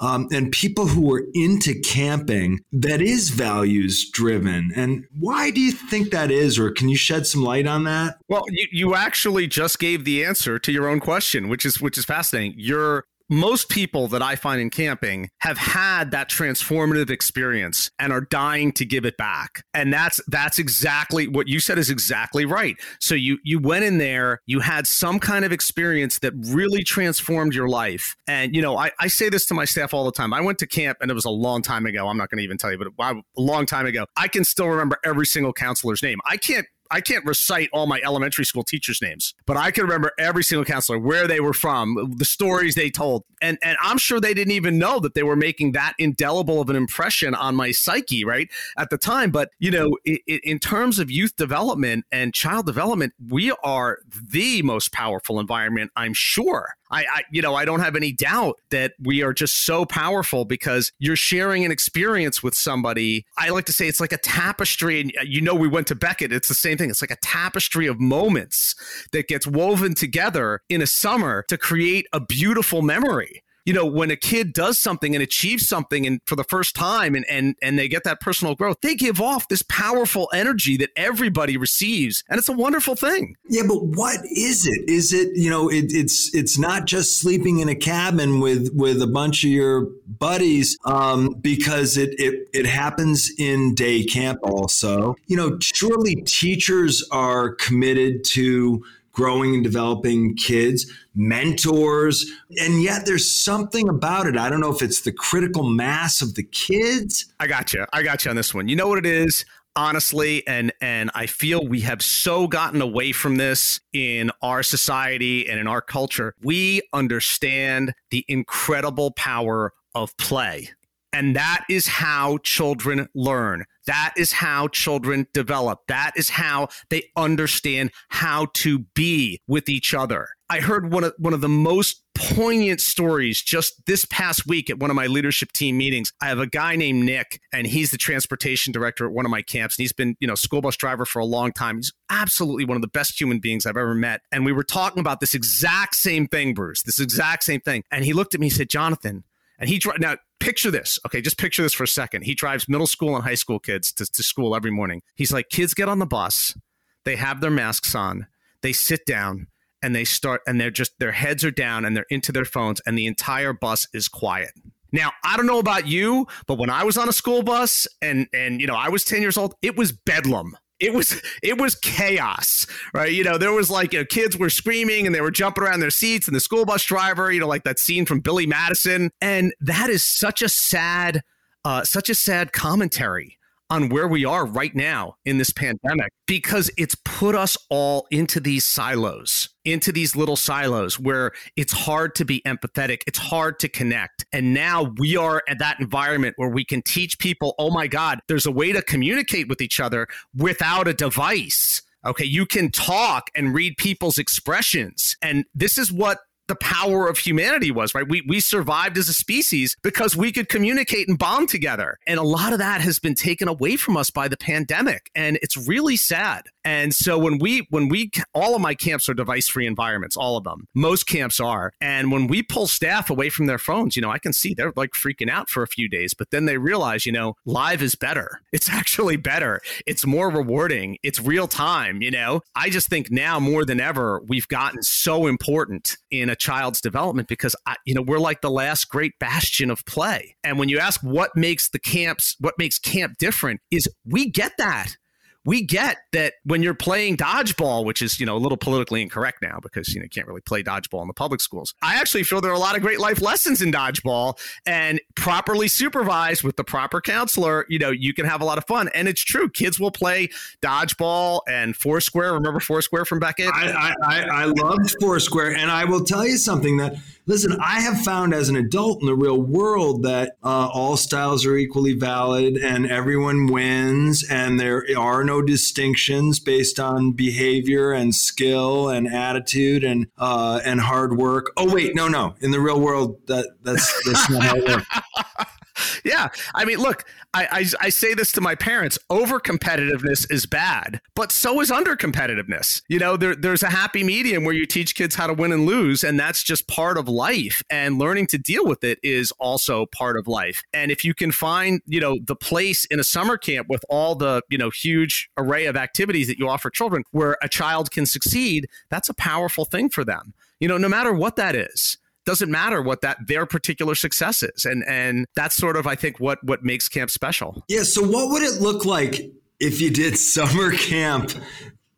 um, 0.00 0.28
and 0.32 0.52
people 0.52 0.86
who 0.86 1.12
are 1.14 1.24
into 1.34 1.78
camping 1.80 2.60
that 2.72 3.00
is 3.00 3.30
values 3.30 4.08
driven. 4.10 4.72
And 4.74 5.06
why 5.18 5.50
do 5.50 5.60
you 5.60 5.72
think 5.72 6.10
that 6.10 6.30
is? 6.30 6.58
Or 6.58 6.70
can 6.70 6.88
you 6.88 6.96
shed 6.96 7.26
some 7.26 7.42
light 7.42 7.66
on 7.66 7.84
that? 7.84 8.18
Well, 8.28 8.44
you, 8.50 8.66
you 8.70 8.94
actually 8.94 9.46
just 9.46 9.78
gave 9.78 10.04
the 10.04 10.24
answer 10.24 10.58
to 10.58 10.72
your 10.72 10.88
own 10.88 11.00
question, 11.00 11.48
which 11.48 11.64
is 11.64 11.80
which 11.80 11.98
is 11.98 12.04
fascinating. 12.04 12.54
You're 12.56 13.04
most 13.34 13.68
people 13.68 14.08
that 14.08 14.22
I 14.22 14.36
find 14.36 14.60
in 14.60 14.70
camping 14.70 15.28
have 15.40 15.58
had 15.58 16.10
that 16.12 16.30
transformative 16.30 17.10
experience 17.10 17.90
and 17.98 18.12
are 18.12 18.22
dying 18.22 18.72
to 18.72 18.84
give 18.84 19.04
it 19.04 19.16
back. 19.16 19.62
And 19.74 19.92
that's 19.92 20.20
that's 20.28 20.58
exactly 20.58 21.28
what 21.28 21.48
you 21.48 21.60
said 21.60 21.78
is 21.78 21.90
exactly 21.90 22.44
right. 22.44 22.76
So 23.00 23.14
you 23.14 23.38
you 23.44 23.58
went 23.58 23.84
in 23.84 23.98
there, 23.98 24.40
you 24.46 24.60
had 24.60 24.86
some 24.86 25.18
kind 25.18 25.44
of 25.44 25.52
experience 25.52 26.18
that 26.20 26.32
really 26.36 26.82
transformed 26.82 27.54
your 27.54 27.68
life. 27.68 28.16
And 28.26 28.54
you 28.54 28.62
know, 28.62 28.76
I, 28.76 28.90
I 28.98 29.08
say 29.08 29.28
this 29.28 29.46
to 29.46 29.54
my 29.54 29.64
staff 29.64 29.92
all 29.92 30.04
the 30.04 30.12
time. 30.12 30.32
I 30.32 30.40
went 30.40 30.58
to 30.60 30.66
camp 30.66 30.98
and 31.00 31.10
it 31.10 31.14
was 31.14 31.24
a 31.24 31.30
long 31.30 31.62
time 31.62 31.86
ago. 31.86 32.08
I'm 32.08 32.16
not 32.16 32.30
going 32.30 32.38
to 32.38 32.44
even 32.44 32.58
tell 32.58 32.70
you, 32.70 32.78
but 32.78 32.88
a 32.98 33.20
long 33.36 33.66
time 33.66 33.86
ago. 33.86 34.06
I 34.16 34.28
can 34.28 34.44
still 34.44 34.68
remember 34.68 34.98
every 35.04 35.26
single 35.26 35.52
counselor's 35.52 36.02
name. 36.02 36.18
I 36.28 36.36
can't 36.36 36.66
I 36.90 37.00
can't 37.00 37.24
recite 37.24 37.68
all 37.72 37.86
my 37.86 38.00
elementary 38.04 38.44
school 38.44 38.62
teachers' 38.62 39.00
names, 39.02 39.34
but 39.46 39.56
I 39.56 39.70
can 39.70 39.84
remember 39.84 40.12
every 40.18 40.44
single 40.44 40.64
counselor, 40.64 40.98
where 40.98 41.26
they 41.26 41.40
were 41.40 41.54
from, 41.54 42.14
the 42.16 42.24
stories 42.24 42.74
they 42.74 42.90
told. 42.90 43.24
And 43.40 43.58
and 43.62 43.76
I'm 43.82 43.98
sure 43.98 44.20
they 44.20 44.34
didn't 44.34 44.52
even 44.52 44.78
know 44.78 45.00
that 45.00 45.14
they 45.14 45.22
were 45.22 45.36
making 45.36 45.72
that 45.72 45.94
indelible 45.98 46.60
of 46.60 46.70
an 46.70 46.76
impression 46.76 47.34
on 47.34 47.54
my 47.54 47.70
psyche, 47.72 48.24
right? 48.24 48.48
At 48.78 48.90
the 48.90 48.98
time. 48.98 49.30
But, 49.30 49.50
you 49.58 49.70
know, 49.70 49.96
in 50.04 50.58
terms 50.58 50.98
of 50.98 51.10
youth 51.10 51.36
development 51.36 52.04
and 52.12 52.32
child 52.32 52.66
development, 52.66 53.12
we 53.28 53.52
are 53.62 53.98
the 54.08 54.62
most 54.62 54.92
powerful 54.92 55.40
environment, 55.40 55.90
I'm 55.96 56.14
sure. 56.14 56.76
I, 56.94 57.00
I, 57.12 57.22
you 57.32 57.42
know, 57.42 57.56
I 57.56 57.64
don't 57.64 57.80
have 57.80 57.96
any 57.96 58.12
doubt 58.12 58.60
that 58.70 58.92
we 59.02 59.22
are 59.22 59.32
just 59.32 59.66
so 59.66 59.84
powerful 59.84 60.44
because 60.44 60.92
you're 61.00 61.16
sharing 61.16 61.64
an 61.64 61.72
experience 61.72 62.40
with 62.40 62.54
somebody. 62.54 63.26
I 63.36 63.48
like 63.48 63.64
to 63.64 63.72
say 63.72 63.88
it's 63.88 64.00
like 64.00 64.12
a 64.12 64.18
tapestry, 64.18 65.00
and 65.00 65.12
uh, 65.18 65.24
you 65.24 65.40
know, 65.40 65.56
we 65.56 65.66
went 65.66 65.88
to 65.88 65.96
Becket. 65.96 66.32
It's 66.32 66.46
the 66.46 66.54
same 66.54 66.78
thing. 66.78 66.90
It's 66.90 67.02
like 67.02 67.10
a 67.10 67.16
tapestry 67.16 67.88
of 67.88 67.98
moments 67.98 68.76
that 69.10 69.26
gets 69.26 69.44
woven 69.44 69.94
together 69.94 70.60
in 70.68 70.80
a 70.80 70.86
summer 70.86 71.44
to 71.48 71.58
create 71.58 72.06
a 72.12 72.20
beautiful 72.20 72.80
memory 72.80 73.42
you 73.64 73.72
know, 73.72 73.86
when 73.86 74.10
a 74.10 74.16
kid 74.16 74.52
does 74.52 74.78
something 74.78 75.14
and 75.14 75.22
achieves 75.22 75.66
something 75.66 76.06
and 76.06 76.20
for 76.26 76.36
the 76.36 76.44
first 76.44 76.74
time 76.74 77.14
and 77.14 77.24
and 77.28 77.56
and 77.62 77.78
they 77.78 77.88
get 77.88 78.04
that 78.04 78.20
personal 78.20 78.54
growth, 78.54 78.76
they 78.82 78.94
give 78.94 79.20
off 79.20 79.48
this 79.48 79.62
powerful 79.62 80.28
energy 80.34 80.76
that 80.76 80.90
everybody 80.96 81.56
receives. 81.56 82.22
And 82.28 82.38
it's 82.38 82.48
a 82.48 82.52
wonderful 82.52 82.94
thing. 82.94 83.36
Yeah, 83.48 83.62
but 83.66 83.82
what 83.82 84.18
is 84.24 84.66
it? 84.66 84.88
Is 84.88 85.12
it, 85.12 85.30
you 85.34 85.48
know, 85.48 85.68
it, 85.68 85.86
it's 85.88 86.34
it's 86.34 86.58
not 86.58 86.86
just 86.86 87.18
sleeping 87.18 87.60
in 87.60 87.68
a 87.68 87.74
cabin 87.74 88.40
with 88.40 88.70
with 88.74 89.00
a 89.00 89.06
bunch 89.06 89.44
of 89.44 89.50
your 89.50 89.88
buddies, 90.06 90.76
um, 90.84 91.34
because 91.40 91.96
it 91.96 92.14
it 92.18 92.48
it 92.52 92.66
happens 92.66 93.30
in 93.38 93.74
day 93.74 94.04
camp 94.04 94.40
also. 94.42 95.16
You 95.26 95.36
know, 95.36 95.58
surely 95.60 96.16
teachers 96.26 97.06
are 97.10 97.54
committed 97.54 98.24
to 98.24 98.84
growing 99.14 99.54
and 99.54 99.64
developing 99.64 100.36
kids, 100.36 100.90
mentors. 101.14 102.30
And 102.60 102.82
yet 102.82 103.06
there's 103.06 103.30
something 103.30 103.88
about 103.88 104.26
it. 104.26 104.36
I 104.36 104.50
don't 104.50 104.60
know 104.60 104.72
if 104.72 104.82
it's 104.82 105.00
the 105.00 105.12
critical 105.12 105.62
mass 105.62 106.20
of 106.20 106.34
the 106.34 106.42
kids. 106.42 107.32
I 107.40 107.46
got 107.46 107.72
you. 107.72 107.86
I 107.92 108.02
got 108.02 108.24
you 108.24 108.30
on 108.30 108.36
this 108.36 108.52
one. 108.52 108.68
You 108.68 108.76
know 108.76 108.88
what 108.88 108.98
it 108.98 109.06
is? 109.06 109.44
honestly 109.76 110.46
and 110.46 110.72
and 110.80 111.10
i 111.16 111.26
feel 111.26 111.66
we 111.66 111.80
have 111.80 112.00
so 112.00 112.46
gotten 112.46 112.80
away 112.80 113.10
from 113.10 113.38
this 113.38 113.80
in 113.92 114.30
our 114.40 114.62
society 114.62 115.48
and 115.48 115.58
in 115.58 115.66
our 115.66 115.80
culture 115.80 116.32
we 116.44 116.80
understand 116.92 117.92
the 118.12 118.24
incredible 118.28 119.10
power 119.10 119.72
of 119.96 120.16
play 120.16 120.68
and 121.14 121.36
that 121.36 121.64
is 121.70 121.86
how 121.86 122.38
children 122.38 123.08
learn. 123.14 123.64
That 123.86 124.14
is 124.16 124.32
how 124.32 124.68
children 124.68 125.26
develop. 125.32 125.80
That 125.88 126.12
is 126.16 126.30
how 126.30 126.68
they 126.90 127.10
understand 127.16 127.90
how 128.08 128.46
to 128.54 128.80
be 128.94 129.40
with 129.46 129.68
each 129.68 129.94
other. 129.94 130.28
I 130.50 130.60
heard 130.60 130.92
one 130.92 131.04
of 131.04 131.14
one 131.18 131.32
of 131.32 131.40
the 131.40 131.48
most 131.48 132.02
poignant 132.14 132.80
stories 132.80 133.42
just 133.42 133.86
this 133.86 134.04
past 134.04 134.46
week 134.46 134.70
at 134.70 134.78
one 134.78 134.90
of 134.90 134.96
my 134.96 135.06
leadership 135.06 135.52
team 135.52 135.76
meetings. 135.76 136.12
I 136.20 136.26
have 136.26 136.38
a 136.38 136.46
guy 136.46 136.76
named 136.76 137.04
Nick, 137.04 137.40
and 137.52 137.66
he's 137.66 137.90
the 137.90 137.98
transportation 137.98 138.72
director 138.72 139.06
at 139.06 139.12
one 139.12 139.24
of 139.24 139.30
my 139.30 139.42
camps. 139.42 139.76
And 139.76 139.82
he's 139.82 139.92
been, 139.92 140.16
you 140.20 140.28
know, 140.28 140.34
school 140.34 140.60
bus 140.60 140.76
driver 140.76 141.04
for 141.04 141.18
a 141.18 141.24
long 141.24 141.52
time. 141.52 141.76
He's 141.76 141.92
absolutely 142.10 142.64
one 142.64 142.76
of 142.76 142.82
the 142.82 142.88
best 142.88 143.20
human 143.20 143.40
beings 143.40 143.66
I've 143.66 143.76
ever 143.76 143.94
met. 143.94 144.20
And 144.30 144.44
we 144.44 144.52
were 144.52 144.64
talking 144.64 145.00
about 145.00 145.20
this 145.20 145.34
exact 145.34 145.96
same 145.96 146.28
thing, 146.28 146.54
Bruce, 146.54 146.82
this 146.82 147.00
exact 147.00 147.42
same 147.44 147.60
thing. 147.60 147.82
And 147.90 148.04
he 148.04 148.12
looked 148.12 148.34
at 148.34 148.40
me 148.40 148.46
and 148.46 148.54
said, 148.54 148.68
Jonathan, 148.68 149.24
and 149.58 149.68
he 149.68 149.78
drives, 149.78 150.00
now 150.00 150.16
picture 150.40 150.70
this. 150.70 150.98
Okay, 151.06 151.20
just 151.20 151.38
picture 151.38 151.62
this 151.62 151.72
for 151.72 151.84
a 151.84 151.88
second. 151.88 152.22
He 152.22 152.34
drives 152.34 152.68
middle 152.68 152.86
school 152.86 153.14
and 153.14 153.24
high 153.24 153.34
school 153.34 153.58
kids 153.58 153.92
to, 153.92 154.06
to 154.06 154.22
school 154.22 154.54
every 154.54 154.70
morning. 154.70 155.02
He's 155.14 155.32
like, 155.32 155.48
kids 155.48 155.74
get 155.74 155.88
on 155.88 155.98
the 155.98 156.06
bus, 156.06 156.56
they 157.04 157.16
have 157.16 157.40
their 157.40 157.50
masks 157.50 157.94
on, 157.94 158.26
they 158.62 158.72
sit 158.72 159.06
down, 159.06 159.48
and 159.82 159.94
they 159.94 160.04
start, 160.04 160.40
and 160.46 160.60
they're 160.60 160.70
just 160.70 160.98
their 160.98 161.12
heads 161.12 161.44
are 161.44 161.50
down 161.50 161.84
and 161.84 161.96
they're 161.96 162.06
into 162.10 162.32
their 162.32 162.44
phones, 162.44 162.80
and 162.86 162.96
the 162.96 163.06
entire 163.06 163.52
bus 163.52 163.86
is 163.92 164.08
quiet. 164.08 164.52
Now, 164.92 165.10
I 165.24 165.36
don't 165.36 165.46
know 165.46 165.58
about 165.58 165.88
you, 165.88 166.26
but 166.46 166.56
when 166.56 166.70
I 166.70 166.84
was 166.84 166.96
on 166.96 167.08
a 167.08 167.12
school 167.12 167.42
bus 167.42 167.86
and 168.00 168.28
and 168.32 168.60
you 168.60 168.66
know 168.66 168.76
I 168.76 168.88
was 168.88 169.04
10 169.04 169.20
years 169.20 169.36
old, 169.36 169.54
it 169.60 169.76
was 169.76 169.92
bedlam 169.92 170.56
it 170.84 170.92
was 170.92 171.20
it 171.42 171.58
was 171.58 171.74
chaos, 171.74 172.66
right? 172.92 173.10
You 173.10 173.24
know, 173.24 173.38
there 173.38 173.52
was 173.52 173.70
like 173.70 173.92
you 173.92 174.00
know, 174.00 174.04
kids 174.04 174.36
were 174.36 174.50
screaming 174.50 175.06
and 175.06 175.14
they 175.14 175.20
were 175.20 175.30
jumping 175.30 175.64
around 175.64 175.80
their 175.80 175.90
seats, 175.90 176.28
and 176.28 176.36
the 176.36 176.40
school 176.40 176.64
bus 176.64 176.84
driver, 176.84 177.32
you 177.32 177.40
know, 177.40 177.48
like 177.48 177.64
that 177.64 177.78
scene 177.78 178.04
from 178.06 178.20
Billy 178.20 178.46
Madison, 178.46 179.10
and 179.20 179.54
that 179.60 179.88
is 179.88 180.02
such 180.02 180.42
a 180.42 180.48
sad, 180.48 181.22
uh, 181.64 181.84
such 181.84 182.10
a 182.10 182.14
sad 182.14 182.52
commentary 182.52 183.38
on 183.74 183.88
where 183.88 184.06
we 184.06 184.24
are 184.24 184.46
right 184.46 184.74
now 184.76 185.16
in 185.24 185.38
this 185.38 185.50
pandemic 185.50 186.12
because 186.28 186.70
it's 186.78 186.94
put 187.04 187.34
us 187.34 187.58
all 187.70 188.06
into 188.12 188.38
these 188.38 188.64
silos, 188.64 189.48
into 189.64 189.90
these 189.90 190.14
little 190.14 190.36
silos 190.36 190.98
where 191.00 191.32
it's 191.56 191.72
hard 191.72 192.14
to 192.14 192.24
be 192.24 192.40
empathetic, 192.46 193.02
it's 193.08 193.18
hard 193.18 193.58
to 193.58 193.68
connect. 193.68 194.24
And 194.32 194.54
now 194.54 194.92
we 194.98 195.16
are 195.16 195.42
at 195.48 195.58
that 195.58 195.80
environment 195.80 196.34
where 196.36 196.48
we 196.48 196.64
can 196.64 196.82
teach 196.82 197.18
people, 197.18 197.56
oh 197.58 197.70
my 197.70 197.88
God, 197.88 198.20
there's 198.28 198.46
a 198.46 198.52
way 198.52 198.70
to 198.72 198.80
communicate 198.80 199.48
with 199.48 199.60
each 199.60 199.80
other 199.80 200.06
without 200.36 200.86
a 200.86 200.94
device. 200.94 201.82
Okay, 202.06 202.24
you 202.24 202.46
can 202.46 202.70
talk 202.70 203.28
and 203.34 203.52
read 203.52 203.76
people's 203.76 204.18
expressions. 204.18 205.16
And 205.20 205.46
this 205.52 205.78
is 205.78 205.90
what 205.90 206.18
the 206.48 206.56
power 206.56 207.08
of 207.08 207.18
humanity 207.18 207.70
was, 207.70 207.94
right? 207.94 208.08
We 208.08 208.22
we 208.26 208.40
survived 208.40 208.98
as 208.98 209.08
a 209.08 209.14
species 209.14 209.76
because 209.82 210.16
we 210.16 210.32
could 210.32 210.48
communicate 210.48 211.08
and 211.08 211.18
bond 211.18 211.48
together. 211.48 211.98
And 212.06 212.18
a 212.18 212.22
lot 212.22 212.52
of 212.52 212.58
that 212.58 212.80
has 212.80 212.98
been 212.98 213.14
taken 213.14 213.48
away 213.48 213.76
from 213.76 213.96
us 213.96 214.10
by 214.10 214.28
the 214.28 214.36
pandemic. 214.36 215.10
And 215.14 215.38
it's 215.42 215.56
really 215.56 215.96
sad. 215.96 216.44
And 216.64 216.94
so 216.94 217.18
when 217.18 217.38
we 217.38 217.66
when 217.70 217.88
we 217.88 218.10
all 218.32 218.54
of 218.54 218.62
my 218.62 218.74
camps 218.74 219.08
are 219.08 219.14
device 219.14 219.48
free 219.48 219.66
environments, 219.66 220.16
all 220.16 220.36
of 220.36 220.44
them. 220.44 220.66
Most 220.74 221.06
camps 221.06 221.40
are. 221.40 221.72
And 221.80 222.10
when 222.10 222.26
we 222.26 222.42
pull 222.42 222.66
staff 222.66 223.10
away 223.10 223.28
from 223.30 223.46
their 223.46 223.58
phones, 223.58 223.96
you 223.96 224.02
know, 224.02 224.10
I 224.10 224.18
can 224.18 224.32
see 224.32 224.54
they're 224.54 224.72
like 224.76 224.92
freaking 224.92 225.30
out 225.30 225.48
for 225.48 225.62
a 225.62 225.68
few 225.68 225.88
days, 225.88 226.14
but 226.14 226.30
then 226.30 226.46
they 226.46 226.58
realize, 226.58 227.06
you 227.06 227.12
know, 227.12 227.34
live 227.44 227.82
is 227.82 227.94
better. 227.94 228.40
It's 228.54 228.70
actually 228.70 229.16
better. 229.16 229.60
It's 229.84 230.06
more 230.06 230.30
rewarding. 230.30 230.96
It's 231.02 231.20
real 231.20 231.48
time, 231.48 232.00
you 232.02 232.10
know. 232.10 232.40
I 232.54 232.70
just 232.70 232.88
think 232.88 233.10
now 233.10 233.40
more 233.40 233.64
than 233.64 233.80
ever 233.80 234.22
we've 234.28 234.46
gotten 234.46 234.82
so 234.82 235.26
important 235.26 235.96
in 236.12 236.30
a 236.30 236.33
child's 236.36 236.80
development 236.80 237.28
because 237.28 237.56
I, 237.66 237.76
you 237.84 237.94
know, 237.94 238.02
we're 238.02 238.18
like 238.18 238.40
the 238.40 238.50
last 238.50 238.88
great 238.88 239.12
bastion 239.18 239.70
of 239.70 239.84
play. 239.86 240.36
And 240.44 240.58
when 240.58 240.68
you 240.68 240.78
ask 240.78 241.00
what 241.02 241.36
makes 241.36 241.70
the 241.70 241.78
camps 241.78 242.36
what 242.40 242.54
makes 242.58 242.78
camp 242.78 243.18
different 243.18 243.60
is 243.70 243.88
we 244.04 244.30
get 244.30 244.52
that 244.58 244.96
we 245.44 245.62
get 245.62 245.98
that 246.12 246.34
when 246.44 246.62
you're 246.62 246.74
playing 246.74 247.16
dodgeball, 247.16 247.84
which 247.84 248.00
is, 248.00 248.18
you 248.18 248.26
know, 248.26 248.36
a 248.36 248.38
little 248.38 248.56
politically 248.56 249.02
incorrect 249.02 249.42
now 249.42 249.58
because, 249.62 249.92
you 249.92 250.00
know, 250.00 250.04
you 250.04 250.10
can't 250.10 250.26
really 250.26 250.40
play 250.40 250.62
dodgeball 250.62 251.02
in 251.02 251.08
the 251.08 251.14
public 251.14 251.40
schools. 251.40 251.74
I 251.82 251.96
actually 251.96 252.24
feel 252.24 252.40
there 252.40 252.50
are 252.50 252.54
a 252.54 252.58
lot 252.58 252.76
of 252.76 252.82
great 252.82 252.98
life 252.98 253.20
lessons 253.20 253.60
in 253.60 253.70
dodgeball 253.70 254.38
and 254.64 255.00
properly 255.14 255.68
supervised 255.68 256.42
with 256.42 256.56
the 256.56 256.64
proper 256.64 257.00
counselor, 257.00 257.66
you 257.68 257.78
know, 257.78 257.90
you 257.90 258.14
can 258.14 258.24
have 258.24 258.40
a 258.40 258.44
lot 258.44 258.58
of 258.58 258.64
fun. 258.66 258.88
And 258.94 259.06
it's 259.08 259.22
true. 259.22 259.48
Kids 259.48 259.78
will 259.78 259.90
play 259.90 260.28
dodgeball 260.62 261.40
and 261.46 261.76
Foursquare. 261.76 262.32
Remember 262.32 262.60
Foursquare 262.60 263.04
from 263.04 263.20
in? 263.38 263.50
I, 263.52 263.94
I, 264.02 264.20
I 264.22 264.44
loved 264.44 264.94
Foursquare. 265.00 265.54
And 265.56 265.70
I 265.70 265.84
will 265.84 266.04
tell 266.04 266.26
you 266.26 266.36
something 266.36 266.78
that 266.78 266.96
Listen, 267.26 267.56
I 267.58 267.80
have 267.80 268.02
found 268.02 268.34
as 268.34 268.50
an 268.50 268.56
adult 268.56 269.00
in 269.00 269.06
the 269.06 269.14
real 269.14 269.40
world 269.40 270.02
that 270.02 270.36
uh, 270.42 270.68
all 270.72 270.98
styles 270.98 271.46
are 271.46 271.56
equally 271.56 271.94
valid 271.94 272.58
and 272.58 272.86
everyone 272.86 273.46
wins, 273.46 274.22
and 274.28 274.60
there 274.60 274.84
are 274.98 275.24
no 275.24 275.40
distinctions 275.40 276.38
based 276.38 276.78
on 276.78 277.12
behavior 277.12 277.92
and 277.92 278.14
skill 278.14 278.90
and 278.90 279.08
attitude 279.08 279.84
and 279.84 280.06
uh, 280.18 280.60
and 280.66 280.82
hard 280.82 281.16
work. 281.16 281.50
Oh 281.56 281.72
wait, 281.72 281.94
no, 281.94 282.08
no. 282.08 282.34
In 282.42 282.50
the 282.50 282.60
real 282.60 282.80
world, 282.80 283.16
that 283.26 283.46
that's 283.62 283.90
that's 284.04 284.28
not 284.28 284.42
how 284.42 284.56
it 284.56 284.68
works. 284.68 284.86
yeah. 286.04 286.28
I 286.54 286.64
mean, 286.64 286.78
look, 286.78 287.04
I, 287.32 287.46
I, 287.50 287.86
I, 287.86 287.88
say 287.88 288.14
this 288.14 288.30
to 288.32 288.40
my 288.40 288.54
parents 288.54 288.98
over 289.10 289.40
competitiveness 289.40 290.30
is 290.30 290.46
bad, 290.46 291.00
but 291.14 291.32
so 291.32 291.60
is 291.60 291.70
under 291.70 291.96
competitiveness. 291.96 292.82
You 292.88 292.98
know, 292.98 293.16
there, 293.16 293.34
there's 293.34 293.62
a 293.62 293.70
happy 293.70 294.04
medium 294.04 294.44
where 294.44 294.54
you 294.54 294.66
teach 294.66 294.94
kids 294.94 295.14
how 295.14 295.26
to 295.26 295.34
win 295.34 295.52
and 295.52 295.66
lose, 295.66 296.04
and 296.04 296.18
that's 296.18 296.42
just 296.42 296.68
part 296.68 296.96
of 296.96 297.08
life. 297.08 297.62
And 297.70 297.98
learning 297.98 298.28
to 298.28 298.38
deal 298.38 298.66
with 298.66 298.84
it 298.84 298.98
is 299.02 299.32
also 299.32 299.86
part 299.86 300.16
of 300.16 300.28
life. 300.28 300.62
And 300.72 300.90
if 300.90 301.04
you 301.04 301.14
can 301.14 301.32
find, 301.32 301.80
you 301.86 302.00
know, 302.00 302.18
the 302.24 302.36
place 302.36 302.84
in 302.86 303.00
a 303.00 303.04
summer 303.04 303.36
camp 303.36 303.68
with 303.68 303.84
all 303.88 304.14
the, 304.14 304.42
you 304.48 304.58
know, 304.58 304.70
huge 304.70 305.28
array 305.36 305.66
of 305.66 305.76
activities 305.76 306.28
that 306.28 306.38
you 306.38 306.48
offer 306.48 306.70
children 306.70 307.04
where 307.10 307.36
a 307.42 307.48
child 307.48 307.90
can 307.90 308.06
succeed, 308.06 308.68
that's 308.90 309.08
a 309.08 309.14
powerful 309.14 309.64
thing 309.64 309.88
for 309.88 310.04
them. 310.04 310.34
You 310.60 310.68
know, 310.68 310.78
no 310.78 310.88
matter 310.88 311.12
what 311.12 311.36
that 311.36 311.56
is 311.56 311.98
doesn't 312.24 312.50
matter 312.50 312.82
what 312.82 313.00
that 313.02 313.18
their 313.26 313.46
particular 313.46 313.94
success 313.94 314.42
is. 314.42 314.64
And 314.64 314.84
and 314.88 315.26
that's 315.34 315.54
sort 315.54 315.76
of 315.76 315.86
i 315.86 315.94
think 315.94 316.20
what 316.20 316.42
what 316.44 316.62
makes 316.62 316.88
camp 316.88 317.10
special. 317.10 317.64
Yeah 317.68 317.82
so 317.82 318.02
what 318.02 318.30
would 318.30 318.42
it 318.42 318.60
look 318.60 318.84
like 318.84 319.30
if 319.60 319.80
you 319.80 319.90
did 319.90 320.18
summer 320.34 320.72
camp 320.72 321.32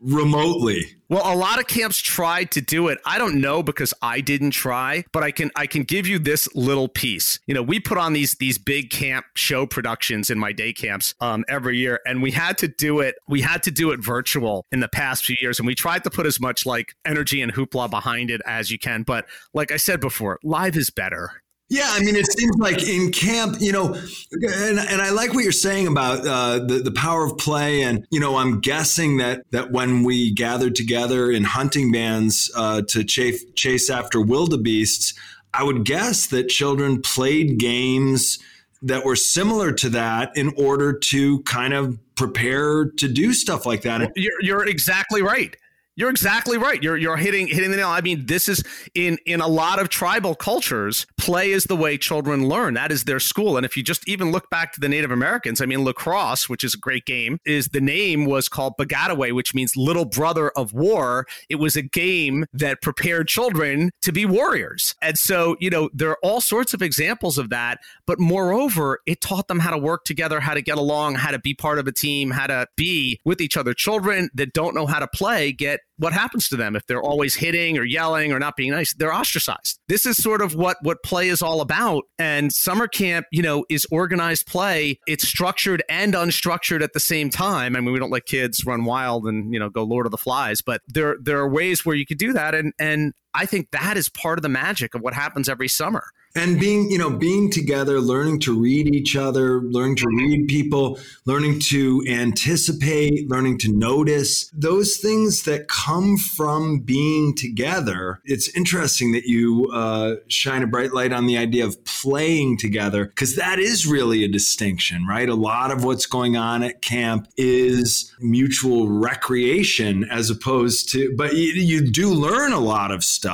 remotely 0.06 0.96
well, 1.08 1.32
a 1.32 1.36
lot 1.36 1.60
of 1.60 1.68
camps 1.68 1.98
tried 1.98 2.50
to 2.52 2.60
do 2.60 2.88
it. 2.88 2.98
I 3.04 3.18
don't 3.18 3.40
know 3.40 3.62
because 3.62 3.94
I 4.02 4.20
didn't 4.20 4.50
try, 4.50 5.04
but 5.12 5.22
I 5.22 5.30
can 5.30 5.52
I 5.54 5.66
can 5.66 5.84
give 5.84 6.06
you 6.06 6.18
this 6.18 6.48
little 6.54 6.88
piece. 6.88 7.38
You 7.46 7.54
know, 7.54 7.62
we 7.62 7.78
put 7.78 7.96
on 7.96 8.12
these 8.12 8.34
these 8.34 8.58
big 8.58 8.90
camp 8.90 9.26
show 9.34 9.66
productions 9.66 10.30
in 10.30 10.38
my 10.38 10.52
day 10.52 10.72
camps 10.72 11.14
um, 11.20 11.44
every 11.48 11.78
year, 11.78 12.00
and 12.06 12.22
we 12.22 12.32
had 12.32 12.58
to 12.58 12.68
do 12.68 13.00
it. 13.00 13.14
We 13.28 13.40
had 13.40 13.62
to 13.64 13.70
do 13.70 13.92
it 13.92 14.04
virtual 14.04 14.66
in 14.72 14.80
the 14.80 14.88
past 14.88 15.24
few 15.24 15.36
years, 15.40 15.60
and 15.60 15.66
we 15.66 15.76
tried 15.76 16.02
to 16.04 16.10
put 16.10 16.26
as 16.26 16.40
much 16.40 16.66
like 16.66 16.94
energy 17.04 17.40
and 17.40 17.52
hoopla 17.52 17.88
behind 17.88 18.30
it 18.30 18.40
as 18.46 18.70
you 18.70 18.78
can. 18.78 19.04
But 19.04 19.26
like 19.54 19.70
I 19.70 19.76
said 19.76 20.00
before, 20.00 20.40
live 20.42 20.76
is 20.76 20.90
better. 20.90 21.42
Yeah, 21.68 21.88
I 21.88 22.00
mean, 22.00 22.14
it 22.14 22.30
seems 22.30 22.56
like 22.58 22.84
in 22.84 23.10
camp, 23.10 23.56
you 23.58 23.72
know, 23.72 23.94
and, 23.94 24.78
and 24.78 25.02
I 25.02 25.10
like 25.10 25.34
what 25.34 25.42
you're 25.42 25.50
saying 25.50 25.88
about 25.88 26.24
uh, 26.24 26.64
the 26.64 26.78
the 26.78 26.92
power 26.92 27.24
of 27.24 27.36
play, 27.38 27.82
and 27.82 28.06
you 28.10 28.20
know, 28.20 28.36
I'm 28.36 28.60
guessing 28.60 29.16
that 29.16 29.42
that 29.50 29.72
when 29.72 30.04
we 30.04 30.32
gathered 30.32 30.76
together 30.76 31.28
in 31.28 31.42
hunting 31.42 31.90
bands 31.90 32.52
uh, 32.54 32.82
to 32.90 33.02
chase 33.02 33.44
chase 33.56 33.90
after 33.90 34.20
wildebeests, 34.20 35.14
I 35.52 35.64
would 35.64 35.84
guess 35.84 36.28
that 36.28 36.48
children 36.48 37.02
played 37.02 37.58
games 37.58 38.38
that 38.82 39.04
were 39.04 39.16
similar 39.16 39.72
to 39.72 39.88
that 39.88 40.36
in 40.36 40.52
order 40.56 40.92
to 40.92 41.42
kind 41.42 41.74
of 41.74 41.98
prepare 42.14 42.84
to 42.84 43.08
do 43.08 43.32
stuff 43.32 43.66
like 43.66 43.82
that. 43.82 44.12
You're, 44.14 44.40
you're 44.40 44.68
exactly 44.68 45.20
right. 45.20 45.56
You're 45.96 46.10
exactly 46.10 46.58
right. 46.58 46.82
You're 46.82 46.98
you're 46.98 47.16
hitting 47.16 47.46
hitting 47.46 47.70
the 47.70 47.78
nail. 47.78 47.88
I 47.88 48.02
mean, 48.02 48.26
this 48.26 48.50
is 48.50 48.62
in 48.94 49.16
in 49.24 49.40
a 49.40 49.48
lot 49.48 49.80
of 49.80 49.88
tribal 49.88 50.34
cultures, 50.34 51.06
play 51.16 51.52
is 51.52 51.64
the 51.64 51.74
way 51.74 51.96
children 51.96 52.48
learn. 52.48 52.74
That 52.74 52.92
is 52.92 53.04
their 53.04 53.18
school. 53.18 53.56
And 53.56 53.64
if 53.64 53.78
you 53.78 53.82
just 53.82 54.06
even 54.06 54.30
look 54.30 54.50
back 54.50 54.74
to 54.74 54.80
the 54.80 54.90
Native 54.90 55.10
Americans, 55.10 55.62
I 55.62 55.66
mean, 55.66 55.84
lacrosse, 55.84 56.50
which 56.50 56.64
is 56.64 56.74
a 56.74 56.78
great 56.78 57.06
game, 57.06 57.38
is 57.46 57.68
the 57.68 57.80
name 57.80 58.26
was 58.26 58.46
called 58.46 58.74
Bagataway, 58.78 59.32
which 59.32 59.54
means 59.54 59.74
little 59.74 60.04
brother 60.04 60.50
of 60.50 60.74
war. 60.74 61.26
It 61.48 61.56
was 61.56 61.76
a 61.76 61.82
game 61.82 62.44
that 62.52 62.82
prepared 62.82 63.26
children 63.26 63.90
to 64.02 64.12
be 64.12 64.26
warriors. 64.26 64.94
And 65.00 65.18
so, 65.18 65.56
you 65.60 65.70
know, 65.70 65.88
there 65.94 66.10
are 66.10 66.18
all 66.22 66.42
sorts 66.42 66.74
of 66.74 66.82
examples 66.82 67.38
of 67.38 67.48
that. 67.48 67.78
But 68.06 68.20
moreover, 68.20 69.00
it 69.06 69.22
taught 69.22 69.48
them 69.48 69.60
how 69.60 69.70
to 69.70 69.78
work 69.78 70.04
together, 70.04 70.40
how 70.40 70.52
to 70.52 70.62
get 70.62 70.76
along, 70.76 71.14
how 71.14 71.30
to 71.30 71.38
be 71.38 71.54
part 71.54 71.78
of 71.78 71.86
a 71.86 71.92
team, 71.92 72.32
how 72.32 72.48
to 72.48 72.66
be 72.76 73.18
with 73.24 73.40
each 73.40 73.56
other. 73.56 73.72
Children 73.72 74.28
that 74.34 74.52
don't 74.52 74.74
know 74.74 74.84
how 74.84 74.98
to 74.98 75.08
play 75.08 75.52
get 75.52 75.80
what 75.98 76.12
happens 76.12 76.48
to 76.48 76.56
them 76.56 76.76
if 76.76 76.86
they're 76.86 77.02
always 77.02 77.34
hitting 77.34 77.78
or 77.78 77.84
yelling 77.84 78.32
or 78.32 78.38
not 78.38 78.56
being 78.56 78.70
nice? 78.70 78.94
They're 78.94 79.14
ostracized. 79.14 79.78
This 79.88 80.06
is 80.06 80.16
sort 80.16 80.42
of 80.42 80.54
what 80.54 80.76
what 80.82 81.02
play 81.02 81.28
is 81.28 81.42
all 81.42 81.60
about. 81.60 82.04
And 82.18 82.52
summer 82.52 82.86
camp 82.86 83.26
you 83.30 83.42
know 83.42 83.64
is 83.68 83.86
organized 83.90 84.46
play. 84.46 84.98
It's 85.06 85.26
structured 85.26 85.82
and 85.88 86.14
unstructured 86.14 86.82
at 86.82 86.92
the 86.92 87.00
same 87.00 87.30
time. 87.30 87.76
I 87.76 87.80
mean 87.80 87.92
we 87.92 87.98
don't 87.98 88.10
let 88.10 88.26
kids 88.26 88.64
run 88.66 88.84
wild 88.84 89.26
and 89.26 89.52
you 89.52 89.58
know 89.58 89.70
go 89.70 89.82
lord 89.82 90.06
of 90.06 90.12
the 90.12 90.18
flies 90.18 90.60
but 90.60 90.82
there 90.88 91.16
there 91.20 91.38
are 91.38 91.48
ways 91.48 91.86
where 91.86 91.96
you 91.96 92.06
could 92.06 92.18
do 92.18 92.32
that. 92.32 92.54
And 92.54 92.72
and 92.78 93.14
i 93.36 93.46
think 93.46 93.70
that 93.70 93.96
is 93.96 94.08
part 94.08 94.38
of 94.38 94.42
the 94.42 94.48
magic 94.48 94.94
of 94.94 95.02
what 95.02 95.14
happens 95.14 95.48
every 95.48 95.68
summer. 95.68 96.04
And 96.34 96.60
being 96.60 96.90
you 96.90 96.98
know 96.98 97.08
being 97.08 97.50
together 97.50 97.98
learning 97.98 98.40
to 98.40 98.60
read 98.60 98.94
each 98.94 99.16
other 99.16 99.62
learning 99.62 99.96
to 99.96 100.06
read 100.18 100.48
people 100.48 100.98
learning 101.24 101.60
to 101.60 102.04
anticipate 102.06 103.26
learning 103.30 103.56
to 103.60 103.72
notice 103.72 104.50
those 104.52 104.98
things 104.98 105.44
that 105.44 105.68
come 105.68 106.18
from 106.18 106.80
being 106.80 107.34
together 107.34 108.20
it's 108.26 108.54
interesting 108.54 109.12
that 109.12 109.24
you 109.24 109.70
uh, 109.72 110.16
shine 110.28 110.62
a 110.62 110.66
bright 110.66 110.92
light 110.92 111.10
on 111.10 111.24
the 111.26 111.38
idea 111.38 111.64
of 111.64 111.82
playing 111.86 112.58
together 112.58 113.06
because 113.06 113.36
that 113.36 113.58
is 113.58 113.86
really 113.86 114.22
a 114.22 114.28
distinction 114.28 115.06
right? 115.06 115.30
A 115.30 115.34
lot 115.34 115.70
of 115.70 115.84
what's 115.84 116.04
going 116.04 116.36
on 116.36 116.62
at 116.62 116.82
camp 116.82 117.28
is 117.38 118.12
mutual 118.20 118.88
recreation 118.90 120.04
as 120.10 120.28
opposed 120.28 120.90
to 120.92 121.14
but 121.16 121.34
you, 121.34 121.52
you 121.54 121.90
do 121.90 122.12
learn 122.12 122.52
a 122.52 122.60
lot 122.60 122.90
of 122.90 123.02
stuff 123.02 123.25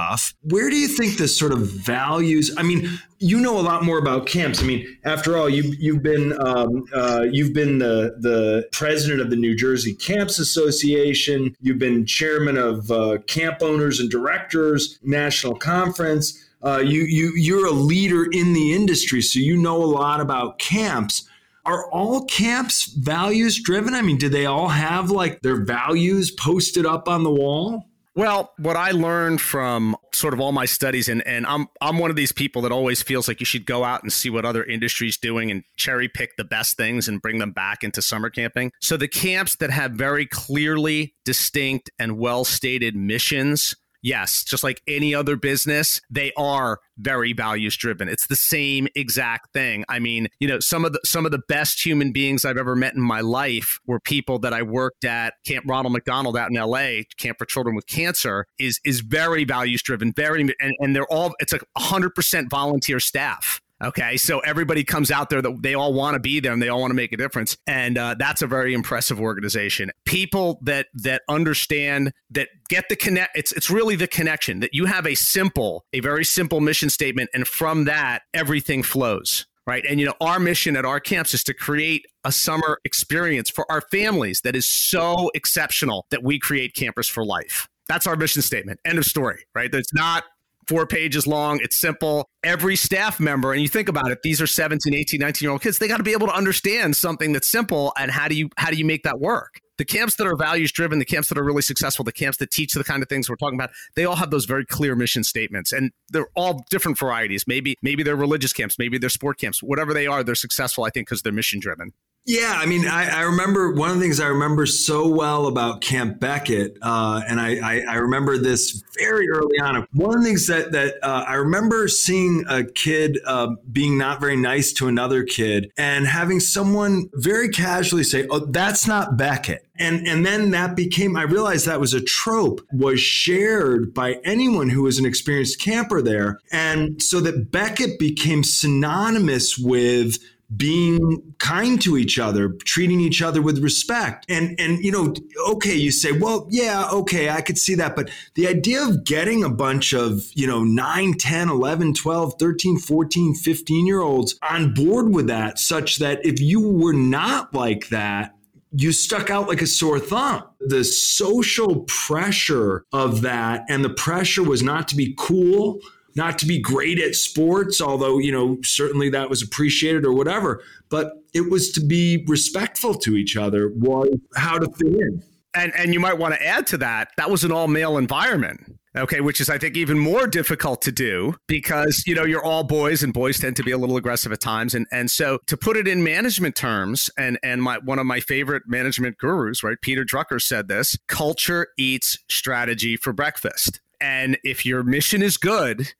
where 0.42 0.70
do 0.70 0.76
you 0.76 0.88
think 0.88 1.16
this 1.18 1.36
sort 1.36 1.52
of 1.52 1.60
values 1.60 2.54
i 2.56 2.62
mean 2.62 2.98
you 3.22 3.40
know 3.40 3.58
a 3.58 3.62
lot 3.62 3.84
more 3.84 3.98
about 3.98 4.26
camps. 4.26 4.60
I 4.60 4.66
mean, 4.66 4.98
after 5.04 5.36
all, 5.36 5.48
you 5.48 5.74
you've 5.78 6.02
been 6.02 6.32
um, 6.44 6.84
uh, 6.92 7.24
you've 7.30 7.54
been 7.54 7.78
the 7.78 8.16
the 8.18 8.68
president 8.72 9.20
of 9.20 9.30
the 9.30 9.36
New 9.36 9.56
Jersey 9.56 9.94
Camps 9.94 10.38
Association. 10.38 11.54
You've 11.60 11.78
been 11.78 12.04
chairman 12.04 12.58
of 12.58 12.90
uh, 12.90 13.18
Camp 13.28 13.62
Owners 13.62 14.00
and 14.00 14.10
Directors 14.10 14.98
National 15.02 15.54
Conference. 15.54 16.44
Uh, 16.64 16.78
you 16.78 17.02
you 17.02 17.32
you're 17.36 17.66
a 17.66 17.72
leader 17.72 18.26
in 18.30 18.52
the 18.52 18.74
industry, 18.74 19.22
so 19.22 19.38
you 19.38 19.56
know 19.56 19.76
a 19.76 19.86
lot 19.86 20.20
about 20.20 20.58
camps. 20.58 21.28
Are 21.64 21.88
all 21.92 22.24
camps 22.24 22.86
values 22.86 23.62
driven? 23.62 23.94
I 23.94 24.02
mean, 24.02 24.18
do 24.18 24.28
they 24.28 24.46
all 24.46 24.68
have 24.68 25.12
like 25.12 25.42
their 25.42 25.64
values 25.64 26.32
posted 26.32 26.84
up 26.84 27.08
on 27.08 27.22
the 27.22 27.30
wall? 27.30 27.86
Well, 28.14 28.52
what 28.58 28.76
I 28.76 28.90
learned 28.90 29.40
from 29.40 29.96
sort 30.12 30.34
of 30.34 30.40
all 30.40 30.52
my 30.52 30.66
studies, 30.66 31.08
and, 31.08 31.26
and 31.26 31.46
I'm 31.46 31.68
I'm 31.80 31.98
one 31.98 32.10
of 32.10 32.16
these 32.16 32.32
people 32.32 32.60
that 32.62 32.72
always 32.72 33.02
feels 33.02 33.26
like 33.26 33.40
you 33.40 33.46
should 33.46 33.64
go 33.64 33.84
out 33.84 34.02
and 34.02 34.12
see 34.12 34.28
what 34.28 34.44
other 34.44 34.62
industries 34.64 35.16
doing 35.16 35.50
and 35.50 35.64
cherry 35.76 36.08
pick 36.08 36.36
the 36.36 36.44
best 36.44 36.76
things 36.76 37.08
and 37.08 37.22
bring 37.22 37.38
them 37.38 37.52
back 37.52 37.82
into 37.82 38.02
summer 38.02 38.28
camping. 38.28 38.70
So 38.82 38.98
the 38.98 39.08
camps 39.08 39.56
that 39.56 39.70
have 39.70 39.92
very 39.92 40.26
clearly 40.26 41.14
distinct 41.24 41.90
and 41.98 42.18
well 42.18 42.44
stated 42.44 42.94
missions 42.94 43.74
yes, 44.02 44.44
just 44.44 44.62
like 44.62 44.82
any 44.86 45.14
other 45.14 45.36
business, 45.36 46.00
they 46.10 46.32
are 46.36 46.80
very 46.98 47.32
values 47.32 47.76
driven. 47.76 48.08
It's 48.08 48.26
the 48.26 48.36
same 48.36 48.88
exact 48.94 49.52
thing. 49.52 49.84
I 49.88 49.98
mean, 49.98 50.28
you 50.40 50.48
know, 50.48 50.60
some 50.60 50.84
of 50.84 50.92
the 50.92 51.00
some 51.04 51.24
of 51.24 51.32
the 51.32 51.40
best 51.48 51.84
human 51.84 52.12
beings 52.12 52.44
I've 52.44 52.56
ever 52.56 52.76
met 52.76 52.94
in 52.94 53.00
my 53.00 53.20
life 53.20 53.78
were 53.86 54.00
people 54.00 54.38
that 54.40 54.52
I 54.52 54.62
worked 54.62 55.04
at 55.04 55.34
Camp 55.46 55.64
Ronald 55.68 55.92
McDonald 55.92 56.36
out 56.36 56.50
in 56.50 56.56
LA, 56.56 57.02
Camp 57.16 57.38
for 57.38 57.46
Children 57.46 57.74
with 57.74 57.86
Cancer, 57.86 58.46
is 58.58 58.80
is 58.84 59.00
very 59.00 59.44
values 59.44 59.82
driven, 59.82 60.12
very 60.12 60.40
and, 60.42 60.74
and 60.78 60.96
they're 60.96 61.10
all 61.10 61.34
it's 61.38 61.52
a 61.52 61.60
hundred 61.76 62.14
percent 62.14 62.50
volunteer 62.50 63.00
staff. 63.00 63.60
Okay, 63.82 64.16
so 64.16 64.38
everybody 64.40 64.84
comes 64.84 65.10
out 65.10 65.28
there 65.28 65.42
that 65.42 65.62
they 65.62 65.74
all 65.74 65.92
want 65.92 66.14
to 66.14 66.20
be 66.20 66.38
there 66.38 66.52
and 66.52 66.62
they 66.62 66.68
all 66.68 66.80
want 66.80 66.92
to 66.92 66.96
make 66.96 67.12
a 67.12 67.16
difference, 67.16 67.56
and 67.66 67.98
uh, 67.98 68.14
that's 68.18 68.40
a 68.40 68.46
very 68.46 68.74
impressive 68.74 69.20
organization. 69.20 69.90
People 70.04 70.60
that 70.62 70.86
that 70.94 71.22
understand 71.28 72.12
that 72.30 72.48
get 72.68 72.88
the 72.88 72.96
connect. 72.96 73.36
It's 73.36 73.50
it's 73.52 73.70
really 73.70 73.96
the 73.96 74.06
connection 74.06 74.60
that 74.60 74.72
you 74.72 74.84
have 74.84 75.06
a 75.06 75.14
simple, 75.14 75.84
a 75.92 76.00
very 76.00 76.24
simple 76.24 76.60
mission 76.60 76.90
statement, 76.90 77.30
and 77.34 77.46
from 77.46 77.84
that 77.84 78.22
everything 78.32 78.82
flows 78.82 79.46
right? 79.66 79.84
And 79.88 80.00
you 80.00 80.06
know, 80.06 80.14
our 80.20 80.40
mission 80.40 80.76
at 80.76 80.84
our 80.84 80.98
camps 80.98 81.34
is 81.34 81.44
to 81.44 81.54
create 81.54 82.04
a 82.24 82.32
summer 82.32 82.78
experience 82.84 83.48
for 83.48 83.70
our 83.70 83.80
families 83.80 84.40
that 84.42 84.56
is 84.56 84.66
so 84.66 85.30
exceptional 85.34 86.06
that 86.10 86.22
we 86.22 86.38
create 86.38 86.74
campers 86.74 87.08
for 87.08 87.24
life. 87.24 87.68
That's 87.88 88.06
our 88.06 88.16
mission 88.16 88.42
statement. 88.42 88.80
End 88.84 88.98
of 88.98 89.04
story, 89.04 89.44
right? 89.54 89.70
That's 89.70 89.92
not 89.94 90.24
four 90.68 90.86
pages 90.86 91.26
long. 91.26 91.60
It's 91.62 91.80
simple. 91.80 92.28
Every 92.42 92.76
staff 92.76 93.20
member, 93.20 93.52
and 93.52 93.62
you 93.62 93.68
think 93.68 93.88
about 93.88 94.10
it, 94.10 94.22
these 94.22 94.40
are 94.40 94.46
17, 94.46 94.94
18, 94.94 95.20
19 95.20 95.46
year 95.46 95.52
old 95.52 95.62
kids. 95.62 95.78
They 95.78 95.88
got 95.88 95.98
to 95.98 96.02
be 96.02 96.12
able 96.12 96.26
to 96.26 96.34
understand 96.34 96.96
something 96.96 97.32
that's 97.32 97.48
simple 97.48 97.92
and 97.98 98.10
how 98.10 98.28
do 98.28 98.34
you 98.34 98.48
how 98.56 98.70
do 98.70 98.76
you 98.76 98.84
make 98.84 99.02
that 99.04 99.20
work? 99.20 99.60
The 99.78 99.84
camps 99.84 100.16
that 100.16 100.26
are 100.26 100.36
values 100.36 100.70
driven, 100.70 100.98
the 100.98 101.04
camps 101.04 101.28
that 101.28 101.38
are 101.38 101.42
really 101.42 101.62
successful, 101.62 102.04
the 102.04 102.12
camps 102.12 102.38
that 102.38 102.50
teach 102.50 102.72
the 102.72 102.84
kind 102.84 103.02
of 103.02 103.08
things 103.08 103.28
we're 103.28 103.36
talking 103.36 103.58
about, 103.58 103.70
they 103.96 104.04
all 104.04 104.16
have 104.16 104.30
those 104.30 104.44
very 104.44 104.66
clear 104.66 104.94
mission 104.94 105.24
statements. 105.24 105.72
And 105.72 105.90
they're 106.10 106.28
all 106.36 106.64
different 106.70 106.98
varieties. 106.98 107.44
Maybe 107.46 107.76
maybe 107.82 108.02
they're 108.02 108.16
religious 108.16 108.52
camps, 108.52 108.78
maybe 108.78 108.98
they're 108.98 109.10
sport 109.10 109.38
camps. 109.38 109.62
Whatever 109.62 109.94
they 109.94 110.06
are, 110.06 110.22
they're 110.22 110.34
successful, 110.34 110.84
I 110.84 110.90
think, 110.90 111.08
because 111.08 111.22
they're 111.22 111.32
mission 111.32 111.58
driven. 111.58 111.92
Yeah, 112.24 112.54
I 112.56 112.66
mean, 112.66 112.86
I, 112.86 113.08
I, 113.08 113.22
remember 113.22 113.72
one 113.72 113.90
of 113.90 113.96
the 113.96 114.02
things 114.02 114.20
I 114.20 114.28
remember 114.28 114.64
so 114.64 115.08
well 115.08 115.48
about 115.48 115.80
Camp 115.80 116.20
Becket, 116.20 116.78
uh, 116.80 117.20
and 117.28 117.40
I, 117.40 117.56
I, 117.56 117.80
I, 117.80 117.94
remember 117.96 118.38
this 118.38 118.80
very 118.96 119.28
early 119.28 119.58
on. 119.58 119.88
One 119.92 120.18
of 120.18 120.22
the 120.22 120.28
things 120.28 120.46
that 120.46 120.70
that 120.70 120.94
uh, 121.02 121.24
I 121.26 121.34
remember 121.34 121.88
seeing 121.88 122.44
a 122.48 122.62
kid 122.62 123.18
uh, 123.26 123.48
being 123.72 123.98
not 123.98 124.20
very 124.20 124.36
nice 124.36 124.72
to 124.74 124.86
another 124.86 125.24
kid, 125.24 125.72
and 125.76 126.06
having 126.06 126.38
someone 126.38 127.10
very 127.14 127.48
casually 127.48 128.04
say, 128.04 128.28
"Oh, 128.30 128.46
that's 128.46 128.86
not 128.86 129.16
Becket," 129.16 129.66
and 129.76 130.06
and 130.06 130.24
then 130.24 130.52
that 130.52 130.76
became. 130.76 131.16
I 131.16 131.22
realized 131.22 131.66
that 131.66 131.80
was 131.80 131.92
a 131.92 132.00
trope 132.00 132.60
was 132.72 133.00
shared 133.00 133.92
by 133.92 134.20
anyone 134.24 134.68
who 134.68 134.84
was 134.84 135.00
an 135.00 135.06
experienced 135.06 135.60
camper 135.60 136.00
there, 136.00 136.38
and 136.52 137.02
so 137.02 137.18
that 137.18 137.50
Becket 137.50 137.98
became 137.98 138.44
synonymous 138.44 139.58
with 139.58 140.18
being 140.56 141.34
kind 141.38 141.80
to 141.82 141.96
each 141.96 142.18
other, 142.18 142.50
treating 142.64 143.00
each 143.00 143.22
other 143.22 143.40
with 143.40 143.62
respect. 143.62 144.26
And 144.28 144.58
and 144.58 144.84
you 144.84 144.90
know, 144.90 145.14
okay, 145.50 145.74
you 145.74 145.90
say, 145.90 146.12
well, 146.12 146.46
yeah, 146.50 146.88
okay, 146.92 147.30
I 147.30 147.40
could 147.40 147.58
see 147.58 147.74
that, 147.76 147.96
but 147.96 148.10
the 148.34 148.48
idea 148.48 148.82
of 148.82 149.04
getting 149.04 149.44
a 149.44 149.48
bunch 149.48 149.92
of, 149.92 150.24
you 150.34 150.46
know, 150.46 150.64
9, 150.64 151.14
10, 151.14 151.48
11, 151.48 151.94
12, 151.94 152.34
13, 152.38 152.78
14, 152.78 153.34
15 153.34 153.86
year 153.86 154.00
olds 154.00 154.38
on 154.48 154.74
board 154.74 155.14
with 155.14 155.26
that 155.28 155.58
such 155.58 155.98
that 155.98 156.24
if 156.24 156.40
you 156.40 156.60
were 156.60 156.92
not 156.94 157.54
like 157.54 157.88
that, 157.88 158.34
you 158.74 158.90
stuck 158.92 159.30
out 159.30 159.48
like 159.48 159.62
a 159.62 159.66
sore 159.66 160.00
thumb. 160.00 160.42
The 160.60 160.84
social 160.84 161.80
pressure 161.86 162.84
of 162.92 163.20
that 163.22 163.64
and 163.68 163.84
the 163.84 163.90
pressure 163.90 164.42
was 164.42 164.62
not 164.62 164.88
to 164.88 164.96
be 164.96 165.14
cool 165.18 165.80
not 166.14 166.38
to 166.38 166.46
be 166.46 166.60
great 166.60 166.98
at 166.98 167.14
sports, 167.14 167.80
although, 167.80 168.18
you 168.18 168.32
know, 168.32 168.58
certainly 168.62 169.10
that 169.10 169.30
was 169.30 169.42
appreciated 169.42 170.04
or 170.04 170.12
whatever, 170.12 170.62
but 170.88 171.12
it 171.32 171.50
was 171.50 171.70
to 171.72 171.80
be 171.80 172.24
respectful 172.26 172.94
to 172.94 173.16
each 173.16 173.36
other, 173.36 173.70
was 173.76 174.08
how 174.36 174.58
to 174.58 174.70
fit 174.72 174.94
in. 174.94 175.22
And, 175.54 175.72
and 175.76 175.92
you 175.92 176.00
might 176.00 176.18
want 176.18 176.34
to 176.34 176.46
add 176.46 176.66
to 176.68 176.78
that, 176.78 177.10
that 177.16 177.30
was 177.30 177.44
an 177.44 177.52
all 177.52 177.68
male 177.68 177.98
environment. 177.98 178.78
Okay, 178.94 179.22
which 179.22 179.40
is 179.40 179.48
I 179.48 179.56
think 179.56 179.74
even 179.76 179.98
more 179.98 180.26
difficult 180.26 180.82
to 180.82 180.92
do 180.92 181.34
because 181.48 182.04
you 182.06 182.14
know 182.14 182.24
you're 182.24 182.44
all 182.44 182.62
boys 182.62 183.02
and 183.02 183.10
boys 183.10 183.38
tend 183.38 183.56
to 183.56 183.62
be 183.62 183.70
a 183.70 183.78
little 183.78 183.96
aggressive 183.96 184.32
at 184.32 184.40
times 184.40 184.74
and 184.74 184.86
and 184.92 185.10
so 185.10 185.38
to 185.46 185.56
put 185.56 185.78
it 185.78 185.88
in 185.88 186.04
management 186.04 186.56
terms 186.56 187.08
and 187.16 187.38
and 187.42 187.62
my 187.62 187.78
one 187.78 187.98
of 187.98 188.04
my 188.04 188.20
favorite 188.20 188.64
management 188.66 189.16
gurus 189.16 189.64
right 189.64 189.78
Peter 189.80 190.04
Drucker 190.04 190.42
said 190.42 190.68
this 190.68 190.94
culture 191.08 191.68
eats 191.78 192.18
strategy 192.28 192.98
for 192.98 193.14
breakfast 193.14 193.80
and 193.98 194.36
if 194.44 194.66
your 194.66 194.82
mission 194.82 195.22
is 195.22 195.38
good 195.38 195.94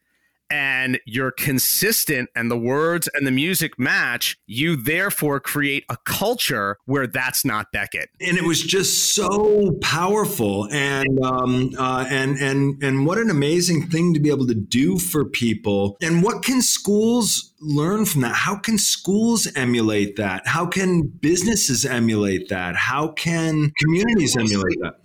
and 0.53 1.01
you're 1.07 1.33
consistent 1.33 2.29
and 2.37 2.51
the 2.51 2.59
words 2.59 3.09
and 3.15 3.27
the 3.27 3.31
music 3.31 3.79
match, 3.79 4.37
you 4.47 4.77
therefore 4.77 5.41
create 5.41 5.85
a 5.89 5.97
culture 6.05 6.77
where 6.85 7.07
that's 7.07 7.45
not 7.45 7.73
Becket. 7.73 8.11
And 8.21 8.37
it 8.37 8.45
was 8.45 8.61
just 8.61 9.15
so 9.15 9.79
powerful, 9.81 10.69
and 10.71 11.25
um, 11.25 11.71
uh, 11.79 12.05
and 12.11 12.37
and 12.39 12.83
and 12.83 13.07
what 13.07 13.17
an 13.17 13.31
amazing 13.31 13.89
thing 13.89 14.13
to 14.13 14.21
be 14.21 14.29
able 14.29 14.47
to 14.47 14.55
do 14.55 14.99
for 14.99 15.25
people. 15.25 15.97
And 16.03 16.23
what 16.23 16.43
can 16.43 16.61
schools 16.61 17.55
learn 17.63 18.05
from 18.05 18.21
that? 18.23 18.35
How 18.35 18.57
can 18.57 18.77
schools 18.77 19.49
emulate 19.57 20.17
that? 20.17 20.47
How 20.47 20.67
can 20.67 21.03
businesses 21.03 21.87
emulate 21.87 22.51
that? 22.51 22.77
How 22.77 23.09
can 23.09 23.73
communities 23.79 24.37
emulate 24.37 24.79
that? 24.83 25.02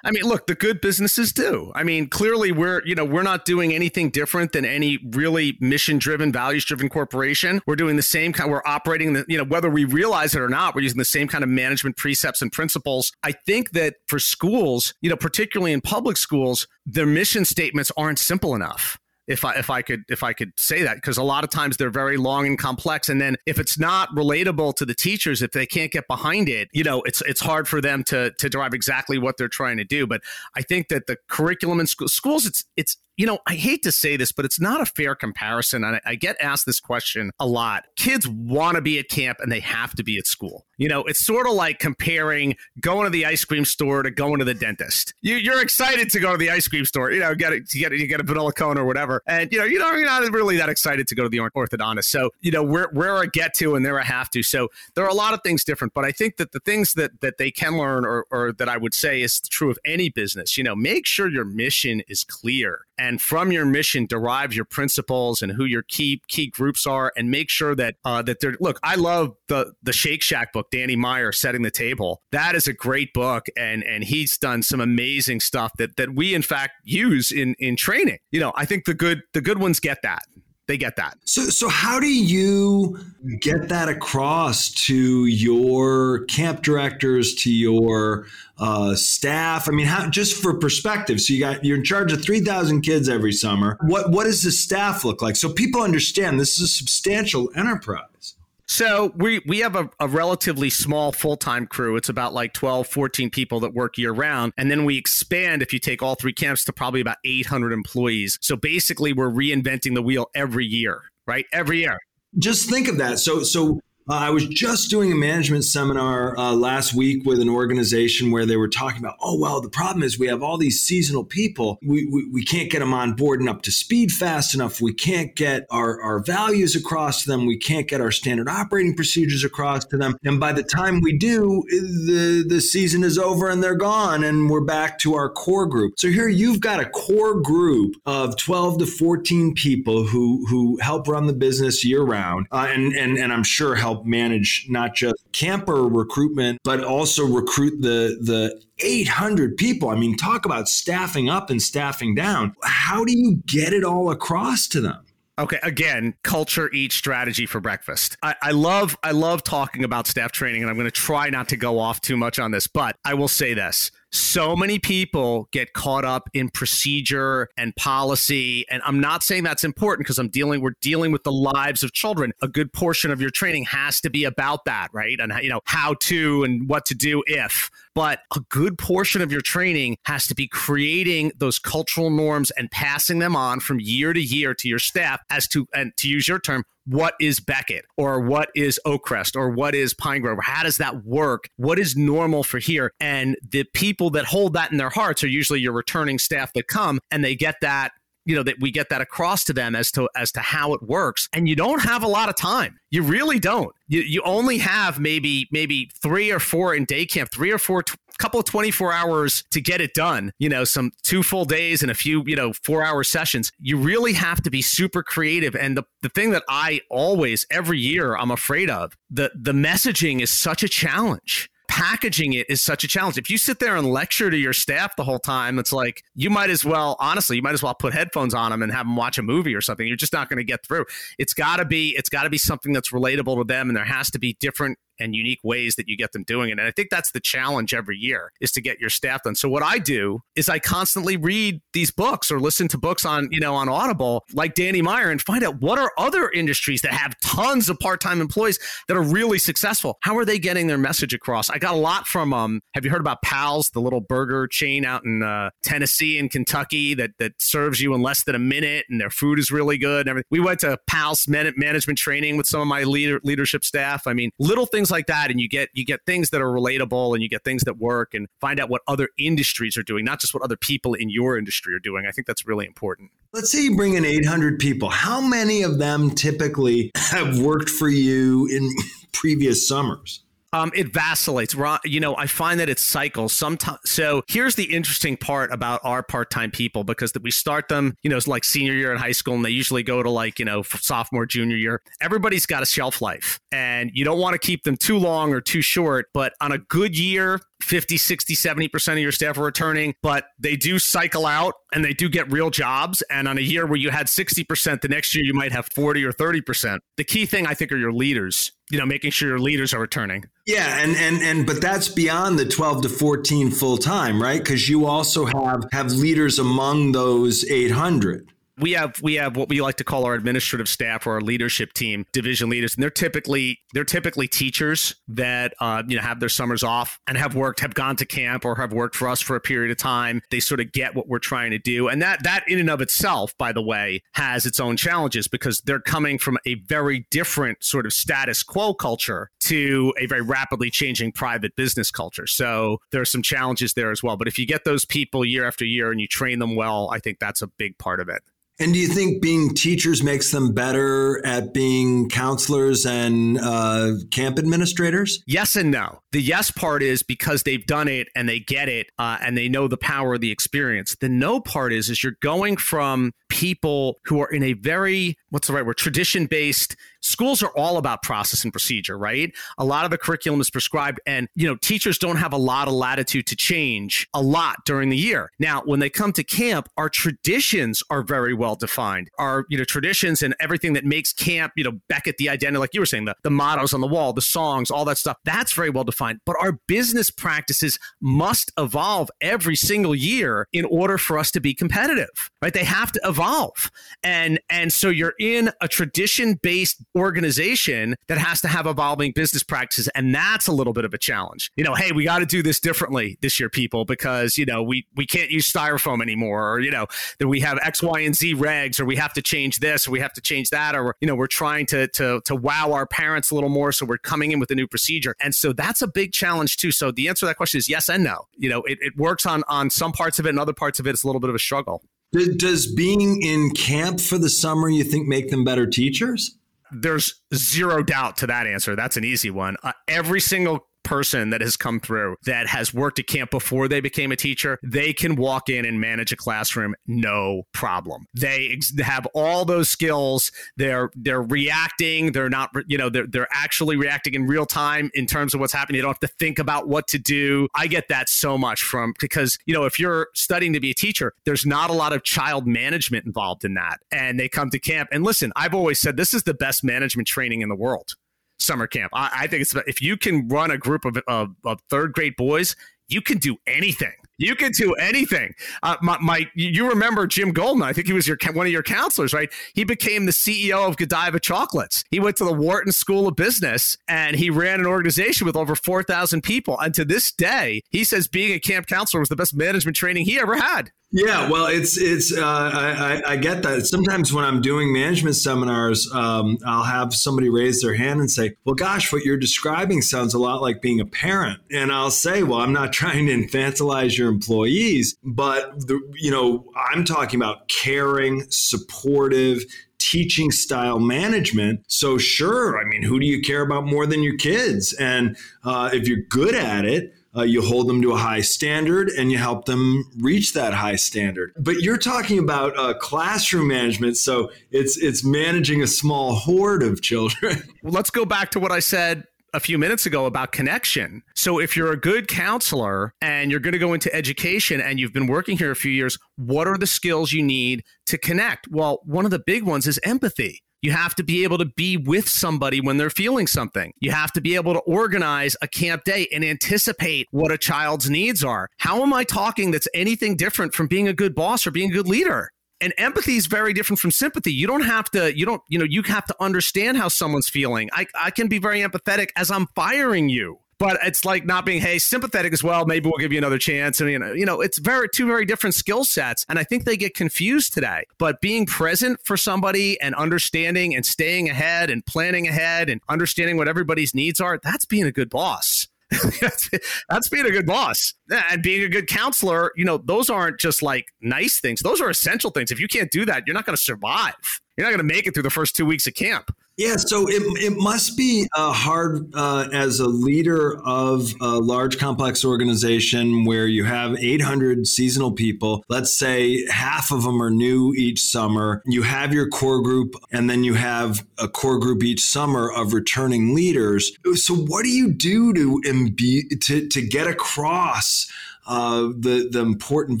I 0.08 0.10
mean, 0.10 0.24
look, 0.24 0.46
the 0.46 0.54
good 0.54 0.80
businesses 0.80 1.34
do. 1.34 1.70
I 1.74 1.84
mean, 1.84 2.08
clearly 2.08 2.50
we're, 2.50 2.80
you 2.86 2.94
know, 2.94 3.04
we're 3.04 3.22
not 3.22 3.44
doing 3.44 3.74
anything 3.74 4.08
different 4.08 4.52
than 4.52 4.64
any 4.64 4.98
really 5.10 5.58
mission-driven, 5.60 6.32
values-driven 6.32 6.88
corporation. 6.88 7.60
We're 7.66 7.76
doing 7.76 7.96
the 7.96 8.02
same 8.02 8.32
kind 8.32 8.50
we're 8.50 8.62
operating 8.64 9.12
the, 9.12 9.26
you 9.28 9.36
know, 9.36 9.44
whether 9.44 9.68
we 9.68 9.84
realize 9.84 10.34
it 10.34 10.40
or 10.40 10.48
not, 10.48 10.74
we're 10.74 10.80
using 10.80 10.96
the 10.96 11.04
same 11.04 11.28
kind 11.28 11.44
of 11.44 11.50
management 11.50 11.98
precepts 11.98 12.40
and 12.40 12.50
principles. 12.50 13.12
I 13.22 13.32
think 13.32 13.72
that 13.72 13.96
for 14.06 14.18
schools, 14.18 14.94
you 15.02 15.10
know, 15.10 15.16
particularly 15.16 15.74
in 15.74 15.82
public 15.82 16.16
schools, 16.16 16.66
their 16.86 17.04
mission 17.04 17.44
statements 17.44 17.92
aren't 17.94 18.18
simple 18.18 18.54
enough 18.54 18.98
if 19.28 19.44
I 19.44 19.54
if 19.54 19.70
I 19.70 19.82
could 19.82 20.04
if 20.08 20.22
I 20.22 20.32
could 20.32 20.52
say 20.56 20.82
that 20.82 20.96
because 20.96 21.18
a 21.18 21.22
lot 21.22 21.44
of 21.44 21.50
times 21.50 21.76
they're 21.76 21.90
very 21.90 22.16
long 22.16 22.46
and 22.46 22.58
complex 22.58 23.08
and 23.08 23.20
then 23.20 23.36
if 23.46 23.58
it's 23.58 23.78
not 23.78 24.08
relatable 24.10 24.74
to 24.76 24.86
the 24.86 24.94
teachers 24.94 25.42
if 25.42 25.52
they 25.52 25.66
can't 25.66 25.92
get 25.92 26.08
behind 26.08 26.48
it 26.48 26.68
you 26.72 26.82
know 26.82 27.02
it's 27.02 27.20
it's 27.22 27.40
hard 27.40 27.68
for 27.68 27.80
them 27.80 28.02
to 28.04 28.32
to 28.38 28.48
derive 28.48 28.74
exactly 28.74 29.18
what 29.18 29.36
they're 29.36 29.48
trying 29.48 29.76
to 29.76 29.84
do 29.84 30.06
but 30.06 30.22
I 30.56 30.62
think 30.62 30.88
that 30.88 31.06
the 31.06 31.16
curriculum 31.28 31.78
in 31.78 31.86
school, 31.86 32.08
schools 32.08 32.46
it's 32.46 32.64
it's 32.76 32.96
you 33.18 33.26
know, 33.26 33.40
I 33.46 33.56
hate 33.56 33.82
to 33.82 33.90
say 33.90 34.16
this, 34.16 34.30
but 34.30 34.44
it's 34.44 34.60
not 34.60 34.80
a 34.80 34.86
fair 34.86 35.16
comparison. 35.16 35.82
And 35.82 35.96
I, 35.96 36.00
I 36.06 36.14
get 36.14 36.36
asked 36.40 36.66
this 36.66 36.78
question 36.78 37.32
a 37.40 37.46
lot. 37.46 37.84
Kids 37.98 38.28
want 38.28 38.76
to 38.76 38.80
be 38.80 38.98
at 39.00 39.08
camp 39.08 39.38
and 39.40 39.50
they 39.50 39.58
have 39.58 39.92
to 39.96 40.04
be 40.04 40.18
at 40.18 40.26
school. 40.26 40.64
You 40.76 40.88
know, 40.88 41.02
it's 41.02 41.18
sort 41.18 41.48
of 41.48 41.54
like 41.54 41.80
comparing 41.80 42.56
going 42.80 43.04
to 43.04 43.10
the 43.10 43.26
ice 43.26 43.44
cream 43.44 43.64
store 43.64 44.04
to 44.04 44.12
going 44.12 44.38
to 44.38 44.44
the 44.44 44.54
dentist. 44.54 45.12
You, 45.20 45.52
are 45.52 45.60
excited 45.60 46.08
to 46.10 46.20
go 46.20 46.30
to 46.30 46.38
the 46.38 46.50
ice 46.50 46.68
cream 46.68 46.84
store, 46.84 47.10
you 47.10 47.18
know, 47.18 47.34
get 47.34 47.52
you 47.52 47.80
get 47.80 47.92
you 47.92 48.06
get 48.06 48.20
a 48.20 48.22
vanilla 48.22 48.52
cone 48.52 48.78
or 48.78 48.84
whatever. 48.84 49.22
And, 49.26 49.50
you 49.52 49.58
know, 49.58 49.64
you 49.64 49.80
know, 49.80 49.90
you're 49.90 50.06
not 50.06 50.22
really 50.30 50.56
that 50.58 50.68
excited 50.68 51.08
to 51.08 51.16
go 51.16 51.24
to 51.24 51.28
the 51.28 51.38
orthodontist. 51.38 52.04
So, 52.04 52.30
you 52.40 52.52
know, 52.52 52.62
we're, 52.62 52.88
we're 52.92 53.20
a 53.20 53.26
get 53.28 53.52
to 53.54 53.74
and 53.74 53.84
they're 53.84 53.98
a 53.98 54.04
have 54.04 54.30
to. 54.30 54.44
So 54.44 54.68
there 54.94 55.04
are 55.04 55.10
a 55.10 55.14
lot 55.14 55.34
of 55.34 55.40
things 55.42 55.64
different, 55.64 55.92
but 55.92 56.04
I 56.04 56.12
think 56.12 56.36
that 56.36 56.52
the 56.52 56.60
things 56.60 56.94
that, 56.94 57.20
that 57.20 57.38
they 57.38 57.50
can 57.50 57.76
learn 57.76 58.04
or, 58.04 58.26
or 58.30 58.52
that 58.52 58.68
I 58.68 58.76
would 58.76 58.94
say 58.94 59.20
is 59.20 59.40
true 59.40 59.72
of 59.72 59.78
any 59.84 60.08
business, 60.08 60.56
you 60.56 60.62
know, 60.62 60.76
make 60.76 61.06
sure 61.06 61.28
your 61.28 61.44
mission 61.44 62.02
is 62.06 62.22
clear 62.22 62.82
and 62.98 63.20
from 63.20 63.52
your 63.52 63.64
mission 63.64 64.06
derive 64.06 64.52
your 64.52 64.64
principles 64.64 65.40
and 65.40 65.52
who 65.52 65.64
your 65.64 65.82
key 65.82 66.20
key 66.28 66.48
groups 66.48 66.86
are 66.86 67.12
and 67.16 67.30
make 67.30 67.48
sure 67.48 67.74
that 67.74 67.87
uh, 68.04 68.22
that 68.22 68.40
they're 68.40 68.56
look 68.60 68.78
i 68.82 68.94
love 68.94 69.34
the 69.48 69.72
the 69.82 69.92
shake 69.92 70.22
shack 70.22 70.52
book 70.52 70.70
danny 70.70 70.96
meyer 70.96 71.32
setting 71.32 71.62
the 71.62 71.70
table. 71.70 72.22
That 72.32 72.54
is 72.54 72.66
a 72.66 72.72
great 72.72 73.12
book 73.12 73.46
and 73.56 73.82
and 73.84 74.04
he's 74.04 74.36
done 74.38 74.62
some 74.62 74.80
amazing 74.80 75.40
stuff 75.40 75.72
that 75.78 75.96
that 75.96 76.14
we 76.14 76.34
in 76.34 76.42
fact 76.42 76.72
use 76.84 77.32
in 77.32 77.54
in 77.58 77.76
training. 77.76 78.18
You 78.30 78.40
know 78.40 78.52
i 78.56 78.64
think 78.64 78.84
the 78.84 78.94
good 78.94 79.22
the 79.32 79.40
good 79.40 79.58
ones 79.58 79.80
get 79.80 79.98
that 80.02 80.22
they 80.68 80.76
get 80.76 80.96
that. 80.96 81.16
So, 81.24 81.44
so 81.44 81.68
how 81.68 81.98
do 81.98 82.06
you 82.06 83.00
get 83.40 83.70
that 83.70 83.88
across 83.88 84.68
to 84.86 85.24
your 85.24 86.24
camp 86.26 86.62
directors, 86.62 87.34
to 87.36 87.52
your 87.52 88.26
uh, 88.58 88.94
staff? 88.94 89.66
I 89.66 89.72
mean, 89.72 89.86
how, 89.86 90.08
just 90.08 90.40
for 90.40 90.58
perspective. 90.58 91.20
So 91.20 91.32
you 91.32 91.40
got 91.40 91.64
you're 91.64 91.78
in 91.78 91.84
charge 91.84 92.12
of 92.12 92.22
three 92.22 92.40
thousand 92.40 92.82
kids 92.82 93.08
every 93.08 93.32
summer. 93.32 93.78
What 93.80 94.10
what 94.10 94.24
does 94.24 94.42
the 94.42 94.52
staff 94.52 95.04
look 95.04 95.22
like? 95.22 95.36
So 95.36 95.52
people 95.52 95.82
understand 95.82 96.38
this 96.38 96.60
is 96.60 96.62
a 96.62 96.68
substantial 96.68 97.50
enterprise. 97.56 98.36
So 98.68 99.12
we 99.16 99.40
we 99.46 99.60
have 99.60 99.74
a, 99.74 99.90
a 99.98 100.06
relatively 100.06 100.68
small 100.68 101.10
full-time 101.10 101.66
crew. 101.66 101.96
It's 101.96 102.10
about 102.10 102.34
like 102.34 102.52
12, 102.52 102.86
14 102.86 103.30
people 103.30 103.60
that 103.60 103.72
work 103.72 103.96
year 103.96 104.12
round. 104.12 104.52
And 104.58 104.70
then 104.70 104.84
we 104.84 104.98
expand 104.98 105.62
if 105.62 105.72
you 105.72 105.78
take 105.78 106.02
all 106.02 106.14
three 106.14 106.34
camps 106.34 106.64
to 106.66 106.72
probably 106.72 107.00
about 107.00 107.16
800 107.24 107.72
employees. 107.72 108.38
So 108.42 108.56
basically 108.56 109.14
we're 109.14 109.30
reinventing 109.30 109.94
the 109.94 110.02
wheel 110.02 110.30
every 110.34 110.66
year, 110.66 111.02
right? 111.26 111.46
Every 111.52 111.80
year. 111.80 111.98
Just 112.38 112.68
think 112.68 112.88
of 112.88 112.98
that. 112.98 113.18
So 113.18 113.42
so 113.42 113.80
uh, 114.08 114.14
I 114.14 114.30
was 114.30 114.46
just 114.46 114.88
doing 114.88 115.12
a 115.12 115.14
management 115.14 115.64
seminar 115.64 116.36
uh, 116.38 116.52
last 116.52 116.94
week 116.94 117.26
with 117.26 117.40
an 117.40 117.48
organization 117.48 118.30
where 118.30 118.46
they 118.46 118.56
were 118.56 118.68
talking 118.68 119.00
about, 119.00 119.16
oh, 119.20 119.38
well, 119.38 119.60
the 119.60 119.68
problem 119.68 120.02
is 120.02 120.18
we 120.18 120.28
have 120.28 120.42
all 120.42 120.56
these 120.56 120.80
seasonal 120.80 121.24
people. 121.24 121.78
We, 121.82 122.06
we, 122.06 122.28
we 122.30 122.44
can't 122.44 122.70
get 122.70 122.78
them 122.78 122.94
on 122.94 123.14
board 123.14 123.40
and 123.40 123.48
up 123.48 123.62
to 123.62 123.70
speed 123.70 124.10
fast 124.10 124.54
enough. 124.54 124.80
We 124.80 124.94
can't 124.94 125.34
get 125.34 125.66
our, 125.70 126.00
our 126.00 126.20
values 126.20 126.74
across 126.74 127.24
to 127.24 127.30
them. 127.30 127.44
We 127.44 127.58
can't 127.58 127.86
get 127.86 128.00
our 128.00 128.10
standard 128.10 128.48
operating 128.48 128.94
procedures 128.94 129.44
across 129.44 129.84
to 129.86 129.98
them. 129.98 130.16
And 130.24 130.40
by 130.40 130.52
the 130.52 130.62
time 130.62 131.00
we 131.02 131.16
do, 131.18 131.64
the, 131.68 132.44
the 132.48 132.60
season 132.60 133.04
is 133.04 133.18
over 133.18 133.50
and 133.50 133.62
they're 133.62 133.74
gone 133.74 134.24
and 134.24 134.48
we're 134.48 134.62
back 134.62 134.98
to 135.00 135.14
our 135.14 135.28
core 135.28 135.66
group. 135.66 135.94
So 135.98 136.08
here 136.08 136.28
you've 136.28 136.60
got 136.60 136.80
a 136.80 136.88
core 136.88 137.40
group 137.40 137.96
of 138.06 138.36
12 138.36 138.78
to 138.78 138.86
14 138.86 139.54
people 139.54 140.06
who, 140.06 140.46
who 140.48 140.78
help 140.80 141.08
run 141.08 141.26
the 141.26 141.32
business 141.34 141.84
year 141.84 142.02
round 142.02 142.46
uh, 142.50 142.68
and, 142.70 142.94
and, 142.94 143.18
and 143.18 143.32
I'm 143.32 143.44
sure 143.44 143.74
help 143.74 143.97
help 143.98 144.06
manage 144.06 144.66
not 144.68 144.94
just 144.94 145.16
camper 145.32 145.82
recruitment, 145.84 146.58
but 146.64 146.84
also 146.84 147.24
recruit 147.26 147.80
the 147.80 148.18
the 148.20 148.60
800 148.78 149.56
people. 149.56 149.88
I 149.88 149.96
mean, 149.96 150.16
talk 150.16 150.44
about 150.44 150.68
staffing 150.68 151.28
up 151.28 151.50
and 151.50 151.60
staffing 151.60 152.14
down. 152.14 152.54
How 152.62 153.04
do 153.04 153.12
you 153.12 153.42
get 153.46 153.72
it 153.72 153.84
all 153.84 154.10
across 154.10 154.68
to 154.68 154.80
them? 154.80 155.04
Okay, 155.38 155.58
again, 155.62 156.14
culture 156.24 156.68
eats 156.72 156.96
strategy 156.96 157.46
for 157.46 157.60
breakfast. 157.60 158.16
I, 158.24 158.34
I, 158.42 158.50
love 158.50 158.96
I 159.04 159.12
love 159.12 159.44
talking 159.44 159.84
about 159.84 160.08
staff 160.08 160.32
training, 160.32 160.62
and 160.62 160.70
I'm 160.70 160.76
going 160.76 160.86
to 160.86 160.90
try 160.90 161.30
not 161.30 161.48
to 161.50 161.56
go 161.56 161.78
off 161.78 162.00
too 162.00 162.16
much 162.16 162.40
on 162.40 162.50
this, 162.50 162.66
but 162.66 162.96
I 163.04 163.14
will 163.14 163.28
say 163.28 163.54
this: 163.54 163.92
so 164.10 164.56
many 164.56 164.78
people 164.78 165.48
get 165.52 165.72
caught 165.72 166.04
up 166.04 166.28
in 166.32 166.48
procedure 166.48 167.48
and 167.56 167.74
policy. 167.76 168.64
And 168.70 168.82
i'm 168.84 169.00
not 169.00 169.22
saying 169.22 169.44
that's 169.44 169.64
important 169.64 170.06
because 170.06 170.18
i'm 170.18 170.28
dealing 170.28 170.60
we're 170.60 170.72
dealing 170.80 171.12
with 171.12 171.24
the 171.24 171.32
lives 171.32 171.82
of 171.82 171.92
children. 171.92 172.32
A 172.42 172.48
good 172.48 172.72
portion 172.72 173.10
of 173.10 173.20
your 173.20 173.30
training 173.30 173.64
has 173.64 174.00
to 174.00 174.10
be 174.10 174.24
about 174.24 174.64
that 174.64 174.88
right? 174.92 175.18
And 175.20 175.32
you 175.42 175.50
know 175.50 175.60
how 175.64 175.94
to 176.00 176.44
and 176.44 176.68
what 176.68 176.86
to 176.86 176.94
do 176.94 177.22
if. 177.26 177.70
But 177.94 178.20
a 178.34 178.40
good 178.48 178.78
portion 178.78 179.22
of 179.22 179.32
your 179.32 179.40
training 179.40 179.96
has 180.04 180.26
to 180.28 180.34
be 180.34 180.46
creating 180.46 181.32
those 181.36 181.58
cultural 181.58 182.10
norms 182.10 182.50
and 182.52 182.70
passing 182.70 183.18
them 183.18 183.34
on 183.34 183.60
from 183.60 183.80
year 183.80 184.12
to 184.12 184.20
year 184.20 184.54
to 184.54 184.68
your 184.68 184.78
staff 184.78 185.20
as 185.30 185.48
to 185.48 185.66
and 185.74 185.92
to 185.96 186.08
use 186.08 186.28
your 186.28 186.38
term 186.38 186.64
what 186.88 187.14
is 187.20 187.38
Becket 187.38 187.84
or 187.96 188.20
what 188.20 188.48
is 188.54 188.80
Oakcrest 188.86 189.36
or 189.36 189.50
what 189.50 189.74
is 189.74 189.92
Pine 189.92 190.22
Grove? 190.22 190.38
How 190.40 190.62
does 190.62 190.78
that 190.78 191.04
work? 191.04 191.50
What 191.56 191.78
is 191.78 191.96
normal 191.96 192.42
for 192.42 192.58
here? 192.58 192.92
And 192.98 193.36
the 193.46 193.64
people 193.74 194.08
that 194.10 194.24
hold 194.24 194.54
that 194.54 194.72
in 194.72 194.78
their 194.78 194.88
hearts 194.88 195.22
are 195.22 195.28
usually 195.28 195.60
your 195.60 195.72
returning 195.72 196.18
staff 196.18 196.52
that 196.54 196.66
come 196.66 196.98
and 197.10 197.22
they 197.22 197.36
get 197.36 197.56
that 197.60 197.92
you 198.24 198.36
know 198.36 198.42
that 198.42 198.56
we 198.60 198.70
get 198.70 198.90
that 198.90 199.00
across 199.00 199.42
to 199.44 199.54
them 199.54 199.74
as 199.74 199.90
to 199.92 200.08
as 200.14 200.30
to 200.32 200.40
how 200.40 200.74
it 200.74 200.82
works 200.82 201.30
and 201.32 201.48
you 201.48 201.56
don't 201.56 201.80
have 201.80 202.02
a 202.02 202.06
lot 202.06 202.28
of 202.28 202.36
time 202.36 202.78
you 202.90 203.02
really 203.02 203.38
don't 203.38 203.74
you, 203.86 204.00
you 204.00 204.20
only 204.22 204.58
have 204.58 205.00
maybe 205.00 205.48
maybe 205.50 205.90
three 206.02 206.30
or 206.30 206.38
four 206.38 206.74
in 206.74 206.84
day 206.84 207.06
camp 207.06 207.30
three 207.30 207.50
or 207.50 207.58
four 207.58 207.82
t- 207.82 207.94
couple 208.18 208.38
of 208.38 208.46
24 208.46 208.92
hours 208.92 209.44
to 209.50 209.60
get 209.60 209.80
it 209.80 209.94
done 209.94 210.32
you 210.38 210.48
know 210.48 210.64
some 210.64 210.90
two 211.02 211.22
full 211.22 211.44
days 211.44 211.82
and 211.82 211.90
a 211.90 211.94
few 211.94 212.22
you 212.26 212.36
know 212.36 212.52
four 212.52 212.82
hour 212.82 213.04
sessions 213.04 213.52
you 213.60 213.76
really 213.76 214.12
have 214.12 214.42
to 214.42 214.50
be 214.50 214.62
super 214.62 215.02
creative 215.02 215.54
and 215.54 215.76
the, 215.76 215.84
the 216.02 216.08
thing 216.08 216.30
that 216.30 216.42
i 216.48 216.80
always 216.90 217.46
every 217.50 217.78
year 217.78 218.16
i'm 218.16 218.30
afraid 218.30 218.68
of 218.68 218.96
the 219.10 219.30
the 219.34 219.52
messaging 219.52 220.20
is 220.20 220.30
such 220.30 220.62
a 220.62 220.68
challenge 220.68 221.48
packaging 221.68 222.32
it 222.32 222.48
is 222.50 222.60
such 222.60 222.82
a 222.82 222.88
challenge. 222.88 223.18
If 223.18 223.30
you 223.30 223.38
sit 223.38 223.60
there 223.60 223.76
and 223.76 223.86
lecture 223.86 224.30
to 224.30 224.36
your 224.36 224.52
staff 224.52 224.96
the 224.96 225.04
whole 225.04 225.20
time, 225.20 225.58
it's 225.58 225.72
like 225.72 226.02
you 226.16 226.28
might 226.28 226.50
as 226.50 226.64
well, 226.64 226.96
honestly, 226.98 227.36
you 227.36 227.42
might 227.42 227.54
as 227.54 227.62
well 227.62 227.74
put 227.74 227.92
headphones 227.92 228.34
on 228.34 228.50
them 228.50 228.62
and 228.62 228.72
have 228.72 228.86
them 228.86 228.96
watch 228.96 229.18
a 229.18 229.22
movie 229.22 229.54
or 229.54 229.60
something. 229.60 229.86
You're 229.86 229.96
just 229.96 230.12
not 230.12 230.28
going 230.28 230.38
to 230.38 230.44
get 230.44 230.66
through. 230.66 230.86
It's 231.18 231.34
got 231.34 231.58
to 231.58 231.64
be, 231.64 231.94
it's 231.96 232.08
got 232.08 232.24
to 232.24 232.30
be 232.30 232.38
something 232.38 232.72
that's 232.72 232.90
relatable 232.90 233.36
to 233.36 233.44
them, 233.44 233.68
and 233.68 233.76
there 233.76 233.84
has 233.84 234.10
to 234.10 234.18
be 234.18 234.36
different 234.40 234.78
and 235.00 235.14
unique 235.14 235.40
ways 235.42 235.76
that 235.76 235.88
you 235.88 235.96
get 235.96 236.12
them 236.12 236.24
doing 236.24 236.50
it. 236.50 236.52
And 236.52 236.62
I 236.62 236.70
think 236.70 236.90
that's 236.90 237.12
the 237.12 237.20
challenge 237.20 237.74
every 237.74 237.96
year 237.96 238.32
is 238.40 238.52
to 238.52 238.60
get 238.60 238.78
your 238.78 238.90
staff 238.90 239.22
done. 239.22 239.34
So 239.34 239.48
what 239.48 239.62
I 239.62 239.78
do 239.78 240.20
is 240.36 240.48
I 240.48 240.58
constantly 240.58 241.16
read 241.16 241.60
these 241.72 241.90
books 241.90 242.30
or 242.30 242.40
listen 242.40 242.68
to 242.68 242.78
books 242.78 243.04
on, 243.04 243.28
you 243.30 243.40
know, 243.40 243.54
on 243.54 243.68
Audible 243.68 244.24
like 244.32 244.54
Danny 244.54 244.82
Meyer 244.82 245.10
and 245.10 245.20
find 245.20 245.44
out 245.44 245.60
what 245.60 245.78
are 245.78 245.92
other 245.98 246.30
industries 246.30 246.82
that 246.82 246.92
have 246.92 247.18
tons 247.20 247.68
of 247.68 247.78
part-time 247.78 248.20
employees 248.20 248.58
that 248.88 248.96
are 248.96 249.02
really 249.02 249.38
successful. 249.38 249.98
How 250.02 250.16
are 250.16 250.24
they 250.24 250.38
getting 250.38 250.66
their 250.66 250.78
message 250.78 251.14
across? 251.14 251.50
I 251.50 251.58
got 251.58 251.74
a 251.74 251.78
lot 251.78 252.06
from 252.06 252.32
um 252.32 252.60
have 252.74 252.84
you 252.84 252.90
heard 252.90 253.00
about 253.00 253.22
Pal's, 253.22 253.70
the 253.70 253.80
little 253.80 254.00
burger 254.00 254.46
chain 254.46 254.84
out 254.84 255.04
in 255.04 255.22
uh, 255.22 255.50
Tennessee 255.62 256.18
and 256.18 256.30
Kentucky 256.30 256.94
that 256.94 257.10
that 257.18 257.32
serves 257.40 257.80
you 257.80 257.94
in 257.94 258.02
less 258.02 258.24
than 258.24 258.34
a 258.34 258.38
minute 258.38 258.86
and 258.88 259.00
their 259.00 259.10
food 259.10 259.38
is 259.38 259.50
really 259.50 259.78
good 259.78 260.00
and 260.00 260.08
everything. 260.10 260.26
We 260.30 260.40
went 260.40 260.60
to 260.60 260.78
Pal's 260.86 261.26
management 261.28 261.98
training 261.98 262.36
with 262.36 262.46
some 262.46 262.60
of 262.60 262.66
my 262.66 262.84
leader, 262.84 263.20
leadership 263.22 263.64
staff. 263.64 264.06
I 264.06 264.12
mean, 264.12 264.30
little 264.38 264.66
things 264.66 264.87
things 264.88 264.96
like 264.96 265.06
that 265.06 265.30
and 265.30 265.40
you 265.40 265.48
get 265.48 265.68
you 265.74 265.84
get 265.84 266.00
things 266.06 266.30
that 266.30 266.40
are 266.40 266.50
relatable 266.50 267.14
and 267.14 267.22
you 267.22 267.28
get 267.28 267.44
things 267.44 267.64
that 267.64 267.78
work 267.78 268.14
and 268.14 268.26
find 268.40 268.58
out 268.58 268.70
what 268.70 268.82
other 268.86 269.08
industries 269.18 269.76
are 269.76 269.82
doing 269.82 270.04
not 270.04 270.20
just 270.20 270.34
what 270.34 270.42
other 270.42 270.56
people 270.56 270.94
in 270.94 271.10
your 271.10 271.36
industry 271.38 271.74
are 271.74 271.78
doing. 271.80 272.06
I 272.06 272.10
think 272.10 272.26
that's 272.26 272.46
really 272.46 272.66
important. 272.66 273.10
Let's 273.32 273.52
say 273.52 273.62
you 273.62 273.76
bring 273.76 273.94
in 273.94 274.04
800 274.04 274.58
people. 274.58 274.88
How 274.88 275.20
many 275.20 275.62
of 275.62 275.78
them 275.78 276.10
typically 276.10 276.90
have 276.96 277.38
worked 277.38 277.68
for 277.68 277.88
you 277.88 278.46
in 278.46 278.70
previous 279.12 279.66
summers 279.66 280.22
um, 280.52 280.72
it 280.74 280.92
vacillates. 280.92 281.54
You 281.84 282.00
know, 282.00 282.16
I 282.16 282.26
find 282.26 282.58
that 282.60 282.68
it 282.68 282.78
cycles 282.78 283.32
sometimes. 283.32 283.78
So 283.84 284.22
here's 284.28 284.54
the 284.54 284.64
interesting 284.64 285.16
part 285.16 285.52
about 285.52 285.80
our 285.84 286.02
part-time 286.02 286.50
people 286.50 286.84
because 286.84 287.12
that 287.12 287.22
we 287.22 287.30
start 287.30 287.68
them, 287.68 287.96
you 288.02 288.10
know, 288.10 288.16
it's 288.16 288.28
like 288.28 288.44
senior 288.44 288.72
year 288.72 288.92
in 288.92 288.98
high 288.98 289.12
school, 289.12 289.34
and 289.34 289.44
they 289.44 289.50
usually 289.50 289.82
go 289.82 290.02
to 290.02 290.10
like 290.10 290.38
you 290.38 290.44
know 290.44 290.62
sophomore, 290.62 291.26
junior 291.26 291.56
year. 291.56 291.82
Everybody's 292.00 292.46
got 292.46 292.62
a 292.62 292.66
shelf 292.66 293.02
life, 293.02 293.38
and 293.52 293.90
you 293.94 294.04
don't 294.04 294.18
want 294.18 294.34
to 294.34 294.38
keep 294.38 294.64
them 294.64 294.76
too 294.76 294.98
long 294.98 295.32
or 295.32 295.40
too 295.40 295.62
short. 295.62 296.06
But 296.14 296.34
on 296.40 296.52
a 296.52 296.58
good 296.58 296.98
year, 296.98 297.40
50, 297.60 297.96
60, 297.96 298.34
70% 298.34 298.92
of 298.92 298.98
your 298.98 299.12
staff 299.12 299.36
are 299.38 299.44
returning, 299.44 299.94
but 300.02 300.26
they 300.38 300.56
do 300.56 300.78
cycle 300.78 301.26
out 301.26 301.54
and 301.72 301.84
they 301.84 301.92
do 301.92 302.08
get 302.08 302.30
real 302.30 302.50
jobs. 302.50 303.02
And 303.10 303.26
on 303.28 303.36
a 303.38 303.42
year 303.42 303.66
where 303.66 303.76
you 303.76 303.90
had 303.90 304.06
60%, 304.06 304.80
the 304.80 304.88
next 304.88 305.14
year 305.14 305.24
you 305.24 305.34
might 305.34 305.52
have 305.52 305.66
40 305.66 306.04
or 306.04 306.12
30%. 306.12 306.78
The 306.96 307.04
key 307.04 307.26
thing 307.26 307.46
I 307.46 307.54
think 307.54 307.72
are 307.72 307.76
your 307.76 307.92
leaders, 307.92 308.52
you 308.70 308.78
know, 308.78 308.86
making 308.86 309.10
sure 309.10 309.28
your 309.28 309.40
leaders 309.40 309.74
are 309.74 309.80
returning. 309.80 310.24
Yeah, 310.46 310.82
and 310.82 310.96
and 310.96 311.22
and 311.22 311.46
but 311.46 311.60
that's 311.60 311.88
beyond 311.88 312.38
the 312.38 312.46
12 312.46 312.82
to 312.82 312.88
14 312.88 313.50
full 313.50 313.76
time, 313.76 314.22
right? 314.22 314.42
Cuz 314.42 314.68
you 314.68 314.86
also 314.86 315.26
have 315.26 315.64
have 315.72 315.92
leaders 315.92 316.38
among 316.38 316.92
those 316.92 317.44
800 317.44 318.32
we 318.60 318.72
have 318.72 319.00
we 319.02 319.14
have 319.14 319.36
what 319.36 319.48
we 319.48 319.60
like 319.60 319.76
to 319.76 319.84
call 319.84 320.04
our 320.04 320.14
administrative 320.14 320.68
staff 320.68 321.06
or 321.06 321.14
our 321.14 321.20
leadership 321.20 321.72
team 321.72 322.04
division 322.12 322.48
leaders 322.48 322.74
and 322.74 322.82
they're 322.82 322.90
typically 322.90 323.58
they're 323.72 323.84
typically 323.84 324.28
teachers 324.28 324.94
that 325.08 325.54
uh, 325.60 325.82
you 325.86 325.96
know 325.96 326.02
have 326.02 326.20
their 326.20 326.28
summers 326.28 326.62
off 326.62 326.98
and 327.06 327.16
have 327.16 327.34
worked 327.34 327.60
have 327.60 327.74
gone 327.74 327.96
to 327.96 328.04
camp 328.06 328.44
or 328.44 328.56
have 328.56 328.72
worked 328.72 328.96
for 328.96 329.08
us 329.08 329.20
for 329.20 329.36
a 329.36 329.40
period 329.40 329.70
of 329.70 329.76
time. 329.76 330.20
They 330.30 330.40
sort 330.40 330.60
of 330.60 330.72
get 330.72 330.94
what 330.94 331.08
we're 331.08 331.18
trying 331.18 331.50
to 331.52 331.58
do. 331.58 331.88
And 331.88 332.02
that 332.02 332.22
that 332.24 332.44
in 332.48 332.58
and 332.58 332.70
of 332.70 332.80
itself 332.80 333.36
by 333.38 333.52
the 333.52 333.62
way 333.62 334.02
has 334.12 334.46
its 334.46 334.60
own 334.60 334.76
challenges 334.76 335.28
because 335.28 335.60
they're 335.62 335.80
coming 335.80 336.18
from 336.18 336.38
a 336.46 336.54
very 336.54 337.06
different 337.10 337.62
sort 337.62 337.86
of 337.86 337.92
status 337.92 338.42
quo 338.42 338.74
culture 338.74 339.30
to 339.40 339.94
a 339.98 340.06
very 340.06 340.22
rapidly 340.22 340.70
changing 340.70 341.12
private 341.12 341.54
business 341.56 341.90
culture. 341.90 342.26
So 342.26 342.78
there 342.90 343.00
are 343.00 343.06
some 343.06 343.22
challenges 343.22 343.74
there 343.74 343.90
as 343.90 344.02
well. 344.02 344.16
But 344.16 344.28
if 344.28 344.38
you 344.38 344.46
get 344.46 344.64
those 344.64 344.84
people 344.84 345.24
year 345.24 345.44
after 345.46 345.64
year 345.64 345.90
and 345.90 346.00
you 346.00 346.08
train 346.08 346.38
them 346.38 346.56
well 346.56 346.90
i 346.92 346.98
think 346.98 347.18
that's 347.18 347.42
a 347.42 347.46
big 347.46 347.78
part 347.78 348.00
of 348.00 348.08
it 348.08 348.22
and 348.60 348.72
do 348.72 348.78
you 348.78 348.88
think 348.88 349.22
being 349.22 349.54
teachers 349.54 350.02
makes 350.02 350.32
them 350.32 350.52
better 350.52 351.24
at 351.24 351.54
being 351.54 352.08
counselors 352.08 352.84
and 352.84 353.38
uh, 353.38 353.92
camp 354.10 354.38
administrators? 354.38 355.22
Yes 355.26 355.54
and 355.54 355.70
no. 355.70 356.00
The 356.10 356.20
yes 356.20 356.50
part 356.50 356.82
is 356.82 357.04
because 357.04 357.44
they've 357.44 357.64
done 357.64 357.86
it 357.86 358.08
and 358.16 358.28
they 358.28 358.40
get 358.40 358.68
it 358.68 358.88
uh, 358.98 359.18
and 359.20 359.38
they 359.38 359.48
know 359.48 359.68
the 359.68 359.76
power 359.76 360.14
of 360.14 360.20
the 360.20 360.32
experience. 360.32 360.96
The 361.00 361.08
no 361.08 361.40
part 361.40 361.72
is 361.72 361.88
is 361.88 362.02
you're 362.02 362.16
going 362.20 362.56
from 362.56 363.12
people 363.28 363.98
who 364.06 364.20
are 364.20 364.30
in 364.30 364.42
a 364.42 364.54
very 364.54 365.16
what's 365.30 365.46
the 365.46 365.52
right 365.52 365.64
word 365.64 365.76
tradition 365.76 366.26
based 366.26 366.76
schools 367.00 367.42
are 367.42 367.52
all 367.56 367.76
about 367.76 368.02
process 368.02 368.44
and 368.44 368.52
procedure, 368.52 368.98
right? 368.98 369.32
A 369.56 369.64
lot 369.64 369.84
of 369.84 369.90
the 369.90 369.98
curriculum 369.98 370.40
is 370.40 370.50
prescribed 370.50 371.00
and, 371.06 371.28
you 371.34 371.46
know, 371.46 371.56
teachers 371.56 371.98
don't 371.98 372.16
have 372.16 372.32
a 372.32 372.38
lot 372.38 372.68
of 372.68 372.74
latitude 372.74 373.26
to 373.26 373.36
change 373.36 374.08
a 374.14 374.22
lot 374.22 374.64
during 374.64 374.88
the 374.88 374.96
year. 374.96 375.30
Now, 375.38 375.62
when 375.62 375.80
they 375.80 375.90
come 375.90 376.12
to 376.12 376.24
camp, 376.24 376.68
our 376.76 376.88
traditions 376.88 377.82
are 377.90 378.02
very 378.02 378.34
well 378.34 378.56
defined. 378.56 379.10
Our, 379.18 379.44
you 379.48 379.58
know, 379.58 379.64
traditions 379.64 380.22
and 380.22 380.34
everything 380.40 380.72
that 380.74 380.84
makes 380.84 381.12
camp, 381.12 381.52
you 381.56 381.64
know, 381.64 381.78
Becket 381.88 382.18
the 382.18 382.28
identity, 382.28 382.58
like 382.58 382.74
you 382.74 382.80
were 382.80 382.86
saying, 382.86 383.06
the, 383.06 383.14
the 383.22 383.30
mottos 383.30 383.72
on 383.72 383.80
the 383.80 383.86
wall, 383.86 384.12
the 384.12 384.20
songs, 384.20 384.70
all 384.70 384.84
that 384.84 384.98
stuff, 384.98 385.16
that's 385.24 385.52
very 385.52 385.70
well 385.70 385.84
defined. 385.84 386.20
But 386.26 386.36
our 386.40 386.52
business 386.66 387.10
practices 387.10 387.78
must 388.00 388.52
evolve 388.58 389.10
every 389.20 389.56
single 389.56 389.94
year 389.94 390.46
in 390.52 390.64
order 390.66 390.98
for 390.98 391.18
us 391.18 391.30
to 391.32 391.40
be 391.40 391.54
competitive, 391.54 392.30
right? 392.42 392.52
They 392.52 392.64
have 392.64 392.92
to 392.92 393.00
evolve. 393.04 393.70
And 394.02 394.40
and 394.50 394.72
so 394.72 394.88
you're 394.88 395.14
in 395.18 395.50
a 395.60 395.68
tradition 395.68 396.34
based 396.42 396.82
organization 396.96 397.96
that 398.08 398.18
has 398.18 398.40
to 398.40 398.48
have 398.48 398.66
evolving 398.66 399.12
business 399.12 399.42
practices. 399.42 399.88
And 399.94 400.14
that's 400.14 400.46
a 400.46 400.52
little 400.52 400.72
bit 400.72 400.84
of 400.84 400.94
a 400.94 400.98
challenge. 400.98 401.50
You 401.56 401.64
know, 401.64 401.74
hey, 401.74 401.92
we 401.92 402.04
got 402.04 402.20
to 402.20 402.26
do 402.26 402.42
this 402.42 402.60
differently 402.60 403.18
this 403.20 403.38
year, 403.40 403.50
people, 403.50 403.84
because, 403.84 404.38
you 404.38 404.46
know, 404.46 404.62
we, 404.62 404.86
we 404.96 405.06
can't 405.06 405.30
use 405.30 405.50
styrofoam 405.50 406.02
anymore, 406.02 406.52
or, 406.52 406.60
you 406.60 406.70
know, 406.70 406.86
that 407.18 407.28
we 407.28 407.40
have 407.40 407.58
X, 407.62 407.82
Y, 407.82 408.00
and 408.00 408.14
Z 408.14 408.34
regs, 408.34 408.80
or 408.80 408.84
we 408.84 408.96
have 408.96 409.12
to 409.14 409.22
change 409.22 409.58
this, 409.58 409.88
or 409.88 409.90
we 409.90 410.00
have 410.00 410.12
to 410.12 410.20
change 410.20 410.50
that, 410.50 410.74
or, 410.74 410.96
you 411.00 411.08
know, 411.08 411.14
we're 411.14 411.26
trying 411.26 411.66
to, 411.66 411.88
to, 411.88 412.20
to 412.24 412.36
wow 412.36 412.72
our 412.72 412.86
parents 412.86 413.30
a 413.30 413.34
little 413.34 413.50
more. 413.50 413.72
So 413.72 413.86
we're 413.86 413.98
coming 413.98 414.32
in 414.32 414.38
with 414.38 414.50
a 414.50 414.54
new 414.54 414.66
procedure. 414.66 415.14
And 415.20 415.34
so 415.34 415.52
that's 415.52 415.82
a 415.82 415.88
big 415.88 416.12
challenge 416.12 416.56
too. 416.56 416.72
So 416.72 416.90
the 416.90 417.08
answer 417.08 417.20
to 417.20 417.26
that 417.26 417.36
question 417.36 417.58
is 417.58 417.68
yes 417.68 417.88
and 417.88 418.04
no. 418.04 418.26
You 418.36 418.48
know, 418.48 418.62
it, 418.62 418.78
it 418.80 418.96
works 418.96 419.26
on, 419.26 419.42
on 419.48 419.70
some 419.70 419.92
parts 419.92 420.18
of 420.18 420.26
it 420.26 420.30
and 420.30 420.38
other 420.38 420.52
parts 420.52 420.78
of 420.78 420.86
it, 420.86 420.90
it's 420.90 421.02
a 421.02 421.06
little 421.06 421.20
bit 421.20 421.30
of 421.30 421.36
a 421.36 421.40
struggle. 421.40 421.82
Does 422.12 422.72
being 422.72 423.22
in 423.22 423.50
camp 423.50 424.00
for 424.00 424.18
the 424.18 424.30
summer, 424.30 424.68
you 424.68 424.84
think, 424.84 425.06
make 425.06 425.30
them 425.30 425.44
better 425.44 425.66
teachers? 425.66 426.36
There's 426.70 427.20
zero 427.34 427.82
doubt 427.82 428.16
to 428.18 428.26
that 428.26 428.46
answer. 428.46 428.76
That's 428.76 428.96
an 428.96 429.04
easy 429.04 429.30
one. 429.30 429.56
Uh, 429.62 429.72
every 429.86 430.20
single 430.20 430.67
person 430.88 431.28
that 431.28 431.42
has 431.42 431.54
come 431.54 431.78
through 431.78 432.16
that 432.24 432.46
has 432.46 432.72
worked 432.72 432.98
at 432.98 433.06
camp 433.06 433.30
before 433.30 433.68
they 433.68 433.78
became 433.78 434.10
a 434.10 434.16
teacher, 434.16 434.58
they 434.62 434.94
can 434.94 435.16
walk 435.16 435.50
in 435.50 435.66
and 435.66 435.78
manage 435.78 436.12
a 436.12 436.16
classroom 436.16 436.74
no 436.86 437.42
problem. 437.52 438.06
They 438.14 438.48
ex- 438.54 438.72
have 438.80 439.06
all 439.12 439.44
those 439.44 439.68
skills. 439.68 440.32
They're 440.56 440.90
they're 440.96 441.20
reacting. 441.20 442.12
They're 442.12 442.30
not 442.30 442.50
you 442.66 442.78
know 442.78 442.88
they're 442.88 443.06
they're 443.06 443.28
actually 443.30 443.76
reacting 443.76 444.14
in 444.14 444.26
real 444.26 444.46
time 444.46 444.90
in 444.94 445.04
terms 445.04 445.34
of 445.34 445.40
what's 445.40 445.52
happening. 445.52 445.78
They 445.78 445.82
don't 445.82 445.90
have 445.90 446.10
to 446.10 446.16
think 446.18 446.38
about 446.38 446.68
what 446.68 446.88
to 446.88 446.98
do. 446.98 447.48
I 447.54 447.66
get 447.66 447.88
that 447.88 448.08
so 448.08 448.38
much 448.38 448.62
from 448.62 448.94
because 448.98 449.38
you 449.44 449.52
know 449.52 449.66
if 449.66 449.78
you're 449.78 450.08
studying 450.14 450.54
to 450.54 450.60
be 450.60 450.70
a 450.70 450.74
teacher, 450.74 451.12
there's 451.26 451.44
not 451.44 451.68
a 451.68 451.74
lot 451.74 451.92
of 451.92 452.02
child 452.02 452.46
management 452.46 453.04
involved 453.04 453.44
in 453.44 453.52
that. 453.54 453.80
And 453.92 454.18
they 454.18 454.30
come 454.30 454.48
to 454.50 454.58
camp 454.58 454.88
and 454.90 455.04
listen. 455.04 455.34
I've 455.36 455.54
always 455.54 455.78
said 455.78 455.98
this 455.98 456.14
is 456.14 456.22
the 456.22 456.32
best 456.32 456.64
management 456.64 457.08
training 457.08 457.42
in 457.42 457.50
the 457.50 457.56
world 457.56 457.94
summer 458.38 458.66
camp. 458.66 458.92
I, 458.94 459.10
I 459.20 459.26
think 459.26 459.42
it's 459.42 459.54
if 459.66 459.82
you 459.82 459.96
can 459.96 460.28
run 460.28 460.50
a 460.50 460.58
group 460.58 460.84
of, 460.84 460.98
of, 461.06 461.34
of 461.44 461.60
third 461.68 461.92
grade 461.92 462.16
boys, 462.16 462.56
you 462.88 463.02
can 463.02 463.18
do 463.18 463.36
anything. 463.46 463.92
You 464.20 464.34
can 464.34 464.50
do 464.50 464.74
anything. 464.74 465.32
Uh, 465.62 465.76
my, 465.80 465.96
my, 466.00 466.26
you 466.34 466.68
remember 466.68 467.06
Jim 467.06 467.30
Goldman? 467.30 467.68
I 467.68 467.72
think 467.72 467.86
he 467.86 467.92
was 467.92 468.08
your 468.08 468.18
one 468.32 468.46
of 468.46 468.52
your 468.52 468.64
counselors, 468.64 469.14
right? 469.14 469.32
He 469.54 469.62
became 469.62 470.06
the 470.06 470.12
CEO 470.12 470.66
of 470.66 470.76
Godiva 470.76 471.20
Chocolates. 471.20 471.84
He 471.92 472.00
went 472.00 472.16
to 472.16 472.24
the 472.24 472.32
Wharton 472.32 472.72
School 472.72 473.06
of 473.06 473.14
Business 473.14 473.78
and 473.86 474.16
he 474.16 474.28
ran 474.28 474.58
an 474.58 474.66
organization 474.66 475.24
with 475.24 475.36
over 475.36 475.54
four 475.54 475.84
thousand 475.84 476.22
people. 476.22 476.58
And 476.58 476.74
to 476.74 476.84
this 476.84 477.12
day, 477.12 477.62
he 477.70 477.84
says 477.84 478.08
being 478.08 478.32
a 478.32 478.40
camp 478.40 478.66
counselor 478.66 479.00
was 479.00 479.08
the 479.08 479.16
best 479.16 479.36
management 479.36 479.76
training 479.76 480.04
he 480.04 480.18
ever 480.18 480.36
had. 480.36 480.72
Yeah, 480.90 481.28
well, 481.28 481.46
it's 481.48 481.76
it's 481.76 482.16
uh, 482.16 482.24
I, 482.24 483.02
I 483.06 483.16
get 483.16 483.42
that. 483.42 483.66
Sometimes 483.66 484.10
when 484.10 484.24
I'm 484.24 484.40
doing 484.40 484.72
management 484.72 485.16
seminars, 485.16 485.86
um, 485.92 486.38
I'll 486.46 486.62
have 486.62 486.94
somebody 486.94 487.28
raise 487.28 487.60
their 487.60 487.74
hand 487.74 488.00
and 488.00 488.10
say, 488.10 488.36
"Well, 488.46 488.54
gosh, 488.54 488.90
what 488.90 489.04
you're 489.04 489.18
describing 489.18 489.82
sounds 489.82 490.14
a 490.14 490.18
lot 490.18 490.40
like 490.40 490.62
being 490.62 490.80
a 490.80 490.86
parent." 490.86 491.40
And 491.52 491.70
I'll 491.70 491.90
say, 491.90 492.22
"Well, 492.22 492.40
I'm 492.40 492.54
not 492.54 492.72
trying 492.72 493.06
to 493.06 493.12
infantilize 493.12 493.98
your 493.98 494.08
employees, 494.08 494.96
but 495.04 495.66
the, 495.66 495.78
you 495.94 496.10
know, 496.10 496.46
I'm 496.56 496.84
talking 496.84 497.20
about 497.20 497.48
caring, 497.48 498.24
supportive." 498.30 499.44
teaching 499.78 500.32
style 500.32 500.80
management. 500.80 501.60
So, 501.68 501.98
sure, 501.98 502.58
I 502.58 502.64
mean, 502.64 502.82
who 502.82 502.98
do 502.98 503.06
you 503.06 503.22
care 503.22 503.42
about 503.42 503.64
more 503.64 503.86
than 503.86 504.02
your 504.02 504.16
kids? 504.16 504.72
And 504.72 505.16
uh, 505.44 505.70
if 505.72 505.86
you're 505.86 506.02
good 506.10 506.34
at 506.34 506.64
it, 506.64 506.92
uh, 507.18 507.22
you 507.22 507.42
hold 507.42 507.68
them 507.68 507.82
to 507.82 507.92
a 507.92 507.96
high 507.96 508.20
standard 508.20 508.88
and 508.88 509.10
you 509.10 509.18
help 509.18 509.44
them 509.46 509.84
reach 509.98 510.32
that 510.34 510.54
high 510.54 510.76
standard. 510.76 511.32
But 511.36 511.60
you're 511.60 511.78
talking 511.78 512.18
about 512.18 512.56
uh, 512.58 512.74
classroom 512.74 513.48
management, 513.48 513.96
so 513.96 514.30
it's 514.50 514.76
it's 514.76 515.04
managing 515.04 515.62
a 515.62 515.66
small 515.66 516.14
horde 516.14 516.62
of 516.62 516.82
children. 516.82 517.42
Well, 517.62 517.72
let's 517.72 517.90
go 517.90 518.04
back 518.04 518.30
to 518.30 518.40
what 518.40 518.52
I 518.52 518.60
said 518.60 519.04
a 519.34 519.40
few 519.40 519.58
minutes 519.58 519.84
ago 519.84 520.06
about 520.06 520.32
connection. 520.32 521.02
So 521.14 521.38
if 521.38 521.56
you're 521.56 521.72
a 521.72 521.76
good 521.76 522.08
counselor 522.08 522.94
and 523.02 523.30
you're 523.30 523.40
going 523.40 523.52
to 523.52 523.58
go 523.58 523.72
into 523.72 523.92
education 523.94 524.60
and 524.60 524.78
you've 524.78 524.92
been 524.92 525.06
working 525.06 525.36
here 525.36 525.50
a 525.50 525.56
few 525.56 525.70
years, 525.70 525.98
what 526.16 526.46
are 526.46 526.56
the 526.56 526.66
skills 526.66 527.12
you 527.12 527.22
need 527.22 527.64
to 527.86 527.98
connect? 527.98 528.48
Well, 528.48 528.80
one 528.84 529.04
of 529.04 529.10
the 529.10 529.18
big 529.18 529.42
ones 529.42 529.66
is 529.66 529.78
empathy. 529.82 530.42
You 530.62 530.72
have 530.72 530.94
to 530.96 531.02
be 531.02 531.24
able 531.24 531.38
to 531.38 531.44
be 531.44 531.76
with 531.76 532.08
somebody 532.08 532.60
when 532.60 532.76
they're 532.76 532.90
feeling 532.90 533.26
something. 533.26 533.72
You 533.80 533.92
have 533.92 534.12
to 534.12 534.20
be 534.20 534.34
able 534.34 534.54
to 534.54 534.60
organize 534.60 535.36
a 535.40 535.48
camp 535.48 535.84
day 535.84 536.08
and 536.12 536.24
anticipate 536.24 537.06
what 537.10 537.30
a 537.30 537.38
child's 537.38 537.88
needs 537.88 538.24
are. 538.24 538.48
How 538.58 538.82
am 538.82 538.92
I 538.92 539.04
talking 539.04 539.50
that's 539.50 539.68
anything 539.72 540.16
different 540.16 540.54
from 540.54 540.66
being 540.66 540.88
a 540.88 540.92
good 540.92 541.14
boss 541.14 541.46
or 541.46 541.50
being 541.50 541.70
a 541.70 541.74
good 541.74 541.88
leader? 541.88 542.30
and 542.60 542.74
empathy 542.76 543.16
is 543.16 543.26
very 543.26 543.52
different 543.52 543.78
from 543.78 543.90
sympathy 543.90 544.32
you 544.32 544.46
don't 544.46 544.64
have 544.64 544.90
to 544.90 545.16
you 545.16 545.24
don't 545.24 545.42
you 545.48 545.58
know 545.58 545.64
you 545.64 545.82
have 545.82 546.04
to 546.04 546.14
understand 546.20 546.76
how 546.76 546.88
someone's 546.88 547.28
feeling 547.28 547.68
i, 547.72 547.86
I 547.94 548.10
can 548.10 548.28
be 548.28 548.38
very 548.38 548.60
empathetic 548.60 549.08
as 549.16 549.30
i'm 549.30 549.46
firing 549.54 550.08
you 550.08 550.38
but 550.58 550.78
it's 550.82 551.04
like 551.04 551.24
not 551.24 551.46
being 551.46 551.60
hey 551.60 551.78
sympathetic 551.78 552.32
as 552.32 552.42
well 552.42 552.66
maybe 552.66 552.88
we'll 552.88 552.98
give 552.98 553.12
you 553.12 553.18
another 553.18 553.38
chance. 553.38 553.80
And 553.80 553.90
you 553.90 553.98
know 553.98 554.12
you 554.12 554.26
know 554.26 554.40
it's 554.40 554.58
very 554.58 554.88
two 554.88 555.06
very 555.06 555.24
different 555.24 555.54
skill 555.54 555.84
sets 555.84 556.24
and 556.28 556.38
i 556.38 556.44
think 556.44 556.64
they 556.64 556.76
get 556.76 556.94
confused 556.94 557.52
today. 557.52 557.84
But 557.98 558.20
being 558.20 558.46
present 558.46 559.00
for 559.04 559.16
somebody 559.16 559.80
and 559.80 559.94
understanding 559.94 560.74
and 560.74 560.84
staying 560.84 561.28
ahead 561.28 561.70
and 561.70 561.84
planning 561.86 562.26
ahead 562.28 562.68
and 562.68 562.80
understanding 562.88 563.36
what 563.36 563.48
everybody's 563.48 563.94
needs 563.94 564.20
are 564.20 564.38
that's 564.42 564.64
being 564.64 564.84
a 564.84 564.92
good 564.92 565.10
boss. 565.10 565.66
That's, 566.20 566.50
that's 566.90 567.08
being 567.08 567.24
a 567.24 567.30
good 567.30 567.46
boss. 567.46 567.94
And 568.10 568.42
being 568.42 568.62
a 568.62 568.68
good 568.68 568.88
counselor 568.88 569.52
you 569.56 569.64
know 569.64 569.78
those 569.78 570.10
aren't 570.10 570.38
just 570.38 570.62
like 570.62 570.88
nice 571.00 571.40
things. 571.40 571.60
Those 571.60 571.80
are 571.80 571.88
essential 571.88 572.30
things. 572.30 572.50
If 572.50 572.60
you 572.60 572.68
can't 572.68 572.90
do 572.90 573.06
that 573.06 573.22
you're 573.26 573.32
not 573.32 573.46
going 573.46 573.56
to 573.56 573.62
survive. 573.62 574.14
You're 574.56 574.66
not 574.66 574.70
going 574.70 574.86
to 574.86 574.94
make 574.94 575.06
it 575.06 575.14
through 575.14 575.22
the 575.22 575.30
first 575.30 575.56
two 575.56 575.64
weeks 575.64 575.86
of 575.86 575.94
camp 575.94 576.30
yeah, 576.58 576.74
so 576.74 577.08
it, 577.08 577.22
it 577.40 577.56
must 577.56 577.96
be 577.96 578.26
uh, 578.34 578.52
hard 578.52 579.14
uh, 579.14 579.48
as 579.52 579.78
a 579.78 579.86
leader 579.86 580.60
of 580.64 581.14
a 581.20 581.38
large 581.38 581.78
complex 581.78 582.24
organization 582.24 583.24
where 583.24 583.46
you 583.46 583.62
have 583.62 583.96
800 583.96 584.66
seasonal 584.66 585.12
people. 585.12 585.64
Let's 585.68 585.94
say 585.94 586.44
half 586.48 586.90
of 586.90 587.04
them 587.04 587.22
are 587.22 587.30
new 587.30 587.72
each 587.74 588.00
summer. 588.00 588.60
You 588.66 588.82
have 588.82 589.14
your 589.14 589.28
core 589.28 589.62
group, 589.62 589.94
and 590.10 590.28
then 590.28 590.42
you 590.42 590.54
have 590.54 591.06
a 591.16 591.28
core 591.28 591.60
group 591.60 591.84
each 591.84 592.00
summer 592.00 592.50
of 592.50 592.72
returning 592.72 593.36
leaders. 593.36 593.92
So, 594.14 594.34
what 594.34 594.64
do 594.64 594.70
you 594.70 594.92
do 594.92 595.32
to 595.34 595.62
imbe- 595.64 596.40
to, 596.40 596.66
to 596.66 596.82
get 596.82 597.06
across? 597.06 598.10
Uh, 598.48 598.88
the 598.98 599.28
the 599.30 599.40
important 599.40 600.00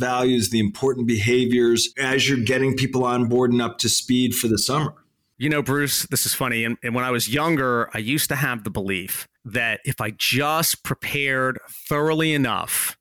values, 0.00 0.48
the 0.48 0.58
important 0.58 1.06
behaviors 1.06 1.90
as 1.98 2.28
you're 2.28 2.38
getting 2.38 2.74
people 2.74 3.04
on 3.04 3.28
board 3.28 3.52
and 3.52 3.60
up 3.60 3.76
to 3.76 3.90
speed 3.90 4.34
for 4.34 4.48
the 4.48 4.58
summer. 4.58 4.94
You 5.38 5.48
know, 5.48 5.62
Bruce, 5.62 6.04
this 6.06 6.26
is 6.26 6.34
funny. 6.34 6.64
And, 6.64 6.76
and 6.82 6.94
when 6.94 7.04
I 7.04 7.10
was 7.10 7.28
younger, 7.28 7.88
I 7.94 7.98
used 7.98 8.28
to 8.28 8.36
have 8.36 8.64
the 8.64 8.70
belief 8.70 9.28
that 9.44 9.80
if 9.84 10.00
I 10.00 10.10
just 10.10 10.82
prepared 10.82 11.58
thoroughly 11.88 12.34
enough, 12.34 12.96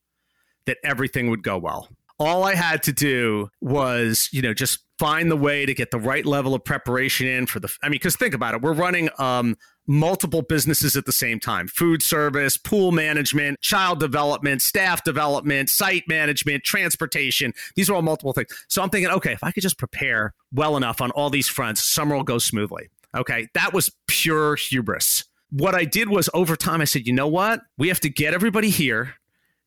that 0.68 0.78
everything 0.84 1.30
would 1.30 1.44
go 1.44 1.58
well. 1.58 1.90
All 2.20 2.44
I 2.44 2.56
had 2.56 2.84
to 2.84 2.94
do 2.94 3.50
was, 3.62 4.30
you 4.32 4.42
know, 4.42 4.54
just 4.54 4.80
find 5.00 5.30
the 5.30 5.38
way 5.38 5.66
to 5.66 5.74
get 5.74 5.92
the 5.92 6.00
right 6.00 6.26
level 6.26 6.54
of 6.54 6.64
preparation 6.64 7.28
in 7.28 7.46
for 7.46 7.60
the 7.60 7.72
i 7.84 7.88
mean 7.88 7.94
because 7.94 8.16
think 8.16 8.34
about 8.34 8.54
it 8.54 8.62
we're 8.62 8.74
running 8.74 9.10
um, 9.20 9.56
multiple 9.88 10.42
businesses 10.42 10.96
at 10.96 11.06
the 11.06 11.12
same 11.12 11.40
time. 11.40 11.68
Food 11.68 12.04
service 12.04 12.58
pool 12.58 12.92
management 12.92 13.60
child 13.62 14.00
development 14.00 14.62
staff 14.62 15.04
development 15.04 15.70
site 15.70 16.04
management 16.08 16.64
transportation. 16.64 17.54
These 17.76 17.90
are 17.90 17.96
all 17.96 18.02
multiple 18.02 18.34
things. 18.34 18.50
So 18.68 18.82
i'm 18.82 18.90
thinking 18.90 19.12
okay 19.12 19.32
if 19.32 19.44
i 19.44 19.52
could 19.52 19.64
just 19.64 19.78
prepare 19.78 20.34
well 20.54 20.78
enough 20.78 21.02
on 21.02 21.12
all 21.12 21.30
these 21.30 21.48
fronts 21.48 21.84
summer 21.84 22.16
will 22.16 22.24
go 22.24 22.38
smoothly. 22.38 22.90
Okay 23.16 23.48
that 23.54 23.74
was 23.74 23.92
pure 24.08 24.56
hubris. 24.56 25.24
What 25.50 25.76
i 25.76 25.86
did 25.86 26.10
was 26.10 26.30
over 26.34 26.56
time 26.56 26.82
i 26.82 26.86
said 26.86 27.08
you 27.08 27.14
know 27.14 27.28
what? 27.28 27.62
We 27.78 27.88
have 27.88 28.02
to 28.02 28.10
get 28.10 28.34
everybody 28.34 28.70
here 28.70 29.16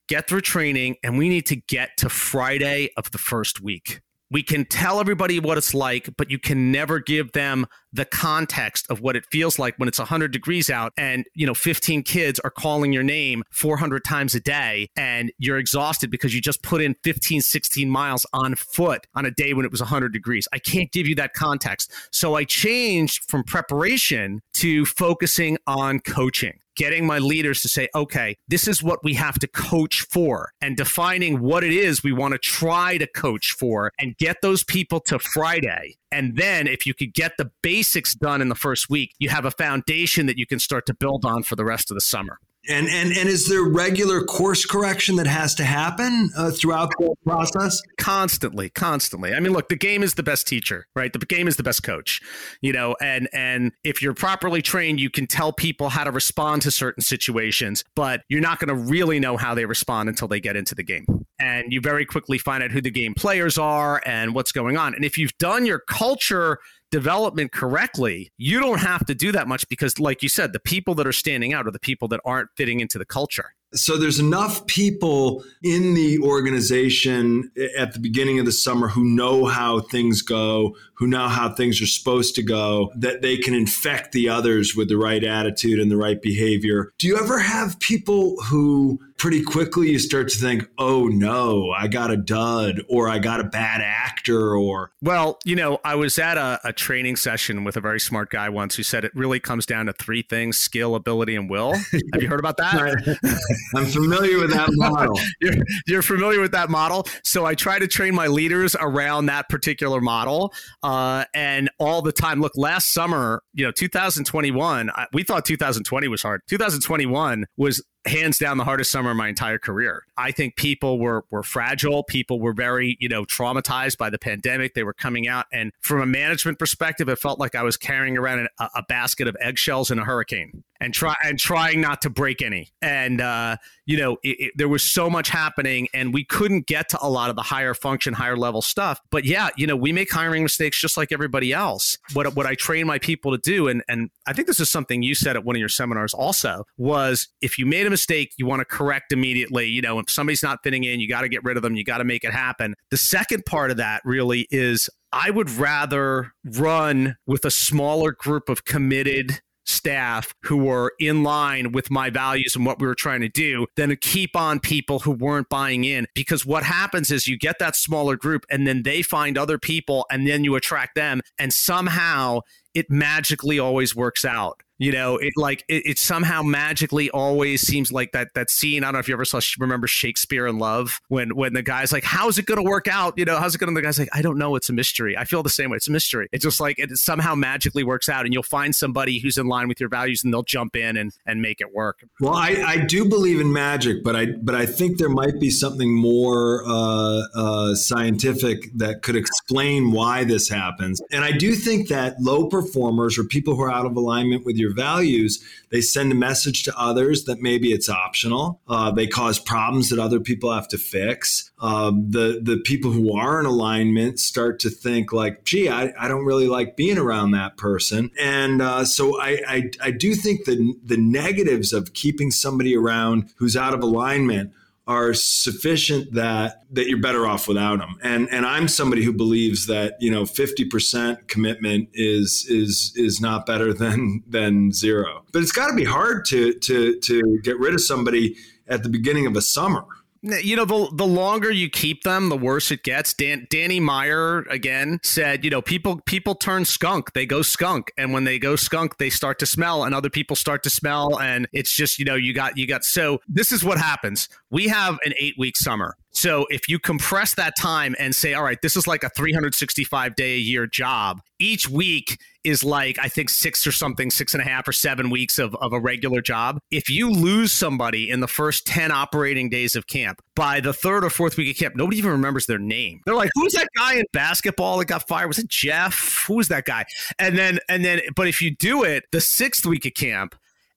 get 0.09 0.29
through 0.29 0.41
training 0.41 0.97
and 1.05 1.17
we 1.17 1.29
need 1.29 1.47
to 1.47 1.55
get 1.55 1.97
to 1.97 2.09
friday 2.09 2.91
of 2.97 3.11
the 3.13 3.19
first 3.19 3.61
week 3.61 4.01
we 4.31 4.43
can 4.43 4.65
tell 4.65 5.01
everybody 5.01 5.41
what 5.41 5.59
it's 5.59 5.75
like, 5.75 6.09
but 6.17 6.31
you 6.31 6.39
can 6.39 6.71
never 6.71 7.01
give 7.01 7.33
them 7.33 7.67
the 7.93 8.05
context 8.05 8.87
of 8.89 9.01
what 9.01 9.17
it 9.17 9.25
feels 9.33 9.59
like 9.59 9.75
when 9.77 9.89
it's 9.89 9.99
100 9.99 10.31
degrees 10.31 10.71
out 10.71 10.93
and, 10.97 11.25
you 11.35 11.47
know, 11.47 11.55
15 11.55 12.05
kids 12.05 12.39
are 12.41 12.51
calling 12.51 12.93
your 12.93 13.03
name 13.03 13.43
400 13.51 14.05
times 14.05 14.35
a 14.35 14.41
day 14.41 14.89
and 14.97 15.33
you're 15.39 15.59
exhausted 15.59 16.11
because 16.11 16.33
you 16.33 16.41
just 16.41 16.63
put 16.63 16.81
in 16.81 16.95
15, 17.03 17.41
16 17.41 17.91
miles 17.91 18.25
on 18.33 18.55
foot 18.55 19.07
on 19.15 19.27
a 19.27 19.31
day 19.33 19.53
when 19.55 19.65
it 19.65 19.73
was 19.73 19.81
100 19.81 20.13
degrees. 20.13 20.47
I 20.53 20.61
can't 20.61 20.93
give 20.93 21.09
you 21.09 21.17
that 21.17 21.35
context. 21.35 21.93
So 22.13 22.37
I 22.37 22.45
changed 22.45 23.25
from 23.29 23.43
preparation 23.43 24.41
to 24.55 24.87
focusing 24.87 25.59
on 25.67 25.99
coaching 26.01 26.61
getting 26.81 27.07
my 27.07 27.19
leaders 27.19 27.61
to 27.61 27.69
say, 27.69 27.91
okay, 27.95 28.39
this 28.49 28.67
is 28.67 28.83
what 28.83 29.05
we 29.05 29.13
have 29.13 29.39
to 29.39 29.47
coach 29.47 30.01
for, 30.11 30.51
and 30.63 30.79
defining 30.79 31.39
what 31.39 31.63
it 31.63 31.75
is 31.75 32.03
we 32.03 32.11
want 32.11 32.33
to 32.33 32.39
try 32.39 32.97
to 32.97 33.07
coach 33.07 33.55
for, 33.59 33.93
and 33.99 34.17
get 34.17 34.39
those 34.41 34.65
people 34.65 34.99
to 34.99 35.19
Friday. 35.19 35.99
And 36.11 36.37
then, 36.37 36.67
if 36.67 36.87
you 36.87 36.95
could 36.95 37.13
get 37.13 37.37
the 37.37 37.51
basics 37.63 38.15
done 38.15 38.41
in 38.41 38.49
the 38.49 38.55
first 38.55 38.89
week, 38.89 39.13
you 39.19 39.29
have 39.29 39.45
a 39.45 39.51
foundation 39.51 40.25
that 40.25 40.39
you 40.39 40.47
can 40.47 40.59
start 40.59 40.87
to 40.87 40.95
build 40.95 41.27
on 41.27 41.43
for 41.43 41.55
the 41.55 41.67
rest 41.67 41.91
of 41.91 41.97
the 41.97 42.01
summer. 42.01 42.39
And 42.69 42.89
and 42.89 43.13
and 43.17 43.29
is 43.29 43.49
there 43.49 43.63
regular 43.63 44.23
course 44.23 44.67
correction 44.67 45.17
that 45.17 45.27
has 45.27 45.55
to 45.57 45.65
happen 45.65 46.31
uh, 46.37 46.51
throughout 46.51 46.91
the 46.99 47.15
process? 47.25 47.81
Constantly, 47.99 48.69
constantly. 48.69 49.33
I 49.33 49.41
mean, 49.41 49.53
look, 49.53 49.71
the 49.71 49.77
game 49.77 50.03
is 50.03 50.15
the 50.15 50.23
best 50.23 50.47
teacher, 50.47 50.87
right? 50.95 51.11
The 51.13 51.19
game 51.21 51.49
is 51.49 51.57
the 51.57 51.63
best 51.63 51.83
coach, 51.83 52.21
you 52.61 52.73
know. 52.73 52.97
And 53.01 53.29
and 53.33 53.73
if 53.83 54.03
you're 54.03 54.15
properly 54.15 54.61
trained, 54.61 55.01
you 55.01 55.09
can 55.09 55.27
tell 55.27 55.53
people 55.53 55.89
how 55.89 56.05
to 56.05 56.11
respond 56.11 56.61
to 56.63 56.71
certain 56.71 57.03
situations, 57.03 57.83
but 57.95 58.23
you're 58.29 58.43
not 58.43 58.59
going 58.59 58.69
to 58.69 58.91
really 58.91 59.21
know 59.21 59.39
how 59.39 59.55
they 59.55 59.65
respond 59.65 60.11
until 60.11 60.29
they 60.29 60.41
get 60.41 60.55
into 60.55 60.75
the 60.75 60.83
game. 60.83 61.07
And 61.41 61.73
you 61.73 61.81
very 61.81 62.05
quickly 62.05 62.39
find 62.39 62.63
out 62.63 62.71
who 62.71 62.81
the 62.81 62.91
game 62.91 63.15
players 63.15 63.57
are 63.57 64.03
and 64.05 64.35
what's 64.35 64.53
going 64.53 64.77
on. 64.77 64.95
And 64.95 65.05
if 65.05 65.17
you've 65.17 65.37
done 65.39 65.65
your 65.65 65.81
culture 65.81 66.59
development 66.91 67.53
correctly, 67.53 68.31
you 68.37 68.61
don't 68.61 68.81
have 68.81 69.07
to 69.07 69.15
do 69.15 69.33
that 69.33 69.49
much 69.49 69.69
because, 69.69 69.99
like 69.99 70.23
you 70.23 70.29
said, 70.29 70.53
the 70.53 70.61
people 70.61 70.95
that 70.97 71.07
are 71.07 71.13
standing 71.13 71.55
out 71.55 71.67
are 71.67 71.71
the 71.71 71.79
people 71.79 72.09
that 72.09 72.21
aren't 72.25 72.51
fitting 72.57 72.81
into 72.81 72.99
the 72.99 73.07
culture. 73.07 73.55
So 73.73 73.97
there's 73.97 74.19
enough 74.19 74.67
people 74.67 75.45
in 75.63 75.95
the 75.95 76.19
organization 76.19 77.53
at 77.79 77.93
the 77.93 78.01
beginning 78.01 78.41
of 78.41 78.45
the 78.45 78.51
summer 78.51 78.89
who 78.89 79.05
know 79.05 79.45
how 79.45 79.79
things 79.79 80.23
go, 80.23 80.75
who 80.95 81.07
know 81.07 81.29
how 81.29 81.55
things 81.55 81.81
are 81.81 81.87
supposed 81.87 82.35
to 82.35 82.43
go, 82.43 82.91
that 82.97 83.23
they 83.23 83.37
can 83.37 83.55
infect 83.55 84.11
the 84.11 84.29
others 84.29 84.75
with 84.75 84.89
the 84.89 84.97
right 84.97 85.23
attitude 85.23 85.79
and 85.79 85.89
the 85.89 85.97
right 85.97 86.21
behavior. 86.21 86.91
Do 86.99 87.07
you 87.07 87.17
ever 87.17 87.39
have 87.39 87.79
people 87.79 88.35
who 88.43 88.99
pretty 89.21 89.43
quickly 89.43 89.91
you 89.91 89.99
start 89.99 90.31
to 90.31 90.39
think, 90.39 90.67
oh 90.79 91.07
no, 91.07 91.71
I 91.73 91.89
got 91.89 92.11
a 92.11 92.17
dud 92.17 92.81
or 92.89 93.07
I 93.07 93.19
got 93.19 93.39
a 93.39 93.45
bad 93.45 93.83
actor 93.85 94.57
or. 94.57 94.93
Well, 95.03 95.39
you 95.45 95.55
know, 95.55 95.79
I 95.85 95.95
was 95.95 96.19
at 96.19 96.39
a, 96.39 96.59
a, 96.65 96.73
training 96.73 97.17
session 97.17 97.63
with 97.63 97.77
a 97.77 97.83
very 97.83 98.01
smart 98.01 98.31
guy 98.31 98.49
once 98.49 98.77
who 98.77 98.83
said 98.83 99.05
it 99.05 99.15
really 99.15 99.39
comes 99.39 99.67
down 99.67 99.87
to 99.87 99.93
three 99.93 100.23
things 100.23 100.59
skill, 100.59 100.95
ability, 100.95 101.37
and 101.37 101.51
will. 101.51 101.75
Have 101.75 102.23
you 102.23 102.29
heard 102.29 102.41
about 102.41 102.57
that? 102.57 102.73
I'm 103.77 103.85
familiar 103.85 104.39
with 104.39 104.53
that 104.53 104.71
model. 104.73 105.21
you're, 105.43 105.55
you're, 105.87 106.03
familiar 106.03 106.41
with 106.41 106.53
that 106.53 106.71
model. 106.71 107.07
So 107.23 107.45
I 107.45 107.55
try 107.55 107.79
to 107.79 107.87
train 107.87 108.15
my 108.15 108.27
leaders 108.27 108.75
around 108.81 109.27
that 109.27 109.51
particular 109.51 110.01
model. 110.01 110.55
Uh, 110.83 111.27
and 111.35 111.69
all 111.79 112.01
the 112.01 112.13
time, 112.13 112.41
look, 112.41 112.53
last 112.57 112.95
summer, 112.95 113.43
you 113.53 113.67
know, 113.67 113.71
2021, 113.71 114.91
we 115.13 115.25
thought 115.25 115.45
2020 115.45 116.09
was 116.09 116.23
hard. 116.23 116.41
2021 116.49 117.45
was 117.59 117.83
hands 118.07 118.39
down 118.39 118.59
the 118.59 118.65
hardest 118.65 118.91
summer 118.91 119.11
of 119.11 119.17
my 119.17 119.29
entire 119.29 119.59
career. 119.59 120.05
I 120.17 120.33
think 120.33 120.57
people 120.57 120.99
were 120.99 121.25
were 121.31 121.43
fragile. 121.43 122.03
People 122.03 122.41
were 122.41 122.53
very, 122.53 122.97
you 123.01 123.09
know, 123.09 123.25
traumatized 123.25 123.99
by 123.99 124.11
the 124.11 124.19
pandemic. 124.19 124.75
They 124.75 124.85
were 124.85 124.95
coming 124.95 125.29
out, 125.29 125.47
and 125.53 125.73
from 125.81 126.01
a 126.01 126.07
management 126.07 126.59
perspective, 126.59 127.09
it 127.09 127.19
felt 127.19 127.39
like 127.39 127.55
I 127.55 127.63
was 127.63 127.77
carrying 127.77 128.17
around 128.17 128.49
a, 128.59 128.71
a 128.77 128.83
basket 128.89 129.29
of 129.29 129.37
eggshells 129.41 129.91
in 129.91 129.99
a 129.99 130.05
hurricane 130.05 130.65
and 130.81 130.95
try 130.95 131.15
and 131.23 131.39
trying 131.39 131.81
not 131.81 132.03
to 132.03 132.11
break 132.11 132.43
any. 132.43 132.73
And 132.81 133.21
uh, 133.21 133.57
you 133.87 133.99
know, 133.99 134.17
it, 134.23 134.41
it, 134.41 134.53
there 134.57 134.69
was 134.69 134.83
so 134.83 135.11
much 135.11 135.29
happening, 135.29 135.89
and 135.93 136.15
we 136.15 136.25
couldn't 136.25 136.67
get 136.67 136.89
to 136.91 136.99
a 137.01 137.09
lot 137.09 137.31
of 137.31 137.37
the 137.37 137.43
higher 137.43 137.75
function, 137.75 138.15
higher 138.15 138.37
level 138.37 138.63
stuff. 138.63 139.01
But 139.11 139.25
yeah, 139.25 139.51
you 139.57 139.67
know, 139.67 139.77
we 139.77 139.93
make 139.93 140.11
hiring 140.11 140.43
mistakes 140.43 140.81
just 140.81 140.97
like 140.97 141.13
everybody 141.13 141.53
else. 141.53 141.99
What 142.13 142.35
what 142.35 142.47
I 142.47 142.55
train 142.55 142.87
my 142.87 142.99
people 142.99 143.33
to 143.33 143.39
do, 143.39 143.69
and 143.69 143.83
and 143.89 144.11
I 144.27 144.33
think 144.33 144.47
this 144.47 144.61
is 144.61 144.71
something 144.71 145.03
you 145.03 145.15
said 145.15 145.37
at 145.37 145.45
one 145.45 145.57
of 145.57 145.61
your 145.61 145.69
seminars 145.69 146.15
also, 146.15 146.65
was 146.79 147.29
if 147.41 147.59
you 147.59 147.67
made 147.67 147.87
a 147.87 147.91
mistake, 147.91 148.33
you 148.39 148.47
want 148.47 148.61
to 148.61 148.65
correct 148.65 149.13
immediately. 149.13 149.67
You 149.67 149.83
know, 149.83 149.99
if 149.99 150.11
somebody's 150.11 150.43
not 150.43 150.61
fitting 150.63 150.85
in, 150.85 151.01
you 151.01 151.09
got 151.09 151.23
to 151.23 151.29
get 151.29 151.45
rid 151.45 151.57
of 151.57 151.63
them. 151.63 151.77
You 151.77 151.85
got 151.85 151.99
to 151.99 152.05
make 152.05 152.25
it 152.25 152.33
happen. 152.33 152.75
The 152.91 152.97
second 152.97 153.45
part 153.45 153.71
of 153.71 153.77
that 153.77 154.03
really 154.05 154.47
is 154.51 154.89
I 155.13 155.31
would 155.31 155.51
rather 155.51 156.33
run 156.45 157.17
with 157.27 157.45
a 157.45 157.51
smaller 157.51 158.13
group 158.13 158.49
of 158.49 158.65
committed 158.65 159.41
staff 159.71 160.35
who 160.43 160.57
were 160.57 160.93
in 160.99 161.23
line 161.23 161.73
with 161.73 161.91
my 161.91 162.11
values 162.11 162.57
and 162.57 162.67
what 162.67 162.81
we 162.81 162.87
were 162.87 162.95
trying 162.95 163.21
to 163.21 163.29
do 163.29 163.67
than 163.77 163.89
to 163.89 163.97
keep 163.97 164.37
on 164.37 164.61
people 164.61 165.01
who 165.01 165.13
weren't 165.13 165.49
buying 165.49 165.85
in. 165.85 166.07
Because 166.15 166.45
what 166.45 166.63
happens 166.63 167.11
is 167.11 167.27
you 167.27 167.39
get 167.39 167.59
that 167.59 167.77
smaller 167.77 168.17
group 168.17 168.45
and 168.51 168.67
then 168.67 168.83
they 168.83 169.03
find 169.03 169.39
other 169.39 169.59
people 169.59 170.07
and 170.11 170.27
then 170.27 170.45
you 170.45 170.55
attract 170.57 170.95
them. 170.95 171.21
And 171.39 171.53
somehow 171.53 172.41
it 172.75 172.91
magically 172.91 173.59
always 173.59 173.95
works 173.95 174.25
out. 174.25 174.63
You 174.81 174.93
know, 174.93 175.19
it 175.19 175.35
like 175.37 175.63
it, 175.69 175.83
it, 175.85 175.99
somehow 175.99 176.41
magically 176.41 177.11
always 177.11 177.61
seems 177.61 177.93
like 177.93 178.13
that 178.13 178.29
that 178.35 178.49
scene. 178.49 178.83
I 178.83 178.87
don't 178.87 178.95
know 178.95 179.01
if 179.01 179.09
you 179.09 179.15
ever 179.15 179.27
saw 179.27 179.39
remember 179.59 179.87
Shakespeare 179.87 180.47
in 180.47 180.59
Love 180.59 181.03
when 181.09 181.37
when 181.37 181.53
the 181.53 181.61
guy's 181.61 181.93
like, 181.93 182.03
"How's 182.03 182.39
it 182.39 182.47
going 182.47 182.57
to 182.57 182.63
work 182.63 182.89
out?" 182.89 183.13
You 183.19 183.27
know, 183.27 183.37
how's 183.37 183.55
it 183.55 183.59
going 183.59 183.69
to? 183.69 183.79
The 183.79 183.85
guy's 183.85 183.99
like, 183.99 184.09
"I 184.15 184.23
don't 184.23 184.39
know. 184.39 184.57
It's 184.57 184.71
a 184.71 184.73
mystery." 184.73 185.19
I 185.19 185.25
feel 185.25 185.43
the 185.43 185.51
same 185.51 185.69
way. 185.69 185.77
It's 185.77 185.89
a 185.89 185.91
mystery. 185.93 186.29
It's 186.33 186.43
just 186.43 186.61
like 186.61 186.79
it 186.79 186.89
somehow 186.97 187.35
magically 187.35 187.85
works 187.85 188.09
out, 188.09 188.25
and 188.25 188.33
you'll 188.33 188.43
find 188.43 188.75
somebody 188.75 189.19
who's 189.19 189.37
in 189.37 189.49
line 189.49 189.69
with 189.69 189.81
your 189.81 189.91
values, 189.91 190.25
and 190.25 190.33
they'll 190.33 190.43
jump 190.45 190.75
in 190.75 190.97
and 190.97 191.13
and 191.27 191.43
make 191.43 191.61
it 191.61 191.75
work. 191.75 192.03
Well, 192.19 192.33
I, 192.33 192.63
I 192.67 192.77
do 192.79 193.07
believe 193.07 193.39
in 193.39 193.53
magic, 193.53 194.03
but 194.03 194.17
I 194.17 194.29
but 194.43 194.55
I 194.55 194.65
think 194.65 194.97
there 194.97 195.11
might 195.11 195.39
be 195.39 195.51
something 195.51 195.95
more 195.95 196.65
uh, 196.67 197.21
uh, 197.35 197.75
scientific 197.75 198.71
that 198.77 199.03
could 199.03 199.17
explain 199.17 199.93
why 199.93 200.25
this 200.25 200.49
happens. 200.49 201.03
And 201.13 201.23
I 201.23 201.33
do 201.33 201.55
think 201.55 201.89
that 201.89 202.15
low 202.19 202.49
performers 202.61 203.19
or 203.19 203.25
people 203.25 203.55
who 203.55 203.63
are 203.63 203.71
out 203.71 203.87
of 203.87 203.97
alignment 203.97 204.45
with 204.45 204.57
your 204.57 204.75
values, 204.75 205.43
they 205.71 205.81
send 205.81 206.13
a 206.13 206.15
message 206.15 206.63
to 206.65 206.79
others 206.79 207.25
that 207.25 207.41
maybe 207.41 207.73
it's 207.73 207.89
optional. 207.89 208.61
Uh, 208.69 208.91
they 208.91 209.07
cause 209.07 209.39
problems 209.39 209.89
that 209.91 209.99
other 209.99 210.21
people 210.21 210.53
have 210.53 210.69
to 210.69 210.79
fix. 210.79 211.51
Um, 211.61 212.11
the 212.11 212.41
the 212.43 212.59
people 212.65 212.91
who 212.91 213.17
are 213.17 213.39
in 213.41 213.47
alignment 213.47 214.19
start 214.19 214.59
to 214.61 214.71
think 214.71 215.13
like, 215.13 215.45
gee, 215.45 215.69
I, 215.69 215.93
I 215.99 216.09
don't 216.09 216.25
really 216.25 216.49
like 216.49 216.77
being 216.77 216.99
around 216.99 217.33
that 217.33 217.57
person. 217.57 218.11
And 218.19 218.63
uh, 218.63 218.85
so 218.85 219.21
I, 219.21 219.41
I 219.47 219.71
I 219.83 219.91
do 219.91 220.15
think 220.15 220.45
the 220.45 220.75
the 220.85 220.97
negatives 220.97 221.73
of 221.73 221.93
keeping 221.93 222.31
somebody 222.31 222.77
around 222.77 223.33
who's 223.37 223.57
out 223.57 223.75
of 223.75 223.83
alignment 223.83 224.53
are 224.87 225.15
sufficient 225.15 226.13
that 226.15 226.65
that 226.71 226.89
you're 226.89 227.01
better 227.01 227.27
off 227.27 227.47
without 227.47 227.79
them. 227.79 227.97
And 228.03 228.29
and 228.31 228.45
I'm 228.45 228.67
somebody 228.69 229.05
who 229.05 229.13
believes 229.13 229.67
that 229.67 229.97
you 230.01 230.11
know 230.11 230.25
50% 230.25 231.29
commitment 231.29 231.89
is 231.95 232.47
is 232.49 232.93
is 232.97 233.21
not 233.21 233.47
better 233.47 233.73
than 233.83 234.23
than 234.27 234.73
zero. 234.73 235.25
But 235.33 235.43
it's 235.43 235.53
got 235.53 235.69
to 235.69 235.75
be 235.75 235.85
hard 235.85 236.25
to 236.27 236.55
to 236.55 236.99
to 236.99 237.41
get 237.43 237.59
rid 237.59 237.75
of 237.75 237.83
somebody 237.83 238.37
at 238.69 238.83
the 238.83 238.89
beginning 238.89 239.27
of 239.27 239.37
a 239.37 239.43
summer. 239.43 239.85
You 240.23 240.55
know, 240.55 240.67
the 240.67 240.91
the 240.93 241.07
longer 241.07 241.51
you 241.51 241.71
keep 241.71 242.03
them, 242.03 242.29
the 242.29 242.37
worse 242.37 242.71
it 242.71 242.83
gets. 242.83 243.15
Dan, 243.15 243.47
Danny 243.49 243.81
Meyer 243.81 244.41
again 244.51 245.01
said, 245.03 245.45
you 245.45 245.51
know, 245.51 245.63
people 245.63 246.03
people 246.05 246.35
turn 246.35 246.67
skunk. 246.67 247.15
They 247.15 247.25
go 247.25 247.41
skunk, 247.41 247.91
and 247.97 248.13
when 248.13 248.25
they 248.25 248.39
go 248.39 248.55
skunk, 248.55 248.99
they 248.99 249.09
start 249.09 249.39
to 249.39 249.47
smell, 249.47 249.83
and 249.83 249.95
other 249.95 250.11
people 250.11 250.37
start 250.37 250.63
to 250.65 250.71
smell, 250.71 251.19
and 251.19 251.49
it's 251.53 251.75
just 251.75 251.99
you 251.99 252.05
know 252.05 252.17
you 252.17 252.35
got 252.35 252.59
you 252.59 252.67
got. 252.67 252.85
So 252.85 253.23
this 253.29 253.51
is 253.51 253.65
what 253.65 253.79
happens. 253.79 254.29
We 254.51 254.69
have 254.69 254.99
an 255.07 255.15
eight 255.19 255.37
week 255.39 255.57
summer. 255.57 255.97
So 256.13 256.47
if 256.51 256.69
you 256.69 256.79
compress 256.79 257.35
that 257.35 257.55
time 257.59 257.95
and 257.99 258.15
say, 258.15 258.35
all 258.35 258.43
right, 258.43 258.61
this 258.61 258.77
is 258.77 258.87
like 258.87 259.05
a 259.05 259.11
365 259.11 260.17
day 260.17 260.35
a 260.35 260.39
year 260.39 260.67
job, 260.67 261.21
each 261.39 261.69
week 261.69 262.19
is 262.43 262.65
like, 262.65 262.99
I 262.99 263.09
think 263.09 263.29
six 263.31 263.67
or 263.67 263.73
something, 263.73 264.11
six 264.11 264.35
and 264.35 264.43
a 264.43 264.45
half 264.45 264.67
or 264.67 264.73
seven 264.73 265.11
weeks 265.11 265.39
of, 265.39 265.55
of 265.57 265.73
a 265.73 265.81
regular 265.81 266.21
job. 266.21 266.59
If 266.71 266.89
you 266.89 267.11
lose 267.11 267.53
somebody 267.53 268.11
in 268.11 268.21
the 268.21 268.29
first 268.29 268.67
10 268.67 268.91
operating 268.91 269.51
days 269.51 269.77
of 269.77 269.87
camp, 269.87 270.21
by 270.35 270.61
the 270.61 270.73
third 270.73 271.05
or 271.05 271.11
fourth 271.11 271.37
week 271.37 271.55
of 271.55 271.59
camp, 271.59 271.77
nobody 271.77 271.99
even 271.99 272.11
remembers 272.11 272.47
their 272.47 272.59
name. 272.59 273.01
They're 273.05 273.15
like, 273.15 273.31
who's 273.35 273.53
that 273.53 273.69
guy 273.77 273.95
in 273.95 274.05
basketball 274.13 274.79
that 274.79 274.87
got 274.87 275.07
fired? 275.07 275.29
Was 275.29 275.39
it 275.39 275.49
Jeff? 275.49 276.25
Who's 276.27 276.49
that 276.49 276.65
guy? 276.65 276.85
And 277.19 277.39
then, 277.39 277.59
and 277.69 277.85
then, 277.85 278.01
but 278.17 278.27
if 278.27 278.43
you 278.43 278.51
do 278.51 278.85
it 278.85 279.05
the 279.13 279.21
sixth 279.21 279.67
week 279.67 279.87
of 279.87 279.95
camp, 279.95 280.35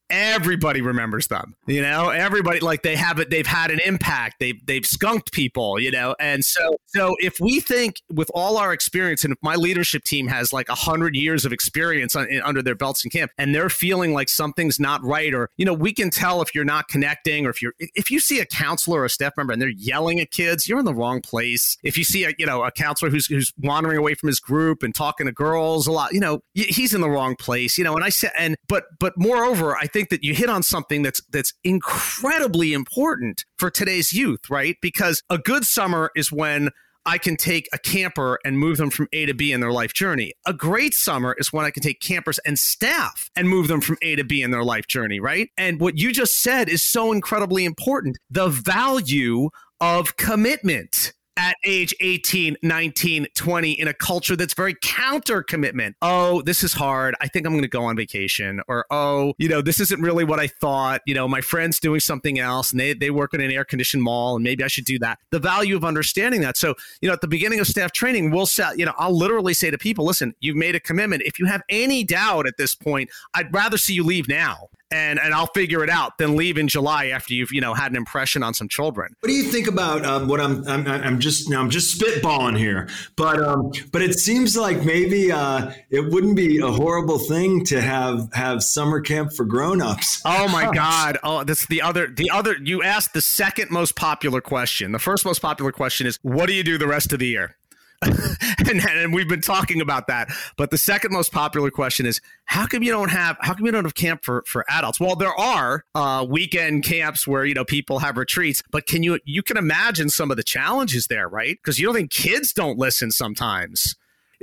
everybody 0.09 0.81
remembers 0.81 1.27
them. 1.27 1.55
You 1.65 1.81
know, 1.81 2.09
everybody 2.09 2.59
like 2.59 2.83
they 2.83 2.95
have 2.95 3.19
it. 3.19 3.29
They've 3.29 3.45
had 3.45 3.71
an 3.71 3.79
impact. 3.79 4.35
They've 4.39 4.59
they've 4.65 4.85
skunked 4.85 5.31
people. 5.31 5.79
You 5.79 5.91
know, 5.91 6.15
and 6.19 6.43
so 6.43 6.77
so 6.87 7.15
if 7.19 7.39
we 7.39 7.59
think 7.59 7.95
with 8.11 8.29
all 8.33 8.57
our 8.57 8.73
experience, 8.73 9.23
and 9.23 9.33
if 9.33 9.39
my 9.41 9.55
leadership 9.55 10.03
team 10.03 10.27
has 10.27 10.53
like 10.53 10.69
a 10.69 10.75
hundred 10.75 11.15
years 11.15 11.45
of 11.45 11.53
experience 11.53 12.15
on, 12.15 12.27
in, 12.29 12.41
under 12.41 12.61
their 12.61 12.75
belts 12.75 13.03
in 13.03 13.11
camp, 13.11 13.31
and 13.37 13.53
they're 13.53 13.69
feeling 13.69 14.13
like 14.13 14.29
something's 14.29 14.79
not 14.79 15.03
right, 15.03 15.33
or 15.33 15.49
you 15.57 15.65
know, 15.65 15.73
we 15.73 15.93
can 15.93 16.09
tell 16.09 16.41
if 16.41 16.53
you're 16.53 16.65
not 16.65 16.87
connecting, 16.87 17.45
or 17.45 17.49
if 17.49 17.61
you're 17.61 17.73
if 17.79 18.11
you 18.11 18.19
see 18.19 18.39
a 18.39 18.45
counselor 18.45 19.01
or 19.01 19.05
a 19.05 19.09
staff 19.09 19.33
member 19.37 19.53
and 19.53 19.61
they're 19.61 19.69
yelling 19.69 20.19
at 20.19 20.31
kids, 20.31 20.67
you're 20.67 20.79
in 20.79 20.85
the 20.85 20.93
wrong 20.93 21.21
place. 21.21 21.77
If 21.83 21.97
you 21.97 22.03
see 22.03 22.23
a 22.25 22.33
you 22.37 22.45
know 22.45 22.63
a 22.63 22.71
counselor 22.71 23.09
who's 23.09 23.27
who's 23.27 23.51
wandering 23.57 23.97
away 23.97 24.15
from 24.15 24.27
his 24.27 24.39
group 24.39 24.83
and 24.83 24.93
talking 24.93 25.25
to 25.25 25.31
girls 25.31 25.87
a 25.87 25.91
lot, 25.91 26.13
you 26.13 26.19
know, 26.19 26.41
he's 26.53 26.93
in 26.93 27.01
the 27.01 27.09
wrong 27.09 27.35
place. 27.35 27.77
You 27.77 27.83
know, 27.83 27.95
and 27.95 28.03
I 28.03 28.09
said, 28.09 28.31
and 28.37 28.55
but 28.67 28.85
but 28.99 29.13
moreover, 29.17 29.75
I 29.75 29.87
think 29.93 30.09
that 30.09 30.23
you 30.23 30.33
hit 30.33 30.49
on 30.49 30.63
something 30.63 31.03
that's 31.03 31.21
that's 31.29 31.53
incredibly 31.63 32.73
important 32.73 33.45
for 33.57 33.69
today's 33.69 34.11
youth, 34.11 34.49
right? 34.49 34.75
Because 34.81 35.21
a 35.29 35.37
good 35.37 35.65
summer 35.65 36.11
is 36.15 36.31
when 36.31 36.69
I 37.05 37.17
can 37.17 37.35
take 37.35 37.67
a 37.73 37.77
camper 37.77 38.39
and 38.45 38.57
move 38.57 38.77
them 38.77 38.89
from 38.89 39.07
A 39.11 39.25
to 39.25 39.33
B 39.33 39.51
in 39.51 39.59
their 39.59 39.71
life 39.71 39.93
journey. 39.93 40.33
A 40.45 40.53
great 40.53 40.93
summer 40.93 41.35
is 41.37 41.51
when 41.51 41.65
I 41.65 41.71
can 41.71 41.83
take 41.83 41.99
campers 41.99 42.39
and 42.39 42.57
staff 42.57 43.29
and 43.35 43.49
move 43.49 43.67
them 43.67 43.81
from 43.81 43.97
A 44.01 44.15
to 44.15 44.23
B 44.23 44.41
in 44.41 44.51
their 44.51 44.63
life 44.63 44.87
journey, 44.87 45.19
right? 45.19 45.49
And 45.57 45.81
what 45.81 45.97
you 45.97 46.13
just 46.13 46.41
said 46.41 46.69
is 46.69 46.83
so 46.83 47.11
incredibly 47.11 47.65
important. 47.65 48.17
The 48.29 48.47
value 48.47 49.49
of 49.81 50.15
commitment 50.15 51.13
at 51.37 51.55
age 51.63 51.93
18, 51.99 52.57
19, 52.61 53.27
20 53.33 53.71
in 53.71 53.87
a 53.87 53.93
culture 53.93 54.35
that's 54.35 54.53
very 54.53 54.75
counter 54.81 55.41
commitment. 55.41 55.95
Oh, 56.01 56.41
this 56.41 56.63
is 56.63 56.73
hard. 56.73 57.15
I 57.21 57.27
think 57.27 57.45
I'm 57.45 57.53
going 57.53 57.63
to 57.63 57.67
go 57.67 57.83
on 57.83 57.95
vacation. 57.95 58.61
Or, 58.67 58.85
oh, 58.91 59.33
you 59.37 59.49
know, 59.49 59.61
this 59.61 59.79
isn't 59.79 60.01
really 60.01 60.23
what 60.23 60.39
I 60.39 60.47
thought. 60.47 61.01
You 61.05 61.15
know, 61.15 61.27
my 61.27 61.41
friend's 61.41 61.79
doing 61.79 61.99
something 61.99 62.39
else 62.39 62.71
and 62.71 62.79
they, 62.79 62.93
they 62.93 63.09
work 63.09 63.33
in 63.33 63.41
an 63.41 63.51
air 63.51 63.65
conditioned 63.65 64.03
mall 64.03 64.35
and 64.35 64.43
maybe 64.43 64.63
I 64.63 64.67
should 64.67 64.85
do 64.85 64.99
that. 64.99 65.19
The 65.31 65.39
value 65.39 65.75
of 65.75 65.83
understanding 65.83 66.41
that. 66.41 66.57
So, 66.57 66.75
you 67.01 67.07
know, 67.07 67.13
at 67.13 67.21
the 67.21 67.27
beginning 67.27 67.59
of 67.59 67.67
staff 67.67 67.91
training, 67.91 68.31
we'll 68.31 68.45
set, 68.45 68.77
you 68.77 68.85
know, 68.85 68.93
I'll 68.97 69.17
literally 69.17 69.53
say 69.53 69.71
to 69.71 69.77
people, 69.77 70.05
listen, 70.05 70.35
you've 70.39 70.55
made 70.55 70.75
a 70.75 70.79
commitment. 70.79 71.23
If 71.23 71.39
you 71.39 71.45
have 71.45 71.61
any 71.69 72.03
doubt 72.03 72.47
at 72.47 72.57
this 72.57 72.75
point, 72.75 73.09
I'd 73.33 73.53
rather 73.53 73.77
see 73.77 73.93
you 73.93 74.03
leave 74.03 74.27
now 74.27 74.69
and 74.93 75.19
and 75.19 75.33
I'll 75.33 75.47
figure 75.47 75.83
it 75.83 75.89
out. 75.89 76.17
Then 76.17 76.35
leave 76.35 76.57
in 76.57 76.67
July 76.67 77.07
after 77.07 77.33
you've 77.33 77.51
you 77.51 77.61
know 77.61 77.73
had 77.73 77.91
an 77.91 77.97
impression 77.97 78.43
on 78.43 78.53
some 78.53 78.69
children. 78.69 79.15
What 79.19 79.27
do 79.27 79.33
you 79.33 79.43
think 79.43 79.67
about 79.67 80.05
um, 80.05 80.27
what 80.27 80.39
I'm, 80.39 80.65
I'm 80.67 80.87
I'm 80.87 81.19
just 81.19 81.51
I'm 81.51 81.69
just 81.69 81.99
spitballing 81.99 82.57
here, 82.57 82.87
but 83.15 83.41
um, 83.41 83.71
but 83.91 84.01
it 84.01 84.19
seems 84.19 84.55
like 84.55 84.83
maybe 84.83 85.31
uh, 85.31 85.71
it 85.89 86.11
wouldn't 86.11 86.35
be 86.35 86.59
a 86.59 86.71
horrible 86.71 87.17
thing 87.17 87.65
to 87.65 87.81
have 87.81 88.31
have 88.33 88.63
summer 88.63 89.01
camp 89.01 89.33
for 89.33 89.45
grown-ups. 89.45 90.21
Oh 90.35 90.47
my 90.47 90.71
God! 90.73 91.17
Oh, 91.23 91.43
that's 91.43 91.67
the 91.67 91.81
other 91.81 92.07
the 92.07 92.29
other. 92.29 92.55
You 92.61 92.83
asked 92.83 93.13
the 93.13 93.21
second 93.21 93.71
most 93.71 93.95
popular 93.95 94.41
question. 94.41 94.91
The 94.91 94.99
first 94.99 95.25
most 95.25 95.41
popular 95.41 95.71
question 95.71 96.07
is, 96.07 96.17
what 96.21 96.47
do 96.47 96.53
you 96.53 96.63
do 96.63 96.77
the 96.77 96.87
rest 96.87 97.13
of 97.13 97.19
the 97.19 97.27
year? 97.27 97.55
and, 98.69 98.81
and, 98.85 99.13
we've 99.13 99.27
been 99.27 99.41
talking 99.41 99.81
about 99.81 100.07
that. 100.07 100.29
But 100.57 100.71
the 100.71 100.77
second 100.77 101.11
most 101.11 101.31
popular 101.31 101.71
question 101.71 102.05
is 102.05 102.21
how 102.45 102.65
come 102.65 102.83
you 102.83 102.91
don't 102.91 103.09
have 103.09 103.37
how 103.41 103.53
come 103.53 103.65
you 103.65 103.71
don't 103.71 103.85
have 103.85 103.95
camp 103.95 104.23
for 104.23 104.43
for 104.47 104.65
adults? 104.69 104.99
Well, 104.99 105.15
there 105.15 105.33
are 105.33 105.85
uh, 105.95 106.25
weekend 106.27 106.83
camps 106.83 107.27
where 107.27 107.45
you 107.45 107.53
know 107.53 107.65
people 107.65 107.99
have 107.99 108.17
retreats, 108.17 108.63
but 108.71 108.87
can 108.87 109.03
you 109.03 109.19
you 109.25 109.43
can 109.43 109.57
imagine 109.57 110.09
some 110.09 110.31
of 110.31 110.37
the 110.37 110.43
challenges 110.43 111.07
there, 111.07 111.27
right? 111.27 111.57
Because 111.61 111.79
you 111.79 111.85
don't 111.85 111.95
think 111.95 112.11
kids 112.11 112.53
don't 112.53 112.77
listen 112.77 113.11
sometimes. 113.11 113.95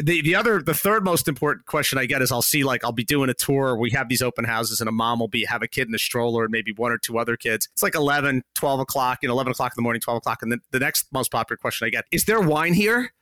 The, 0.02 0.22
the 0.22 0.34
other 0.34 0.62
the 0.62 0.72
third 0.72 1.04
most 1.04 1.28
important 1.28 1.66
question 1.66 1.98
I 1.98 2.06
get 2.06 2.22
is 2.22 2.32
I'll 2.32 2.40
see 2.40 2.64
like 2.64 2.84
I'll 2.84 2.92
be 2.92 3.04
doing 3.04 3.28
a 3.28 3.34
tour 3.34 3.76
we 3.76 3.90
have 3.90 4.08
these 4.08 4.22
open 4.22 4.44
houses 4.46 4.80
and 4.80 4.88
a 4.88 4.92
mom 4.92 5.18
will 5.18 5.28
be 5.28 5.44
have 5.44 5.62
a 5.62 5.68
kid 5.68 5.88
in 5.88 5.94
a 5.94 5.98
stroller 5.98 6.44
and 6.44 6.50
maybe 6.50 6.72
one 6.72 6.90
or 6.90 6.96
two 6.96 7.18
other 7.18 7.36
kids 7.36 7.68
it's 7.72 7.82
like 7.82 7.94
11 7.94 8.42
12 8.54 8.80
o'clock 8.80 9.18
you 9.20 9.28
know 9.28 9.34
11 9.34 9.50
o'clock 9.50 9.72
in 9.72 9.74
the 9.76 9.82
morning 9.82 10.00
12 10.00 10.18
o'clock 10.18 10.38
and 10.42 10.52
then 10.52 10.60
the 10.70 10.78
next 10.78 11.06
most 11.12 11.30
popular 11.30 11.58
question 11.58 11.86
I 11.86 11.90
get 11.90 12.06
is 12.10 12.24
there 12.24 12.40
wine 12.40 12.72
here 12.72 13.12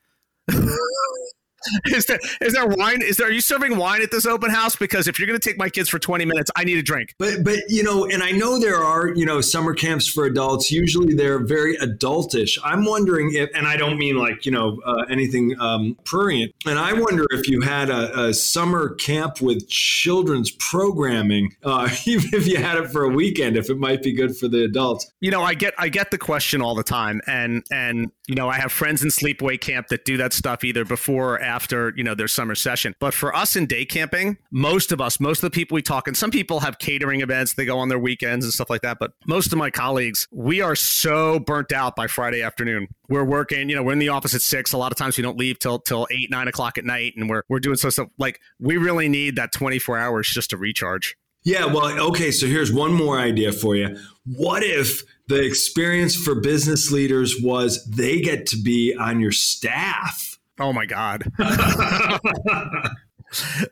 is 1.86 2.06
there 2.06 2.18
is 2.40 2.52
there 2.52 2.66
wine? 2.66 3.02
Is 3.02 3.16
there 3.16 3.28
are 3.28 3.30
you 3.30 3.40
serving 3.40 3.76
wine 3.76 4.02
at 4.02 4.10
this 4.10 4.26
open 4.26 4.50
house? 4.50 4.76
Because 4.76 5.08
if 5.08 5.18
you're 5.18 5.26
going 5.26 5.38
to 5.38 5.48
take 5.48 5.58
my 5.58 5.68
kids 5.68 5.88
for 5.88 5.98
20 5.98 6.24
minutes, 6.24 6.50
I 6.56 6.64
need 6.64 6.78
a 6.78 6.82
drink. 6.82 7.14
But 7.18 7.44
but 7.44 7.58
you 7.68 7.82
know, 7.82 8.06
and 8.06 8.22
I 8.22 8.30
know 8.30 8.58
there 8.58 8.82
are 8.82 9.08
you 9.08 9.26
know 9.26 9.40
summer 9.40 9.74
camps 9.74 10.06
for 10.06 10.24
adults. 10.24 10.70
Usually 10.70 11.14
they're 11.14 11.44
very 11.44 11.76
adultish. 11.78 12.58
I'm 12.64 12.84
wondering 12.84 13.32
if, 13.34 13.50
and 13.54 13.66
I 13.66 13.76
don't 13.76 13.98
mean 13.98 14.16
like 14.16 14.46
you 14.46 14.52
know 14.52 14.80
uh, 14.84 15.04
anything 15.10 15.58
um, 15.60 15.96
prurient. 16.04 16.54
And 16.66 16.78
I 16.78 16.92
wonder 16.92 17.24
if 17.30 17.48
you 17.48 17.60
had 17.60 17.90
a, 17.90 18.26
a 18.26 18.34
summer 18.34 18.94
camp 18.94 19.40
with 19.40 19.68
children's 19.68 20.50
programming, 20.52 21.56
uh, 21.64 21.88
even 22.06 22.30
if 22.32 22.46
you 22.46 22.58
had 22.58 22.78
it 22.78 22.90
for 22.90 23.04
a 23.04 23.08
weekend, 23.08 23.56
if 23.56 23.70
it 23.70 23.78
might 23.78 24.02
be 24.02 24.12
good 24.12 24.36
for 24.36 24.48
the 24.48 24.64
adults. 24.64 25.10
You 25.20 25.30
know, 25.30 25.42
I 25.42 25.54
get 25.54 25.74
I 25.78 25.88
get 25.88 26.10
the 26.10 26.18
question 26.18 26.62
all 26.62 26.74
the 26.74 26.84
time, 26.84 27.20
and 27.26 27.64
and 27.70 28.12
you 28.28 28.34
know 28.34 28.48
I 28.48 28.56
have 28.58 28.70
friends 28.70 29.02
in 29.02 29.08
sleepaway 29.08 29.60
camp 29.60 29.88
that 29.88 30.04
do 30.04 30.16
that 30.18 30.32
stuff 30.32 30.62
either 30.62 30.84
before 30.84 31.34
or 31.34 31.40
after 31.40 31.92
you 31.96 32.04
know 32.04 32.14
their 32.14 32.28
summer 32.28 32.54
session. 32.54 32.94
But 33.00 33.14
for 33.14 33.34
us 33.34 33.56
in 33.56 33.66
day 33.66 33.84
camping, 33.84 34.36
most 34.50 34.92
of 34.92 35.00
us, 35.00 35.18
most 35.18 35.38
of 35.38 35.50
the 35.50 35.54
people 35.54 35.74
we 35.74 35.82
talk, 35.82 36.06
and 36.06 36.16
some 36.16 36.30
people 36.30 36.60
have 36.60 36.78
catering 36.78 37.22
events, 37.22 37.54
they 37.54 37.64
go 37.64 37.78
on 37.78 37.88
their 37.88 37.98
weekends 37.98 38.44
and 38.44 38.52
stuff 38.52 38.70
like 38.70 38.82
that. 38.82 38.98
But 39.00 39.12
most 39.26 39.52
of 39.52 39.58
my 39.58 39.70
colleagues, 39.70 40.28
we 40.30 40.60
are 40.60 40.76
so 40.76 41.40
burnt 41.40 41.72
out 41.72 41.96
by 41.96 42.06
Friday 42.06 42.42
afternoon. 42.42 42.88
We're 43.08 43.24
working, 43.24 43.68
you 43.68 43.76
know, 43.76 43.82
we're 43.82 43.92
in 43.92 43.98
the 43.98 44.10
office 44.10 44.34
at 44.34 44.42
six. 44.42 44.72
A 44.72 44.78
lot 44.78 44.92
of 44.92 44.98
times 44.98 45.16
we 45.16 45.22
don't 45.22 45.38
leave 45.38 45.58
till 45.58 45.78
till 45.78 46.06
eight, 46.10 46.30
nine 46.30 46.46
o'clock 46.48 46.78
at 46.78 46.84
night, 46.84 47.14
and 47.16 47.28
we're 47.28 47.42
we're 47.48 47.60
doing 47.60 47.76
so 47.76 47.90
stuff. 47.90 48.08
Like 48.18 48.40
we 48.60 48.76
really 48.76 49.08
need 49.08 49.36
that 49.36 49.52
twenty 49.52 49.78
four 49.78 49.98
hours 49.98 50.28
just 50.28 50.50
to 50.50 50.58
recharge. 50.58 51.16
Yeah, 51.44 51.66
well, 51.66 51.98
okay, 52.08 52.30
so 52.30 52.46
here's 52.46 52.72
one 52.72 52.92
more 52.92 53.18
idea 53.18 53.52
for 53.52 53.76
you. 53.76 53.96
What 54.26 54.62
if 54.62 55.02
the 55.28 55.44
experience 55.44 56.16
for 56.16 56.34
business 56.34 56.90
leaders 56.90 57.36
was 57.40 57.84
they 57.84 58.20
get 58.20 58.46
to 58.46 58.56
be 58.56 58.94
on 58.98 59.20
your 59.20 59.32
staff? 59.32 60.38
Oh 60.58 60.72
my 60.72 60.86
god. 60.86 61.30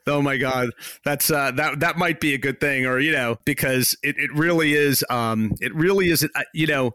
oh 0.07 0.21
my 0.21 0.37
god 0.37 0.69
that's 1.03 1.31
uh 1.31 1.51
that 1.53 1.81
that 1.81 1.97
might 1.97 2.21
be 2.21 2.35
a 2.35 2.39
good 2.39 2.61
thing 2.61 2.85
or 2.85 2.99
you 2.99 3.11
know 3.11 3.39
because 3.47 3.97
it, 4.03 4.15
it 4.19 4.31
really 4.35 4.75
is 4.75 5.03
um 5.09 5.55
it 5.63 5.75
really 5.75 6.11
is 6.11 6.23
uh, 6.23 6.43
you 6.53 6.67
know 6.67 6.93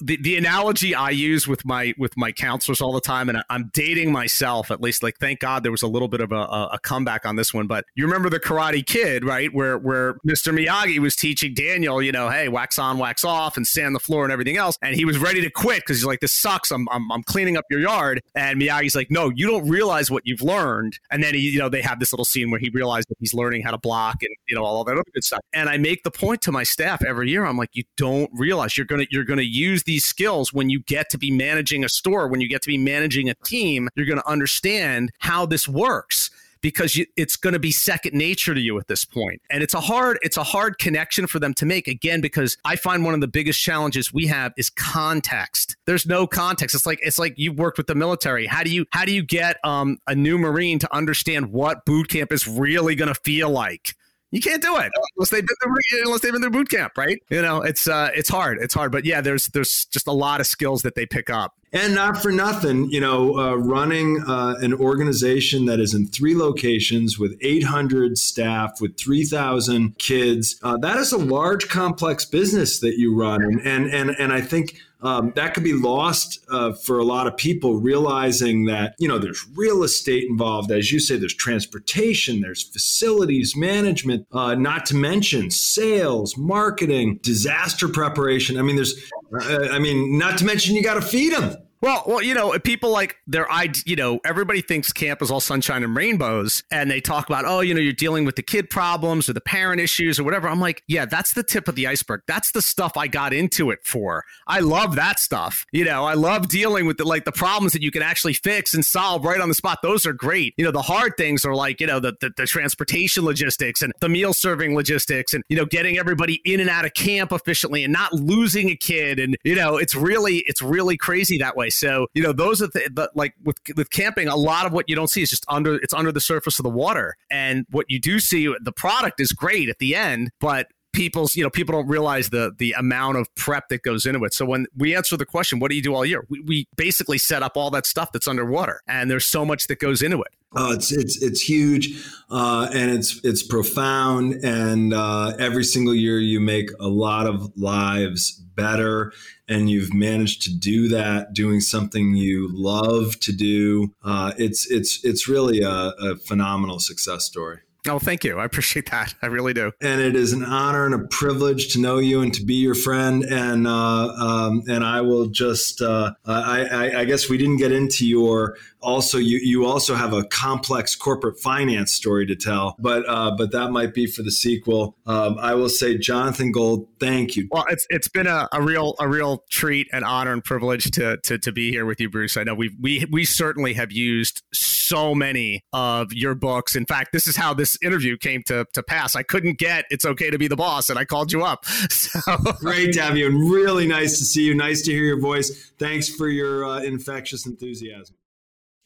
the, 0.00 0.16
the 0.16 0.36
analogy 0.36 0.94
I 0.94 1.10
use 1.10 1.46
with 1.46 1.64
my 1.64 1.94
with 1.98 2.16
my 2.16 2.32
counselors 2.32 2.80
all 2.80 2.92
the 2.92 3.00
time, 3.00 3.28
and 3.28 3.42
I'm 3.50 3.70
dating 3.72 4.12
myself 4.12 4.70
at 4.70 4.80
least. 4.80 5.02
Like, 5.02 5.18
thank 5.18 5.40
God 5.40 5.62
there 5.62 5.72
was 5.72 5.82
a 5.82 5.86
little 5.86 6.08
bit 6.08 6.20
of 6.20 6.32
a, 6.32 6.36
a, 6.72 6.78
comeback 6.82 7.26
on 7.26 7.36
this 7.36 7.52
one. 7.52 7.66
But 7.66 7.84
you 7.94 8.04
remember 8.04 8.30
the 8.30 8.40
Karate 8.40 8.84
Kid, 8.84 9.24
right? 9.24 9.52
Where 9.52 9.78
where 9.78 10.14
Mr. 10.26 10.56
Miyagi 10.56 10.98
was 10.98 11.16
teaching 11.16 11.54
Daniel, 11.54 12.02
you 12.02 12.12
know, 12.12 12.30
hey, 12.30 12.48
wax 12.48 12.78
on, 12.78 12.98
wax 12.98 13.24
off, 13.24 13.56
and 13.56 13.66
sand 13.66 13.94
the 13.94 14.00
floor 14.00 14.24
and 14.24 14.32
everything 14.32 14.56
else, 14.56 14.76
and 14.82 14.94
he 14.94 15.04
was 15.04 15.18
ready 15.18 15.40
to 15.42 15.50
quit 15.50 15.80
because 15.80 15.98
he's 15.98 16.06
like, 16.06 16.20
this 16.20 16.32
sucks. 16.32 16.70
I'm, 16.70 16.88
I'm 16.90 17.10
I'm 17.12 17.22
cleaning 17.22 17.56
up 17.56 17.64
your 17.70 17.80
yard, 17.80 18.22
and 18.34 18.60
Miyagi's 18.60 18.94
like, 18.94 19.10
no, 19.10 19.30
you 19.30 19.46
don't 19.46 19.68
realize 19.68 20.10
what 20.10 20.22
you've 20.26 20.42
learned. 20.42 20.98
And 21.10 21.22
then 21.22 21.34
he, 21.34 21.40
you 21.40 21.58
know, 21.58 21.68
they 21.68 21.82
have 21.82 22.00
this 22.00 22.12
little 22.12 22.24
scene 22.24 22.50
where 22.50 22.60
he 22.60 22.70
realized 22.70 23.08
that 23.10 23.16
he's 23.20 23.34
learning 23.34 23.62
how 23.62 23.70
to 23.70 23.78
block 23.78 24.22
and 24.22 24.34
you 24.48 24.54
know 24.54 24.64
all 24.64 24.84
that 24.84 24.92
other 24.92 25.04
good 25.12 25.24
stuff. 25.24 25.40
And 25.52 25.68
I 25.68 25.76
make 25.76 26.04
the 26.04 26.10
point 26.10 26.40
to 26.42 26.52
my 26.52 26.62
staff 26.62 27.04
every 27.04 27.30
year. 27.30 27.44
I'm 27.44 27.56
like, 27.56 27.70
you 27.72 27.84
don't 27.96 28.30
realize 28.32 28.76
you're 28.76 28.86
gonna 28.86 29.06
you're 29.10 29.24
gonna 29.24 29.42
use 29.42 29.82
these 29.90 30.04
skills 30.04 30.52
when 30.52 30.70
you 30.70 30.80
get 30.82 31.10
to 31.10 31.18
be 31.18 31.32
managing 31.32 31.84
a 31.84 31.88
store, 31.88 32.28
when 32.28 32.40
you 32.40 32.48
get 32.48 32.62
to 32.62 32.68
be 32.68 32.78
managing 32.78 33.28
a 33.28 33.34
team, 33.34 33.88
you're 33.96 34.06
going 34.06 34.20
to 34.20 34.28
understand 34.28 35.10
how 35.18 35.44
this 35.44 35.68
works 35.68 36.30
because 36.60 36.94
you, 36.94 37.06
it's 37.16 37.34
going 37.34 37.54
to 37.54 37.58
be 37.58 37.72
second 37.72 38.14
nature 38.14 38.54
to 38.54 38.60
you 38.60 38.78
at 38.78 38.86
this 38.86 39.04
point. 39.04 39.42
And 39.50 39.64
it's 39.64 39.74
a 39.74 39.80
hard 39.80 40.18
it's 40.22 40.36
a 40.36 40.44
hard 40.44 40.78
connection 40.78 41.26
for 41.26 41.40
them 41.40 41.54
to 41.54 41.66
make 41.66 41.88
again 41.88 42.20
because 42.20 42.56
i 42.64 42.76
find 42.76 43.04
one 43.04 43.14
of 43.14 43.20
the 43.20 43.28
biggest 43.28 43.60
challenges 43.60 44.12
we 44.12 44.28
have 44.28 44.52
is 44.56 44.70
context. 44.70 45.76
There's 45.86 46.06
no 46.06 46.26
context. 46.26 46.76
It's 46.76 46.86
like 46.86 47.00
it's 47.02 47.18
like 47.18 47.34
you've 47.36 47.58
worked 47.58 47.78
with 47.78 47.88
the 47.88 47.96
military. 47.96 48.46
How 48.46 48.62
do 48.62 48.70
you 48.70 48.86
how 48.92 49.04
do 49.04 49.12
you 49.12 49.24
get 49.24 49.56
um, 49.64 49.98
a 50.06 50.14
new 50.14 50.38
marine 50.38 50.78
to 50.78 50.94
understand 50.94 51.50
what 51.50 51.84
boot 51.84 52.08
camp 52.08 52.30
is 52.30 52.46
really 52.46 52.94
going 52.94 53.12
to 53.12 53.20
feel 53.24 53.50
like 53.50 53.96
you 54.30 54.40
can't 54.40 54.62
do 54.62 54.76
it 54.76 54.92
unless 55.16 55.30
they've 55.30 55.46
been 55.46 55.56
through, 55.62 56.04
unless 56.04 56.20
they've 56.20 56.32
been 56.32 56.42
through 56.42 56.50
boot 56.50 56.68
camp, 56.68 56.96
right? 56.96 57.22
You 57.30 57.42
know, 57.42 57.62
it's 57.62 57.88
uh, 57.88 58.10
it's 58.14 58.28
hard. 58.28 58.58
It's 58.60 58.74
hard, 58.74 58.92
but 58.92 59.04
yeah, 59.04 59.20
there's 59.20 59.48
there's 59.48 59.86
just 59.86 60.06
a 60.06 60.12
lot 60.12 60.40
of 60.40 60.46
skills 60.46 60.82
that 60.82 60.94
they 60.94 61.06
pick 61.06 61.30
up. 61.30 61.54
And 61.72 61.94
not 61.94 62.20
for 62.20 62.32
nothing, 62.32 62.90
you 62.90 63.00
know, 63.00 63.38
uh, 63.38 63.54
running 63.54 64.24
uh, 64.26 64.56
an 64.60 64.74
organization 64.74 65.66
that 65.66 65.78
is 65.78 65.94
in 65.94 66.08
three 66.08 66.36
locations 66.36 67.16
with 67.16 67.36
800 67.40 68.18
staff, 68.18 68.80
with 68.80 68.98
3,000 68.98 69.96
kids, 69.96 70.58
uh, 70.64 70.76
that 70.78 70.96
is 70.96 71.12
a 71.12 71.16
large, 71.16 71.68
complex 71.68 72.24
business 72.24 72.80
that 72.80 72.98
you 72.98 73.16
run. 73.16 73.42
And 73.42 73.60
and 73.60 73.86
and, 73.92 74.10
and 74.18 74.32
I 74.32 74.40
think 74.40 74.76
um, 75.02 75.32
that 75.36 75.54
could 75.54 75.64
be 75.64 75.72
lost 75.72 76.44
uh, 76.50 76.72
for 76.72 76.98
a 76.98 77.04
lot 77.04 77.26
of 77.26 77.36
people 77.36 77.76
realizing 77.76 78.66
that 78.66 78.94
you 78.98 79.08
know 79.08 79.18
there's 79.18 79.46
real 79.54 79.82
estate 79.82 80.24
involved. 80.28 80.70
As 80.70 80.92
you 80.92 81.00
say 81.00 81.16
there's 81.16 81.34
transportation 81.34 82.40
there's 82.40 82.62
facilities 82.62 83.56
management 83.56 84.26
uh, 84.32 84.54
not 84.54 84.86
to 84.86 84.96
mention 84.96 85.50
sales 85.50 86.36
marketing 86.36 87.18
disaster 87.22 87.88
preparation. 87.88 88.58
I 88.58 88.62
mean 88.62 88.76
there's 88.76 88.94
uh, 89.32 89.68
i 89.70 89.78
mean 89.78 90.18
not 90.18 90.38
to 90.38 90.44
mention 90.44 90.74
you 90.74 90.82
got 90.82 90.94
to 90.94 91.02
feed 91.02 91.32
them 91.32 91.56
well, 91.82 92.04
well, 92.06 92.22
you 92.22 92.34
know, 92.34 92.58
people 92.58 92.90
like 92.90 93.16
their 93.26 93.50
I, 93.50 93.72
you 93.86 93.96
know, 93.96 94.20
everybody 94.24 94.60
thinks 94.60 94.92
camp 94.92 95.22
is 95.22 95.30
all 95.30 95.40
sunshine 95.40 95.82
and 95.82 95.96
rainbows, 95.96 96.62
and 96.70 96.90
they 96.90 97.00
talk 97.00 97.26
about, 97.26 97.46
oh, 97.46 97.60
you 97.60 97.72
know, 97.72 97.80
you're 97.80 97.94
dealing 97.94 98.26
with 98.26 98.36
the 98.36 98.42
kid 98.42 98.68
problems 98.68 99.30
or 99.30 99.32
the 99.32 99.40
parent 99.40 99.80
issues 99.80 100.20
or 100.20 100.24
whatever. 100.24 100.46
I'm 100.46 100.60
like, 100.60 100.82
yeah, 100.88 101.06
that's 101.06 101.32
the 101.32 101.42
tip 101.42 101.68
of 101.68 101.76
the 101.76 101.86
iceberg. 101.86 102.20
That's 102.26 102.50
the 102.50 102.60
stuff 102.60 102.98
I 102.98 103.06
got 103.06 103.32
into 103.32 103.70
it 103.70 103.80
for. 103.82 104.24
I 104.46 104.60
love 104.60 104.94
that 104.96 105.18
stuff. 105.18 105.64
You 105.72 105.86
know, 105.86 106.04
I 106.04 106.14
love 106.14 106.48
dealing 106.48 106.84
with 106.84 106.98
the 106.98 107.04
like 107.04 107.24
the 107.24 107.32
problems 107.32 107.72
that 107.72 107.82
you 107.82 107.90
can 107.90 108.02
actually 108.02 108.34
fix 108.34 108.74
and 108.74 108.84
solve 108.84 109.24
right 109.24 109.40
on 109.40 109.48
the 109.48 109.54
spot. 109.54 109.78
Those 109.82 110.04
are 110.04 110.12
great. 110.12 110.52
You 110.58 110.66
know, 110.66 110.72
the 110.72 110.82
hard 110.82 111.16
things 111.16 111.46
are 111.46 111.54
like, 111.54 111.80
you 111.80 111.86
know, 111.86 111.98
the 111.98 112.14
the, 112.20 112.30
the 112.36 112.46
transportation 112.46 113.24
logistics 113.24 113.80
and 113.80 113.94
the 114.00 114.08
meal 114.10 114.34
serving 114.34 114.74
logistics, 114.74 115.32
and 115.32 115.42
you 115.48 115.56
know, 115.56 115.64
getting 115.64 115.96
everybody 115.96 116.42
in 116.44 116.60
and 116.60 116.68
out 116.68 116.84
of 116.84 116.92
camp 116.92 117.32
efficiently 117.32 117.84
and 117.84 117.92
not 117.92 118.12
losing 118.12 118.68
a 118.68 118.76
kid, 118.76 119.18
and 119.18 119.38
you 119.44 119.54
know, 119.54 119.78
it's 119.78 119.94
really 119.94 120.44
it's 120.46 120.60
really 120.60 120.98
crazy 120.98 121.38
that 121.38 121.56
way. 121.56 121.69
So 121.70 122.06
you 122.14 122.22
know 122.22 122.32
those 122.32 122.60
are 122.62 122.66
the, 122.68 122.90
the, 122.92 123.10
like 123.14 123.34
with 123.44 123.58
with 123.76 123.90
camping, 123.90 124.28
a 124.28 124.36
lot 124.36 124.66
of 124.66 124.72
what 124.72 124.88
you 124.88 124.96
don't 124.96 125.10
see 125.10 125.22
is 125.22 125.30
just 125.30 125.44
under 125.48 125.76
it's 125.76 125.94
under 125.94 126.12
the 126.12 126.20
surface 126.20 126.58
of 126.58 126.64
the 126.64 126.70
water, 126.70 127.16
and 127.30 127.66
what 127.70 127.86
you 127.88 128.00
do 128.00 128.18
see, 128.18 128.52
the 128.60 128.72
product 128.72 129.20
is 129.20 129.32
great 129.32 129.68
at 129.68 129.78
the 129.78 129.94
end, 129.94 130.30
but 130.40 130.68
people's 130.92 131.36
you 131.36 131.42
know 131.42 131.50
people 131.50 131.74
don't 131.74 131.88
realize 131.88 132.30
the 132.30 132.52
the 132.58 132.72
amount 132.72 133.16
of 133.16 133.32
prep 133.34 133.68
that 133.68 133.82
goes 133.82 134.06
into 134.06 134.24
it. 134.24 134.34
So 134.34 134.44
when 134.44 134.66
we 134.76 134.94
answer 134.94 135.16
the 135.16 135.26
question 135.26 135.58
what 135.58 135.70
do 135.70 135.76
you 135.76 135.82
do 135.82 135.94
all 135.94 136.04
year? 136.04 136.24
We, 136.28 136.40
we 136.40 136.68
basically 136.76 137.18
set 137.18 137.42
up 137.42 137.56
all 137.56 137.70
that 137.70 137.86
stuff 137.86 138.12
that's 138.12 138.28
underwater 138.28 138.80
and 138.86 139.10
there's 139.10 139.26
so 139.26 139.44
much 139.44 139.66
that 139.68 139.78
goes 139.78 140.02
into 140.02 140.20
it. 140.20 140.34
Oh, 140.56 140.72
it's 140.72 140.90
it's 140.90 141.22
it's 141.22 141.40
huge, 141.40 142.04
uh, 142.28 142.68
and 142.72 142.90
it's 142.90 143.20
it's 143.22 143.40
profound, 143.40 144.44
and 144.44 144.92
uh, 144.92 145.34
every 145.38 145.62
single 145.62 145.94
year 145.94 146.18
you 146.18 146.40
make 146.40 146.70
a 146.80 146.88
lot 146.88 147.28
of 147.28 147.52
lives 147.56 148.32
better 148.32 149.12
and 149.48 149.70
you've 149.70 149.94
managed 149.94 150.42
to 150.42 150.54
do 150.54 150.88
that 150.88 151.32
doing 151.32 151.60
something 151.60 152.14
you 152.14 152.48
love 152.52 153.18
to 153.20 153.32
do. 153.32 153.92
Uh, 154.02 154.32
it's 154.38 154.70
it's 154.70 155.04
it's 155.04 155.28
really 155.28 155.60
a, 155.60 155.92
a 155.98 156.16
phenomenal 156.16 156.78
success 156.78 157.24
story 157.24 157.60
Oh, 157.88 157.98
thank 157.98 158.24
you. 158.24 158.38
I 158.38 158.44
appreciate 158.44 158.90
that. 158.90 159.14
I 159.22 159.26
really 159.26 159.54
do. 159.54 159.72
And 159.80 160.00
it 160.00 160.14
is 160.14 160.32
an 160.32 160.44
honor 160.44 160.84
and 160.84 160.94
a 160.94 161.06
privilege 161.08 161.72
to 161.72 161.80
know 161.80 161.98
you 161.98 162.20
and 162.20 162.32
to 162.34 162.44
be 162.44 162.54
your 162.54 162.74
friend. 162.74 163.24
And 163.24 163.66
uh, 163.66 164.08
um, 164.08 164.62
and 164.68 164.84
I 164.84 165.00
will 165.00 165.26
just 165.26 165.80
uh, 165.80 166.12
I, 166.26 166.64
I, 166.64 167.00
I 167.00 167.04
guess 167.04 167.28
we 167.28 167.38
didn't 167.38 167.56
get 167.56 167.72
into 167.72 168.06
your 168.06 168.56
also 168.82 169.18
you 169.18 169.38
you 169.42 169.66
also 169.66 169.94
have 169.94 170.12
a 170.12 170.24
complex 170.24 170.94
corporate 170.94 171.38
finance 171.38 171.92
story 171.92 172.26
to 172.26 172.36
tell, 172.36 172.76
but 172.78 173.08
uh, 173.08 173.34
but 173.36 173.52
that 173.52 173.70
might 173.70 173.94
be 173.94 174.06
for 174.06 174.22
the 174.22 174.30
sequel. 174.30 174.96
Um, 175.06 175.38
I 175.38 175.54
will 175.54 175.68
say, 175.68 175.96
Jonathan 175.96 176.52
Gold, 176.52 176.88
thank 176.98 177.36
you. 177.36 177.48
Well, 177.50 177.64
it's 177.70 177.86
it's 177.90 178.08
been 178.08 178.26
a, 178.26 178.48
a 178.52 178.62
real 178.62 178.94
a 179.00 179.08
real 179.08 179.44
treat 179.50 179.88
and 179.92 180.04
honor 180.04 180.32
and 180.32 180.44
privilege 180.44 180.90
to 180.92 181.16
to, 181.24 181.38
to 181.38 181.52
be 181.52 181.70
here 181.70 181.86
with 181.86 182.00
you, 182.00 182.10
Bruce. 182.10 182.36
I 182.36 182.44
know 182.44 182.54
we 182.54 182.74
we 182.80 183.06
we 183.10 183.24
certainly 183.24 183.74
have 183.74 183.92
used 183.92 184.42
so 184.90 185.14
many 185.14 185.64
of 185.72 186.12
your 186.12 186.34
books. 186.34 186.74
In 186.74 186.84
fact, 186.84 187.12
this 187.12 187.26
is 187.26 187.36
how 187.36 187.54
this 187.54 187.78
interview 187.82 188.16
came 188.16 188.42
to 188.44 188.66
to 188.72 188.82
pass. 188.82 189.14
I 189.14 189.22
couldn't 189.22 189.58
get 189.58 189.84
"It's 189.90 190.04
Okay 190.04 190.30
to 190.30 190.38
Be 190.38 190.48
the 190.48 190.56
Boss," 190.56 190.90
and 190.90 190.98
I 190.98 191.04
called 191.04 191.32
you 191.32 191.42
up. 191.42 191.64
So 192.10 192.20
great 192.58 192.94
to 192.94 193.02
have 193.02 193.16
you, 193.16 193.26
and 193.26 193.50
really 193.50 193.86
nice 193.86 194.18
to 194.18 194.24
see 194.24 194.44
you. 194.44 194.54
Nice 194.54 194.82
to 194.82 194.92
hear 194.92 195.04
your 195.04 195.20
voice. 195.20 195.72
Thanks 195.78 196.08
for 196.08 196.28
your 196.28 196.64
uh, 196.64 196.80
infectious 196.80 197.46
enthusiasm. 197.46 198.16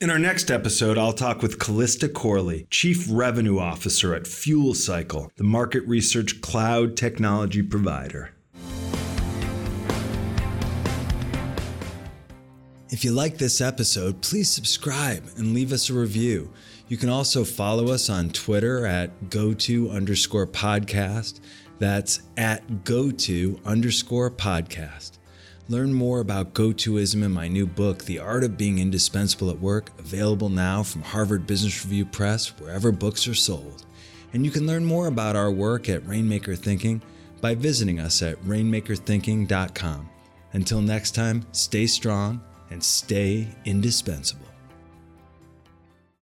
In 0.00 0.10
our 0.10 0.18
next 0.18 0.50
episode, 0.50 0.98
I'll 0.98 1.12
talk 1.12 1.40
with 1.40 1.58
Callista 1.58 2.08
Corley, 2.08 2.66
Chief 2.70 3.06
Revenue 3.10 3.58
Officer 3.58 4.14
at 4.14 4.26
Fuel 4.26 4.74
Cycle, 4.74 5.30
the 5.36 5.44
market 5.44 5.86
research 5.86 6.40
cloud 6.40 6.96
technology 6.96 7.62
provider. 7.62 8.34
If 12.94 13.04
you 13.04 13.10
like 13.10 13.38
this 13.38 13.60
episode, 13.60 14.20
please 14.20 14.48
subscribe 14.48 15.24
and 15.36 15.52
leave 15.52 15.72
us 15.72 15.90
a 15.90 15.94
review. 15.94 16.52
You 16.86 16.96
can 16.96 17.08
also 17.08 17.42
follow 17.42 17.88
us 17.88 18.08
on 18.08 18.30
Twitter 18.30 18.86
at 18.86 19.30
go-to 19.30 19.90
underscore 19.90 20.46
podcast. 20.46 21.40
That's 21.80 22.22
at 22.36 22.84
go-to 22.84 23.58
underscore 23.64 24.30
podcast. 24.30 25.18
Learn 25.68 25.92
more 25.92 26.20
about 26.20 26.54
GoToism 26.54 27.24
in 27.24 27.32
my 27.32 27.48
new 27.48 27.66
book, 27.66 28.04
The 28.04 28.20
Art 28.20 28.44
of 28.44 28.56
Being 28.56 28.78
Indispensable 28.78 29.50
at 29.50 29.58
Work, 29.58 29.90
available 29.98 30.48
now 30.48 30.84
from 30.84 31.02
Harvard 31.02 31.48
Business 31.48 31.84
Review 31.84 32.04
Press, 32.04 32.56
wherever 32.60 32.92
books 32.92 33.26
are 33.26 33.34
sold. 33.34 33.84
And 34.32 34.44
you 34.44 34.52
can 34.52 34.68
learn 34.68 34.84
more 34.84 35.08
about 35.08 35.34
our 35.34 35.50
work 35.50 35.88
at 35.88 36.06
Rainmaker 36.06 36.54
Thinking 36.54 37.02
by 37.40 37.56
visiting 37.56 37.98
us 37.98 38.22
at 38.22 38.40
rainmakerthinking.com. 38.44 40.10
Until 40.52 40.80
next 40.80 41.16
time, 41.16 41.44
stay 41.50 41.88
strong 41.88 42.40
and 42.74 42.82
stay 42.82 43.46
indispensable. 43.64 44.53